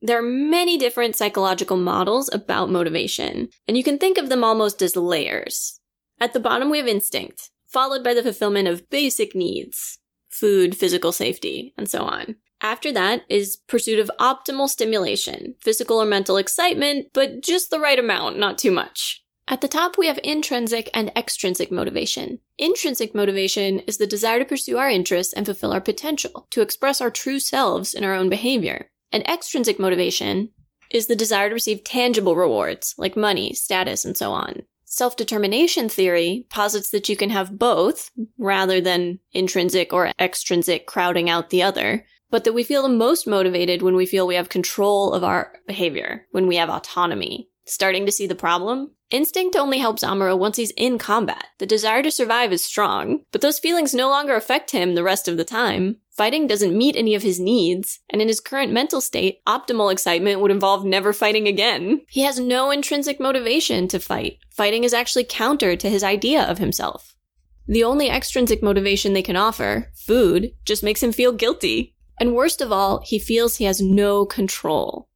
There 0.00 0.18
are 0.18 0.22
many 0.22 0.78
different 0.78 1.16
psychological 1.16 1.76
models 1.76 2.30
about 2.32 2.70
motivation, 2.70 3.48
and 3.66 3.76
you 3.76 3.82
can 3.82 3.98
think 3.98 4.16
of 4.16 4.28
them 4.28 4.44
almost 4.44 4.80
as 4.80 4.96
layers. 4.96 5.80
At 6.20 6.32
the 6.32 6.40
bottom, 6.40 6.70
we 6.70 6.78
have 6.78 6.86
instinct, 6.86 7.50
followed 7.66 8.02
by 8.02 8.14
the 8.14 8.22
fulfillment 8.22 8.68
of 8.68 8.88
basic 8.90 9.34
needs 9.34 9.98
food, 10.30 10.76
physical 10.76 11.10
safety, 11.10 11.74
and 11.76 11.88
so 11.88 12.02
on. 12.02 12.36
After 12.60 12.92
that 12.92 13.22
is 13.28 13.56
pursuit 13.56 13.98
of 13.98 14.10
optimal 14.20 14.68
stimulation, 14.68 15.54
physical 15.60 16.00
or 16.00 16.04
mental 16.04 16.36
excitement, 16.36 17.08
but 17.12 17.42
just 17.42 17.70
the 17.70 17.80
right 17.80 17.98
amount, 17.98 18.38
not 18.38 18.58
too 18.58 18.70
much. 18.70 19.24
At 19.50 19.62
the 19.62 19.68
top, 19.68 19.96
we 19.96 20.08
have 20.08 20.20
intrinsic 20.22 20.90
and 20.92 21.10
extrinsic 21.16 21.72
motivation. 21.72 22.40
Intrinsic 22.58 23.14
motivation 23.14 23.78
is 23.80 23.96
the 23.96 24.06
desire 24.06 24.38
to 24.38 24.44
pursue 24.44 24.76
our 24.76 24.90
interests 24.90 25.32
and 25.32 25.46
fulfill 25.46 25.72
our 25.72 25.80
potential, 25.80 26.46
to 26.50 26.60
express 26.60 27.00
our 27.00 27.10
true 27.10 27.40
selves 27.40 27.94
in 27.94 28.04
our 28.04 28.12
own 28.12 28.28
behavior. 28.28 28.90
And 29.10 29.26
extrinsic 29.26 29.78
motivation 29.78 30.50
is 30.90 31.06
the 31.06 31.16
desire 31.16 31.48
to 31.48 31.54
receive 31.54 31.82
tangible 31.82 32.36
rewards, 32.36 32.94
like 32.98 33.16
money, 33.16 33.54
status, 33.54 34.04
and 34.04 34.18
so 34.18 34.32
on. 34.32 34.64
Self 34.84 35.16
determination 35.16 35.88
theory 35.88 36.46
posits 36.50 36.90
that 36.90 37.08
you 37.08 37.16
can 37.16 37.30
have 37.30 37.58
both, 37.58 38.10
rather 38.36 38.82
than 38.82 39.18
intrinsic 39.32 39.94
or 39.94 40.12
extrinsic 40.20 40.86
crowding 40.86 41.30
out 41.30 41.48
the 41.48 41.62
other, 41.62 42.04
but 42.30 42.44
that 42.44 42.52
we 42.52 42.64
feel 42.64 42.82
the 42.82 42.90
most 42.90 43.26
motivated 43.26 43.80
when 43.80 43.96
we 43.96 44.04
feel 44.04 44.26
we 44.26 44.34
have 44.34 44.50
control 44.50 45.14
of 45.14 45.24
our 45.24 45.54
behavior, 45.66 46.26
when 46.32 46.46
we 46.46 46.56
have 46.56 46.68
autonomy. 46.68 47.48
Starting 47.64 48.04
to 48.04 48.12
see 48.12 48.26
the 48.26 48.34
problem? 48.34 48.92
Instinct 49.10 49.56
only 49.56 49.78
helps 49.78 50.04
Amuro 50.04 50.38
once 50.38 50.58
he's 50.58 50.72
in 50.72 50.98
combat. 50.98 51.46
The 51.58 51.66
desire 51.66 52.02
to 52.02 52.10
survive 52.10 52.52
is 52.52 52.62
strong, 52.62 53.20
but 53.32 53.40
those 53.40 53.58
feelings 53.58 53.94
no 53.94 54.10
longer 54.10 54.36
affect 54.36 54.72
him 54.72 54.94
the 54.94 55.02
rest 55.02 55.28
of 55.28 55.38
the 55.38 55.44
time. 55.44 55.96
Fighting 56.10 56.46
doesn't 56.46 56.76
meet 56.76 56.94
any 56.94 57.14
of 57.14 57.22
his 57.22 57.40
needs, 57.40 58.00
and 58.10 58.20
in 58.20 58.28
his 58.28 58.40
current 58.40 58.70
mental 58.70 59.00
state, 59.00 59.38
optimal 59.46 59.90
excitement 59.90 60.40
would 60.40 60.50
involve 60.50 60.84
never 60.84 61.14
fighting 61.14 61.48
again. 61.48 62.02
He 62.08 62.22
has 62.22 62.38
no 62.38 62.70
intrinsic 62.70 63.18
motivation 63.18 63.88
to 63.88 63.98
fight. 63.98 64.38
Fighting 64.50 64.84
is 64.84 64.92
actually 64.92 65.24
counter 65.24 65.74
to 65.76 65.88
his 65.88 66.04
idea 66.04 66.42
of 66.42 66.58
himself. 66.58 67.14
The 67.66 67.84
only 67.84 68.10
extrinsic 68.10 68.62
motivation 68.62 69.14
they 69.14 69.22
can 69.22 69.36
offer, 69.36 69.90
food, 69.94 70.52
just 70.66 70.82
makes 70.82 71.02
him 71.02 71.12
feel 71.12 71.32
guilty. 71.32 71.94
And 72.20 72.34
worst 72.34 72.60
of 72.60 72.72
all, 72.72 73.00
he 73.04 73.18
feels 73.18 73.56
he 73.56 73.64
has 73.64 73.80
no 73.80 74.26
control. 74.26 75.07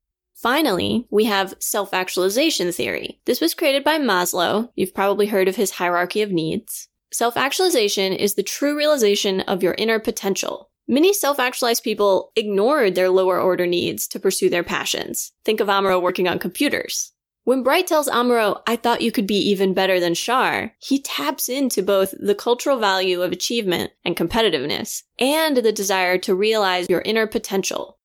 Finally, 0.42 1.06
we 1.08 1.24
have 1.26 1.54
self-actualization 1.60 2.72
theory. 2.72 3.20
This 3.26 3.40
was 3.40 3.54
created 3.54 3.84
by 3.84 3.98
Maslow. 3.98 4.70
You've 4.74 4.92
probably 4.92 5.26
heard 5.26 5.46
of 5.46 5.54
his 5.54 5.70
hierarchy 5.70 6.20
of 6.20 6.32
needs. 6.32 6.88
Self-actualization 7.12 8.12
is 8.12 8.34
the 8.34 8.42
true 8.42 8.76
realization 8.76 9.42
of 9.42 9.62
your 9.62 9.74
inner 9.78 10.00
potential. 10.00 10.70
Many 10.88 11.12
self-actualized 11.12 11.84
people 11.84 12.32
ignored 12.34 12.96
their 12.96 13.08
lower 13.08 13.40
order 13.40 13.68
needs 13.68 14.08
to 14.08 14.18
pursue 14.18 14.50
their 14.50 14.64
passions. 14.64 15.30
Think 15.44 15.60
of 15.60 15.68
Amuro 15.68 16.02
working 16.02 16.26
on 16.26 16.40
computers. 16.40 17.12
When 17.44 17.62
Bright 17.62 17.86
tells 17.86 18.08
Amuro, 18.08 18.62
I 18.66 18.74
thought 18.74 19.00
you 19.00 19.12
could 19.12 19.28
be 19.28 19.38
even 19.50 19.74
better 19.74 20.00
than 20.00 20.14
Char, 20.14 20.74
he 20.80 21.00
taps 21.00 21.48
into 21.48 21.84
both 21.84 22.14
the 22.18 22.34
cultural 22.34 22.78
value 22.78 23.22
of 23.22 23.30
achievement 23.30 23.92
and 24.04 24.16
competitiveness, 24.16 25.02
and 25.20 25.56
the 25.56 25.72
desire 25.72 26.18
to 26.18 26.34
realize 26.34 26.88
your 26.88 27.02
inner 27.02 27.28
potential. 27.28 27.98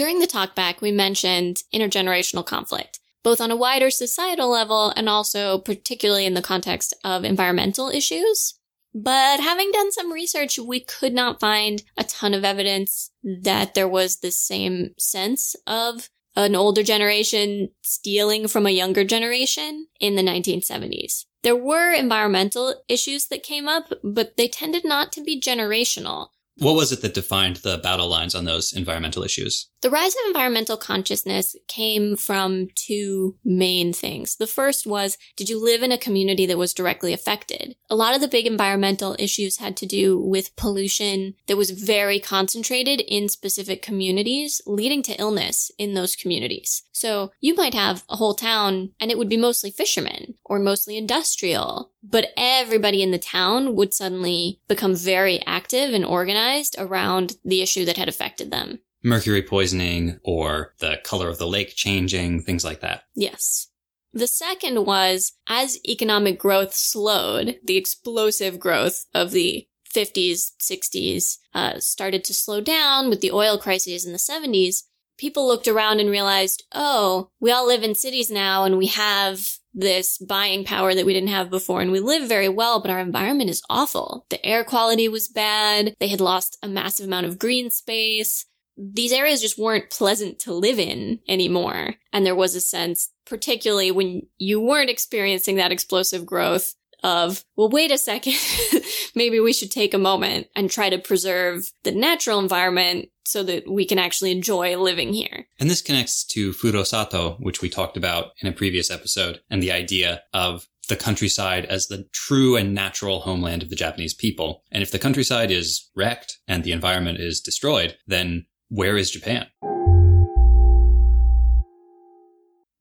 During 0.00 0.20
the 0.20 0.26
talkback, 0.26 0.80
we 0.80 0.92
mentioned 0.92 1.62
intergenerational 1.74 2.46
conflict, 2.46 3.00
both 3.22 3.38
on 3.38 3.50
a 3.50 3.56
wider 3.56 3.90
societal 3.90 4.48
level 4.48 4.94
and 4.96 5.10
also 5.10 5.58
particularly 5.58 6.24
in 6.24 6.32
the 6.32 6.40
context 6.40 6.94
of 7.04 7.22
environmental 7.22 7.90
issues. 7.90 8.58
But 8.94 9.40
having 9.40 9.70
done 9.72 9.92
some 9.92 10.10
research, 10.10 10.58
we 10.58 10.80
could 10.80 11.12
not 11.12 11.38
find 11.38 11.82
a 11.98 12.04
ton 12.04 12.32
of 12.32 12.46
evidence 12.46 13.10
that 13.22 13.74
there 13.74 13.86
was 13.86 14.20
the 14.20 14.30
same 14.30 14.94
sense 14.98 15.54
of 15.66 16.08
an 16.34 16.56
older 16.56 16.82
generation 16.82 17.68
stealing 17.82 18.48
from 18.48 18.64
a 18.64 18.70
younger 18.70 19.04
generation 19.04 19.86
in 20.00 20.14
the 20.14 20.22
1970s. 20.22 21.26
There 21.42 21.54
were 21.54 21.92
environmental 21.92 22.74
issues 22.88 23.26
that 23.26 23.42
came 23.42 23.68
up, 23.68 23.92
but 24.02 24.38
they 24.38 24.48
tended 24.48 24.86
not 24.86 25.12
to 25.12 25.22
be 25.22 25.38
generational. 25.38 26.28
What 26.60 26.74
was 26.74 26.92
it 26.92 27.00
that 27.00 27.14
defined 27.14 27.56
the 27.56 27.78
battle 27.78 28.08
lines 28.08 28.34
on 28.34 28.44
those 28.44 28.74
environmental 28.74 29.22
issues? 29.22 29.70
The 29.82 29.88
rise 29.88 30.12
of 30.12 30.26
environmental 30.26 30.76
consciousness 30.76 31.56
came 31.66 32.14
from 32.14 32.68
two 32.74 33.36
main 33.42 33.94
things. 33.94 34.36
The 34.36 34.46
first 34.46 34.86
was, 34.86 35.16
did 35.36 35.48
you 35.48 35.62
live 35.62 35.82
in 35.82 35.90
a 35.90 35.96
community 35.96 36.44
that 36.44 36.58
was 36.58 36.74
directly 36.74 37.14
affected? 37.14 37.76
A 37.88 37.96
lot 37.96 38.14
of 38.14 38.20
the 38.20 38.28
big 38.28 38.46
environmental 38.46 39.16
issues 39.18 39.56
had 39.56 39.78
to 39.78 39.86
do 39.86 40.18
with 40.18 40.54
pollution 40.54 41.34
that 41.46 41.56
was 41.56 41.70
very 41.70 42.20
concentrated 42.20 43.00
in 43.00 43.30
specific 43.30 43.80
communities, 43.80 44.60
leading 44.66 45.02
to 45.04 45.18
illness 45.18 45.70
in 45.78 45.94
those 45.94 46.14
communities. 46.14 46.82
So 46.92 47.32
you 47.40 47.54
might 47.54 47.72
have 47.72 48.04
a 48.10 48.16
whole 48.16 48.34
town 48.34 48.90
and 49.00 49.10
it 49.10 49.16
would 49.16 49.30
be 49.30 49.38
mostly 49.38 49.70
fishermen 49.70 50.34
or 50.44 50.58
mostly 50.58 50.98
industrial, 50.98 51.90
but 52.02 52.34
everybody 52.36 53.02
in 53.02 53.12
the 53.12 53.18
town 53.18 53.74
would 53.76 53.94
suddenly 53.94 54.60
become 54.68 54.94
very 54.94 55.40
active 55.46 55.94
and 55.94 56.04
organized 56.04 56.76
around 56.78 57.38
the 57.46 57.62
issue 57.62 57.86
that 57.86 57.96
had 57.96 58.10
affected 58.10 58.50
them 58.50 58.80
mercury 59.02 59.42
poisoning 59.42 60.18
or 60.24 60.74
the 60.78 60.98
color 61.04 61.28
of 61.28 61.38
the 61.38 61.46
lake 61.46 61.74
changing, 61.74 62.42
things 62.42 62.64
like 62.64 62.80
that. 62.80 63.04
Yes. 63.14 63.68
The 64.12 64.26
second 64.26 64.84
was 64.84 65.32
as 65.48 65.78
economic 65.86 66.38
growth 66.38 66.74
slowed, 66.74 67.58
the 67.64 67.76
explosive 67.76 68.58
growth 68.58 69.06
of 69.14 69.30
the 69.30 69.68
50s, 69.94 70.52
60s 70.60 71.38
uh, 71.54 71.78
started 71.78 72.24
to 72.24 72.34
slow 72.34 72.60
down 72.60 73.08
with 73.08 73.20
the 73.20 73.32
oil 73.32 73.58
crises 73.58 74.04
in 74.04 74.12
the 74.12 74.18
70s. 74.18 74.82
People 75.16 75.46
looked 75.46 75.68
around 75.68 76.00
and 76.00 76.10
realized, 76.10 76.64
oh, 76.72 77.30
we 77.40 77.52
all 77.52 77.66
live 77.66 77.82
in 77.82 77.94
cities 77.94 78.30
now 78.30 78.64
and 78.64 78.78
we 78.78 78.86
have 78.86 79.58
this 79.72 80.18
buying 80.18 80.64
power 80.64 80.94
that 80.94 81.06
we 81.06 81.12
didn't 81.12 81.28
have 81.28 81.50
before 81.50 81.80
and 81.80 81.92
we 81.92 82.00
live 82.00 82.28
very 82.28 82.48
well, 82.48 82.80
but 82.80 82.90
our 82.90 82.98
environment 82.98 83.50
is 83.50 83.62
awful. 83.70 84.26
The 84.30 84.44
air 84.44 84.64
quality 84.64 85.08
was 85.08 85.28
bad. 85.28 85.94
They 86.00 86.08
had 86.08 86.20
lost 86.20 86.58
a 86.62 86.68
massive 86.68 87.06
amount 87.06 87.26
of 87.26 87.38
green 87.38 87.70
space 87.70 88.46
these 88.80 89.12
areas 89.12 89.42
just 89.42 89.58
weren't 89.58 89.90
pleasant 89.90 90.38
to 90.40 90.54
live 90.54 90.78
in 90.78 91.20
anymore. 91.28 91.94
And 92.12 92.24
there 92.24 92.34
was 92.34 92.54
a 92.54 92.60
sense, 92.60 93.10
particularly 93.26 93.90
when 93.90 94.22
you 94.38 94.60
weren't 94.60 94.90
experiencing 94.90 95.56
that 95.56 95.72
explosive 95.72 96.24
growth 96.24 96.74
of, 97.02 97.44
well, 97.56 97.68
wait 97.68 97.90
a 97.90 97.98
second, 97.98 98.34
maybe 99.14 99.40
we 99.40 99.52
should 99.52 99.70
take 99.70 99.94
a 99.94 99.98
moment 99.98 100.48
and 100.56 100.70
try 100.70 100.88
to 100.88 100.98
preserve 100.98 101.72
the 101.82 101.92
natural 101.92 102.38
environment 102.38 103.08
so 103.24 103.42
that 103.42 103.70
we 103.70 103.84
can 103.84 103.98
actually 103.98 104.32
enjoy 104.32 104.76
living 104.76 105.12
here. 105.12 105.46
And 105.58 105.70
this 105.70 105.82
connects 105.82 106.24
to 106.28 106.52
Furusato, 106.52 107.38
which 107.40 107.60
we 107.60 107.68
talked 107.68 107.96
about 107.96 108.32
in 108.42 108.48
a 108.48 108.52
previous 108.52 108.90
episode, 108.90 109.40
and 109.50 109.62
the 109.62 109.72
idea 109.72 110.22
of 110.32 110.66
the 110.88 110.96
countryside 110.96 111.64
as 111.66 111.86
the 111.86 112.08
true 112.12 112.56
and 112.56 112.74
natural 112.74 113.20
homeland 113.20 113.62
of 113.62 113.70
the 113.70 113.76
Japanese 113.76 114.12
people. 114.12 114.64
And 114.72 114.82
if 114.82 114.90
the 114.90 114.98
countryside 114.98 115.50
is 115.50 115.88
wrecked 115.94 116.38
and 116.48 116.64
the 116.64 116.72
environment 116.72 117.20
is 117.20 117.40
destroyed, 117.40 117.96
then 118.08 118.46
where 118.70 118.96
is 118.96 119.10
Japan? 119.10 119.46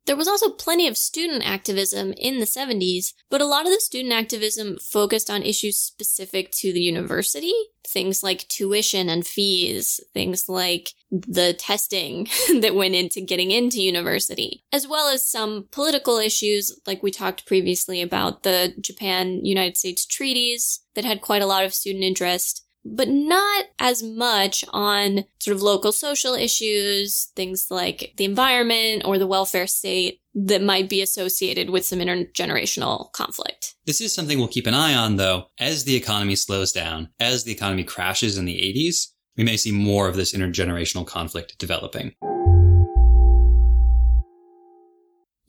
There 0.06 0.16
was 0.16 0.28
also 0.28 0.50
plenty 0.50 0.88
of 0.88 0.98
student 0.98 1.48
activism 1.48 2.14
in 2.18 2.40
the 2.40 2.46
70s, 2.46 3.14
but 3.30 3.42
a 3.42 3.46
lot 3.46 3.68
of 3.68 3.72
the 3.72 3.80
student 3.80 4.12
activism 4.12 4.78
focused 4.78 5.30
on 5.30 5.44
issues 5.44 5.78
specific 5.78 6.52
to 6.54 6.74
the 6.74 6.80
university. 6.80 7.54
Things 7.88 8.24
like 8.24 8.48
tuition 8.48 9.08
and 9.08 9.26
fees, 9.26 10.00
things 10.12 10.50
like 10.50 10.94
the 11.12 11.54
testing 11.54 12.28
that 12.62 12.74
went 12.74 12.96
into 12.96 13.22
getting 13.22 13.52
into 13.52 13.82
university, 13.82 14.64
as 14.74 14.88
well 14.88 15.10
as 15.10 15.30
some 15.30 15.68
political 15.72 16.18
issues, 16.18 16.80
like 16.88 17.04
we 17.04 17.12
talked 17.12 17.46
previously 17.46 18.02
about 18.02 18.42
the 18.42 18.74
Japan 18.82 19.46
United 19.46 19.78
States 19.78 20.08
treaties 20.08 20.82
that 20.96 21.06
had 21.06 21.22
quite 21.22 21.44
a 21.44 21.48
lot 21.48 21.64
of 21.64 21.74
student 21.74 22.04
interest 22.04 22.66
but 22.86 23.08
not 23.08 23.66
as 23.80 24.02
much 24.02 24.64
on 24.70 25.26
sort 25.40 25.56
of 25.56 25.62
local 25.62 25.92
social 25.92 26.34
issues, 26.34 27.32
things 27.36 27.68
like 27.70 28.14
the 28.18 28.26
environment 28.26 29.04
or 29.06 29.18
the 29.18 29.28
welfare 29.28 29.68
state 29.68 30.22
that 30.34 30.62
might 30.62 30.90
be 30.90 31.02
associated 31.02 31.70
with 31.70 31.86
some 31.86 32.00
intergenerational 32.00 33.12
conflict. 33.12 33.76
This 33.86 34.02
is 34.02 34.14
something 34.14 34.38
we'll 34.38 34.48
keep 34.48 34.68
an 34.68 34.74
eye 34.74 34.96
on, 34.96 35.18
though, 35.18 35.48
as 35.60 35.84
the 35.84 35.96
economy 35.96 36.36
slows 36.36 36.72
down, 36.72 37.10
as 37.20 37.44
the 37.44 37.52
economy 37.52 37.84
crashes 37.84 38.38
in 38.38 38.46
the 38.46 38.56
80s, 38.56 39.08
we 39.38 39.44
may 39.44 39.58
see 39.58 39.72
more 39.72 40.08
of 40.08 40.16
this 40.16 40.34
intergenerational 40.34 41.08
conflict 41.08 41.58
developing. 41.58 42.14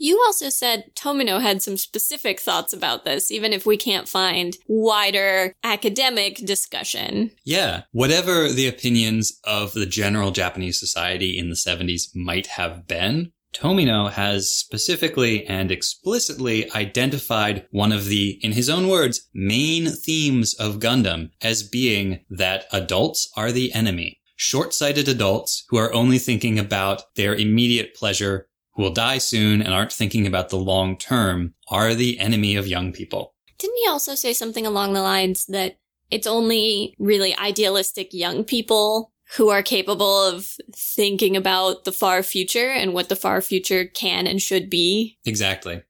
You 0.03 0.19
also 0.25 0.49
said 0.49 0.95
Tomino 0.95 1.43
had 1.43 1.61
some 1.61 1.77
specific 1.77 2.41
thoughts 2.41 2.73
about 2.73 3.05
this, 3.05 3.31
even 3.31 3.53
if 3.53 3.67
we 3.67 3.77
can't 3.77 4.09
find 4.09 4.57
wider 4.67 5.55
academic 5.63 6.39
discussion. 6.39 7.33
Yeah. 7.45 7.83
Whatever 7.93 8.49
the 8.49 8.67
opinions 8.67 9.39
of 9.45 9.75
the 9.75 9.85
general 9.85 10.31
Japanese 10.31 10.81
society 10.81 11.39
in 11.39 11.51
the 11.51 11.55
70s 11.55 12.17
might 12.17 12.47
have 12.47 12.87
been, 12.87 13.33
Tomino 13.53 14.11
has 14.11 14.51
specifically 14.51 15.47
and 15.47 15.71
explicitly 15.71 16.73
identified 16.73 17.67
one 17.71 17.93
of 17.93 18.07
the, 18.07 18.39
in 18.43 18.53
his 18.53 18.71
own 18.71 18.89
words, 18.89 19.29
main 19.35 19.87
themes 19.87 20.55
of 20.55 20.79
Gundam 20.79 21.29
as 21.43 21.63
being 21.63 22.25
that 22.31 22.65
adults 22.73 23.31
are 23.37 23.53
the 23.53 23.71
enemy. 23.75 24.17
Short-sighted 24.37 25.07
adults 25.09 25.67
who 25.69 25.77
are 25.77 25.93
only 25.93 26.19
thinking 26.19 26.59
about 26.59 27.03
their 27.17 27.35
immediate 27.35 27.95
pleasure 27.95 28.47
will 28.81 28.91
die 28.91 29.19
soon 29.19 29.63
and 29.63 29.73
aren't 29.73 29.93
thinking 29.93 30.27
about 30.27 30.49
the 30.49 30.57
long 30.57 30.97
term 30.97 31.55
are 31.69 31.95
the 31.95 32.19
enemy 32.19 32.57
of 32.57 32.67
young 32.67 32.93
people. 32.93 33.35
Didn't 33.59 33.77
he 33.83 33.89
also 33.89 34.15
say 34.15 34.33
something 34.33 34.67
along 34.67 34.95
the 34.95 35.03
lines 35.03 35.45
that 35.47 35.77
it's 36.11 36.27
only 36.27 36.95
really 36.99 37.37
idealistic 37.37 38.13
young 38.13 38.43
people 38.43 39.13
who 39.37 39.51
are 39.51 39.63
capable 39.63 40.27
of 40.27 40.57
thinking 40.75 41.37
about 41.37 41.85
the 41.85 41.93
far 41.93 42.23
future 42.23 42.71
and 42.71 42.93
what 42.93 43.09
the 43.09 43.17
far 43.17 43.41
future 43.41 43.85
can 43.85 44.27
and 44.27 44.43
should 44.43 44.69
be? 44.69 45.19
Exactly. 45.25 45.83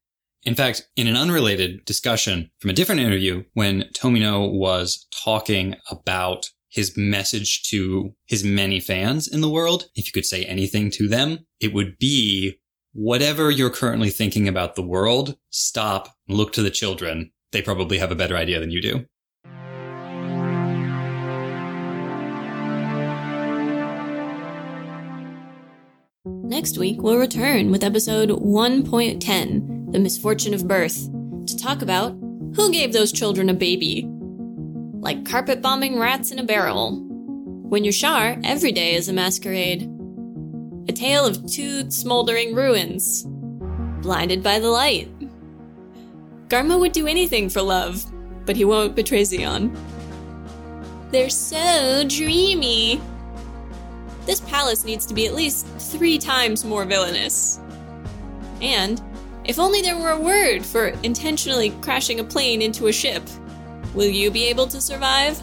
In 0.43 0.55
fact, 0.55 0.89
in 0.97 1.07
an 1.07 1.17
unrelated 1.17 1.85
discussion 1.85 2.51
from 2.59 2.71
a 2.71 2.75
different 2.75 3.01
interview, 3.01 3.45
when 3.55 3.85
Tomino 3.95 4.51
was 4.53 5.07
talking 5.11 5.77
about 5.91 6.51
his 6.71 6.97
message 6.97 7.65
to 7.65 8.15
his 8.27 8.45
many 8.45 8.81
fans 8.81 9.29
in 9.29 9.41
the 9.41 9.51
world, 9.51 9.91
if 9.95 10.07
you 10.07 10.13
could 10.13 10.25
say 10.25 10.45
anything 10.45 10.91
to 10.93 11.09
them, 11.09 11.47
it 11.61 11.75
would 11.75 11.99
be 11.99 12.60
whatever 12.93 13.51
you're 13.51 13.71
currently 13.71 14.11
thinking 14.11 14.49
about 14.49 14.75
the 14.75 14.83
world, 14.83 15.37
stop, 15.51 16.17
and 16.29 16.37
look 16.37 16.53
to 16.55 16.63
the 16.63 16.71
children. 16.71 17.31
They 17.53 17.63
probably 17.63 17.99
have 17.99 18.11
a 18.11 18.17
better 18.17 18.37
idea 18.37 18.61
than 18.61 18.71
you 18.71 18.81
do. 18.81 19.07
Next 26.25 26.79
week, 26.79 27.01
we'll 27.01 27.17
return 27.17 27.71
with 27.71 27.85
episode 27.85 28.31
1.10 28.31 29.93
The 29.93 29.99
Misfortune 29.99 30.53
of 30.53 30.67
Birth 30.67 31.09
to 31.47 31.57
talk 31.57 31.81
about 31.81 32.11
who 32.57 32.73
gave 32.73 32.93
those 32.93 33.13
children 33.13 33.49
a 33.49 33.55
baby. 33.55 34.05
Like 35.01 35.25
carpet 35.25 35.63
bombing 35.63 35.99
rats 35.99 36.31
in 36.33 36.39
a 36.39 36.45
barrel. 36.45 37.01
When 37.69 37.85
you're 37.85 37.93
Char, 37.93 38.37
every 38.43 38.73
day 38.73 38.95
is 38.95 39.09
a 39.09 39.13
masquerade. 39.13 39.89
A 40.89 40.93
tale 40.93 41.27
of 41.27 41.47
two 41.47 41.91
smoldering 41.91 42.55
ruins. 42.55 43.25
Blinded 44.03 44.43
by 44.43 44.59
the 44.59 44.71
light. 44.71 45.09
Garma 46.49 46.81
would 46.81 46.93
do 46.93 47.07
anything 47.07 47.49
for 47.49 47.63
love, 47.63 48.05
but 48.45 48.57
he 48.57 48.65
won't 48.65 48.97
betray 48.97 49.23
Zeon. 49.23 49.77
They're 51.11 51.31
so 51.31 52.05
dreamy. 52.09 53.01
This 54.27 54.41
palace 54.41 54.85
needs 54.85 55.07
to 55.07 55.15
be 55.15 55.27
at 55.27 55.35
least 55.35 55.67
three 55.79 56.19
times 56.19 56.65
more 56.65 56.85
villainous. 56.85 57.61
And, 58.61 59.01
if 59.45 59.59
only 59.59 59.83
there 59.83 59.99
were 59.99 60.11
a 60.11 60.21
word 60.21 60.65
for 60.65 60.89
intentionally 61.03 61.71
crashing 61.83 62.21
a 62.21 62.25
plane 62.25 62.63
into 62.63 62.89
a 62.89 62.93
ship, 62.93 63.23
will 63.95 64.09
you 64.09 64.31
be 64.31 64.45
able 64.45 64.67
to 64.69 64.81
survive? 64.81 65.41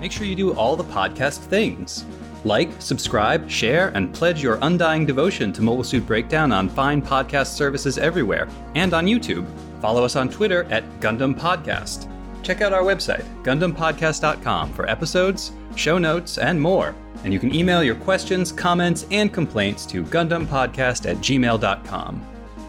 Make 0.00 0.12
sure 0.12 0.26
you 0.26 0.36
do 0.36 0.54
all 0.54 0.76
the 0.76 0.84
podcast 0.84 1.38
things. 1.38 2.04
Like, 2.44 2.70
subscribe, 2.78 3.50
share, 3.50 3.88
and 3.90 4.14
pledge 4.14 4.42
your 4.42 4.58
undying 4.62 5.04
devotion 5.04 5.52
to 5.54 5.62
Mobile 5.62 5.84
Suit 5.84 6.06
Breakdown 6.06 6.52
on 6.52 6.68
fine 6.68 7.02
podcast 7.02 7.54
services 7.54 7.98
everywhere 7.98 8.48
and 8.74 8.94
on 8.94 9.06
YouTube. 9.06 9.46
Follow 9.80 10.04
us 10.04 10.16
on 10.16 10.28
Twitter 10.28 10.64
at 10.64 10.84
Gundam 11.00 11.38
Podcast. 11.38 12.08
Check 12.42 12.60
out 12.60 12.72
our 12.72 12.82
website, 12.82 13.24
GundamPodcast.com, 13.42 14.72
for 14.72 14.88
episodes, 14.88 15.52
show 15.76 15.98
notes, 15.98 16.38
and 16.38 16.60
more. 16.60 16.94
And 17.24 17.32
you 17.32 17.40
can 17.40 17.54
email 17.54 17.82
your 17.82 17.96
questions, 17.96 18.52
comments, 18.52 19.06
and 19.10 19.32
complaints 19.32 19.84
to 19.86 20.04
GundamPodcast 20.04 21.10
at 21.10 21.16
gmail.com. 21.16 22.26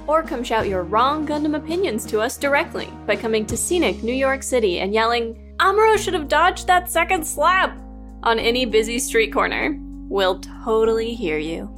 Or 0.07 0.23
come 0.23 0.43
shout 0.43 0.67
your 0.67 0.83
wrong 0.83 1.27
Gundam 1.27 1.55
opinions 1.55 2.05
to 2.07 2.19
us 2.19 2.35
directly 2.35 2.89
by 3.05 3.15
coming 3.15 3.45
to 3.45 3.55
scenic 3.55 4.01
New 4.01 4.13
York 4.13 4.41
City 4.41 4.79
and 4.79 4.91
yelling, 4.91 5.37
Amuro 5.59 5.97
should 5.97 6.13
have 6.13 6.29
dodged 6.29 6.67
that 6.67 6.89
second 6.89 7.25
slap 7.25 7.77
on 8.23 8.39
any 8.39 8.65
busy 8.65 8.97
street 8.97 9.33
corner. 9.33 9.77
We'll 10.07 10.39
totally 10.63 11.13
hear 11.13 11.37
you. 11.37 11.75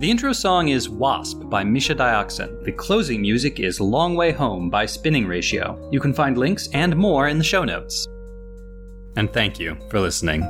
The 0.00 0.10
intro 0.10 0.34
song 0.34 0.68
is 0.68 0.90
Wasp 0.90 1.48
by 1.48 1.64
Misha 1.64 1.94
Dioxin. 1.94 2.62
The 2.64 2.72
closing 2.72 3.22
music 3.22 3.58
is 3.60 3.80
Long 3.80 4.14
Way 4.14 4.32
Home 4.32 4.68
by 4.68 4.84
Spinning 4.84 5.26
Ratio. 5.26 5.88
You 5.90 6.00
can 6.00 6.12
find 6.12 6.36
links 6.36 6.68
and 6.74 6.94
more 6.94 7.28
in 7.28 7.38
the 7.38 7.44
show 7.44 7.64
notes. 7.64 8.06
And 9.16 9.32
thank 9.32 9.58
you 9.58 9.78
for 9.88 10.00
listening. 10.00 10.42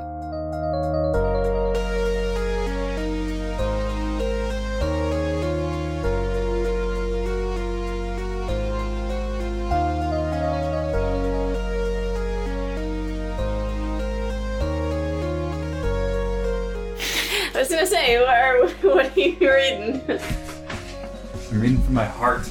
My 21.95 22.05
heart. 22.05 22.51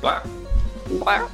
Blah. 0.00 0.22
Wow. 0.88 1.28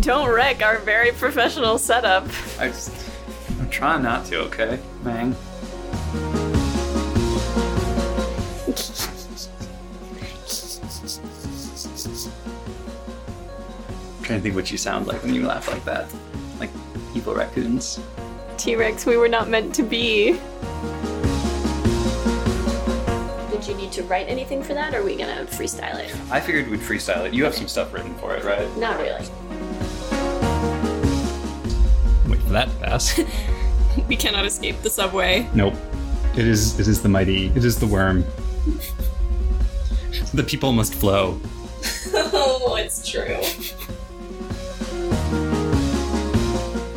Don't 0.00 0.30
wreck 0.30 0.62
our 0.62 0.78
very 0.78 1.12
professional 1.12 1.76
setup. 1.78 2.26
I 2.58 2.68
just, 2.68 2.90
I'm 3.58 3.68
trying 3.68 4.02
not 4.02 4.24
to, 4.26 4.40
okay? 4.42 4.78
Mang. 5.02 5.34
I'm 6.14 6.22
trying 14.22 14.38
to 14.38 14.40
think 14.40 14.54
what 14.54 14.70
you 14.70 14.78
sound 14.78 15.06
like 15.06 15.22
when 15.22 15.34
you 15.34 15.44
laugh 15.44 15.68
like 15.68 15.84
that. 15.84 16.10
Like 16.58 16.70
evil 17.14 17.34
raccoons. 17.34 18.00
T 18.60 18.76
Rex, 18.76 19.06
we 19.06 19.16
were 19.16 19.26
not 19.26 19.48
meant 19.48 19.74
to 19.76 19.82
be. 19.82 20.32
Did 23.50 23.66
you 23.66 23.74
need 23.74 23.90
to 23.92 24.02
write 24.02 24.28
anything 24.28 24.62
for 24.62 24.74
that, 24.74 24.94
or 24.94 24.98
are 24.98 25.02
we 25.02 25.16
gonna 25.16 25.46
freestyle 25.46 25.98
it? 25.98 26.14
I 26.30 26.40
figured 26.40 26.68
we'd 26.68 26.80
freestyle 26.80 27.26
it. 27.26 27.32
You 27.32 27.42
have 27.44 27.54
some 27.54 27.68
stuff 27.68 27.90
written 27.90 28.14
for 28.16 28.36
it, 28.36 28.44
right? 28.44 28.68
Not 28.76 28.98
really. 28.98 29.24
Wait 32.28 32.42
for 32.42 32.50
that 32.50 32.68
to 32.68 32.74
pass. 32.84 33.18
We 34.08 34.14
cannot 34.14 34.44
escape 34.46 34.82
the 34.82 34.90
subway. 34.90 35.48
nope. 35.54 35.74
It 36.36 36.46
is 36.46 36.78
it 36.78 36.86
is 36.86 37.00
the 37.02 37.08
mighty 37.08 37.46
it 37.56 37.64
is 37.64 37.78
the 37.80 37.86
worm. 37.86 38.22
the 40.34 40.42
people 40.44 40.72
must 40.72 40.94
flow. 40.94 41.40
oh, 42.14 42.76
it's 42.78 43.08
true. 43.08 43.24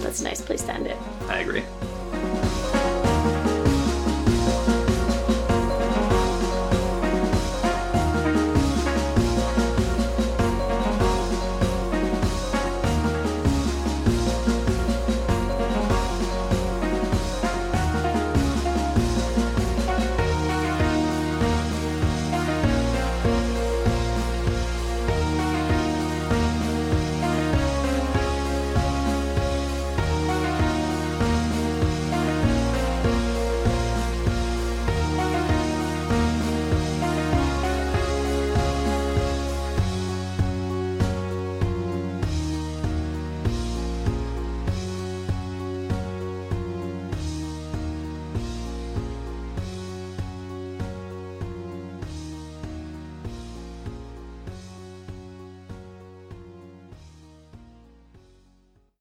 That's 0.03 0.19
a 0.21 0.25
nice 0.25 0.41
place 0.41 0.61
to 0.63 0.73
end 0.73 0.87
it. 0.87 0.97
I 1.33 1.39
agree. 1.39 1.82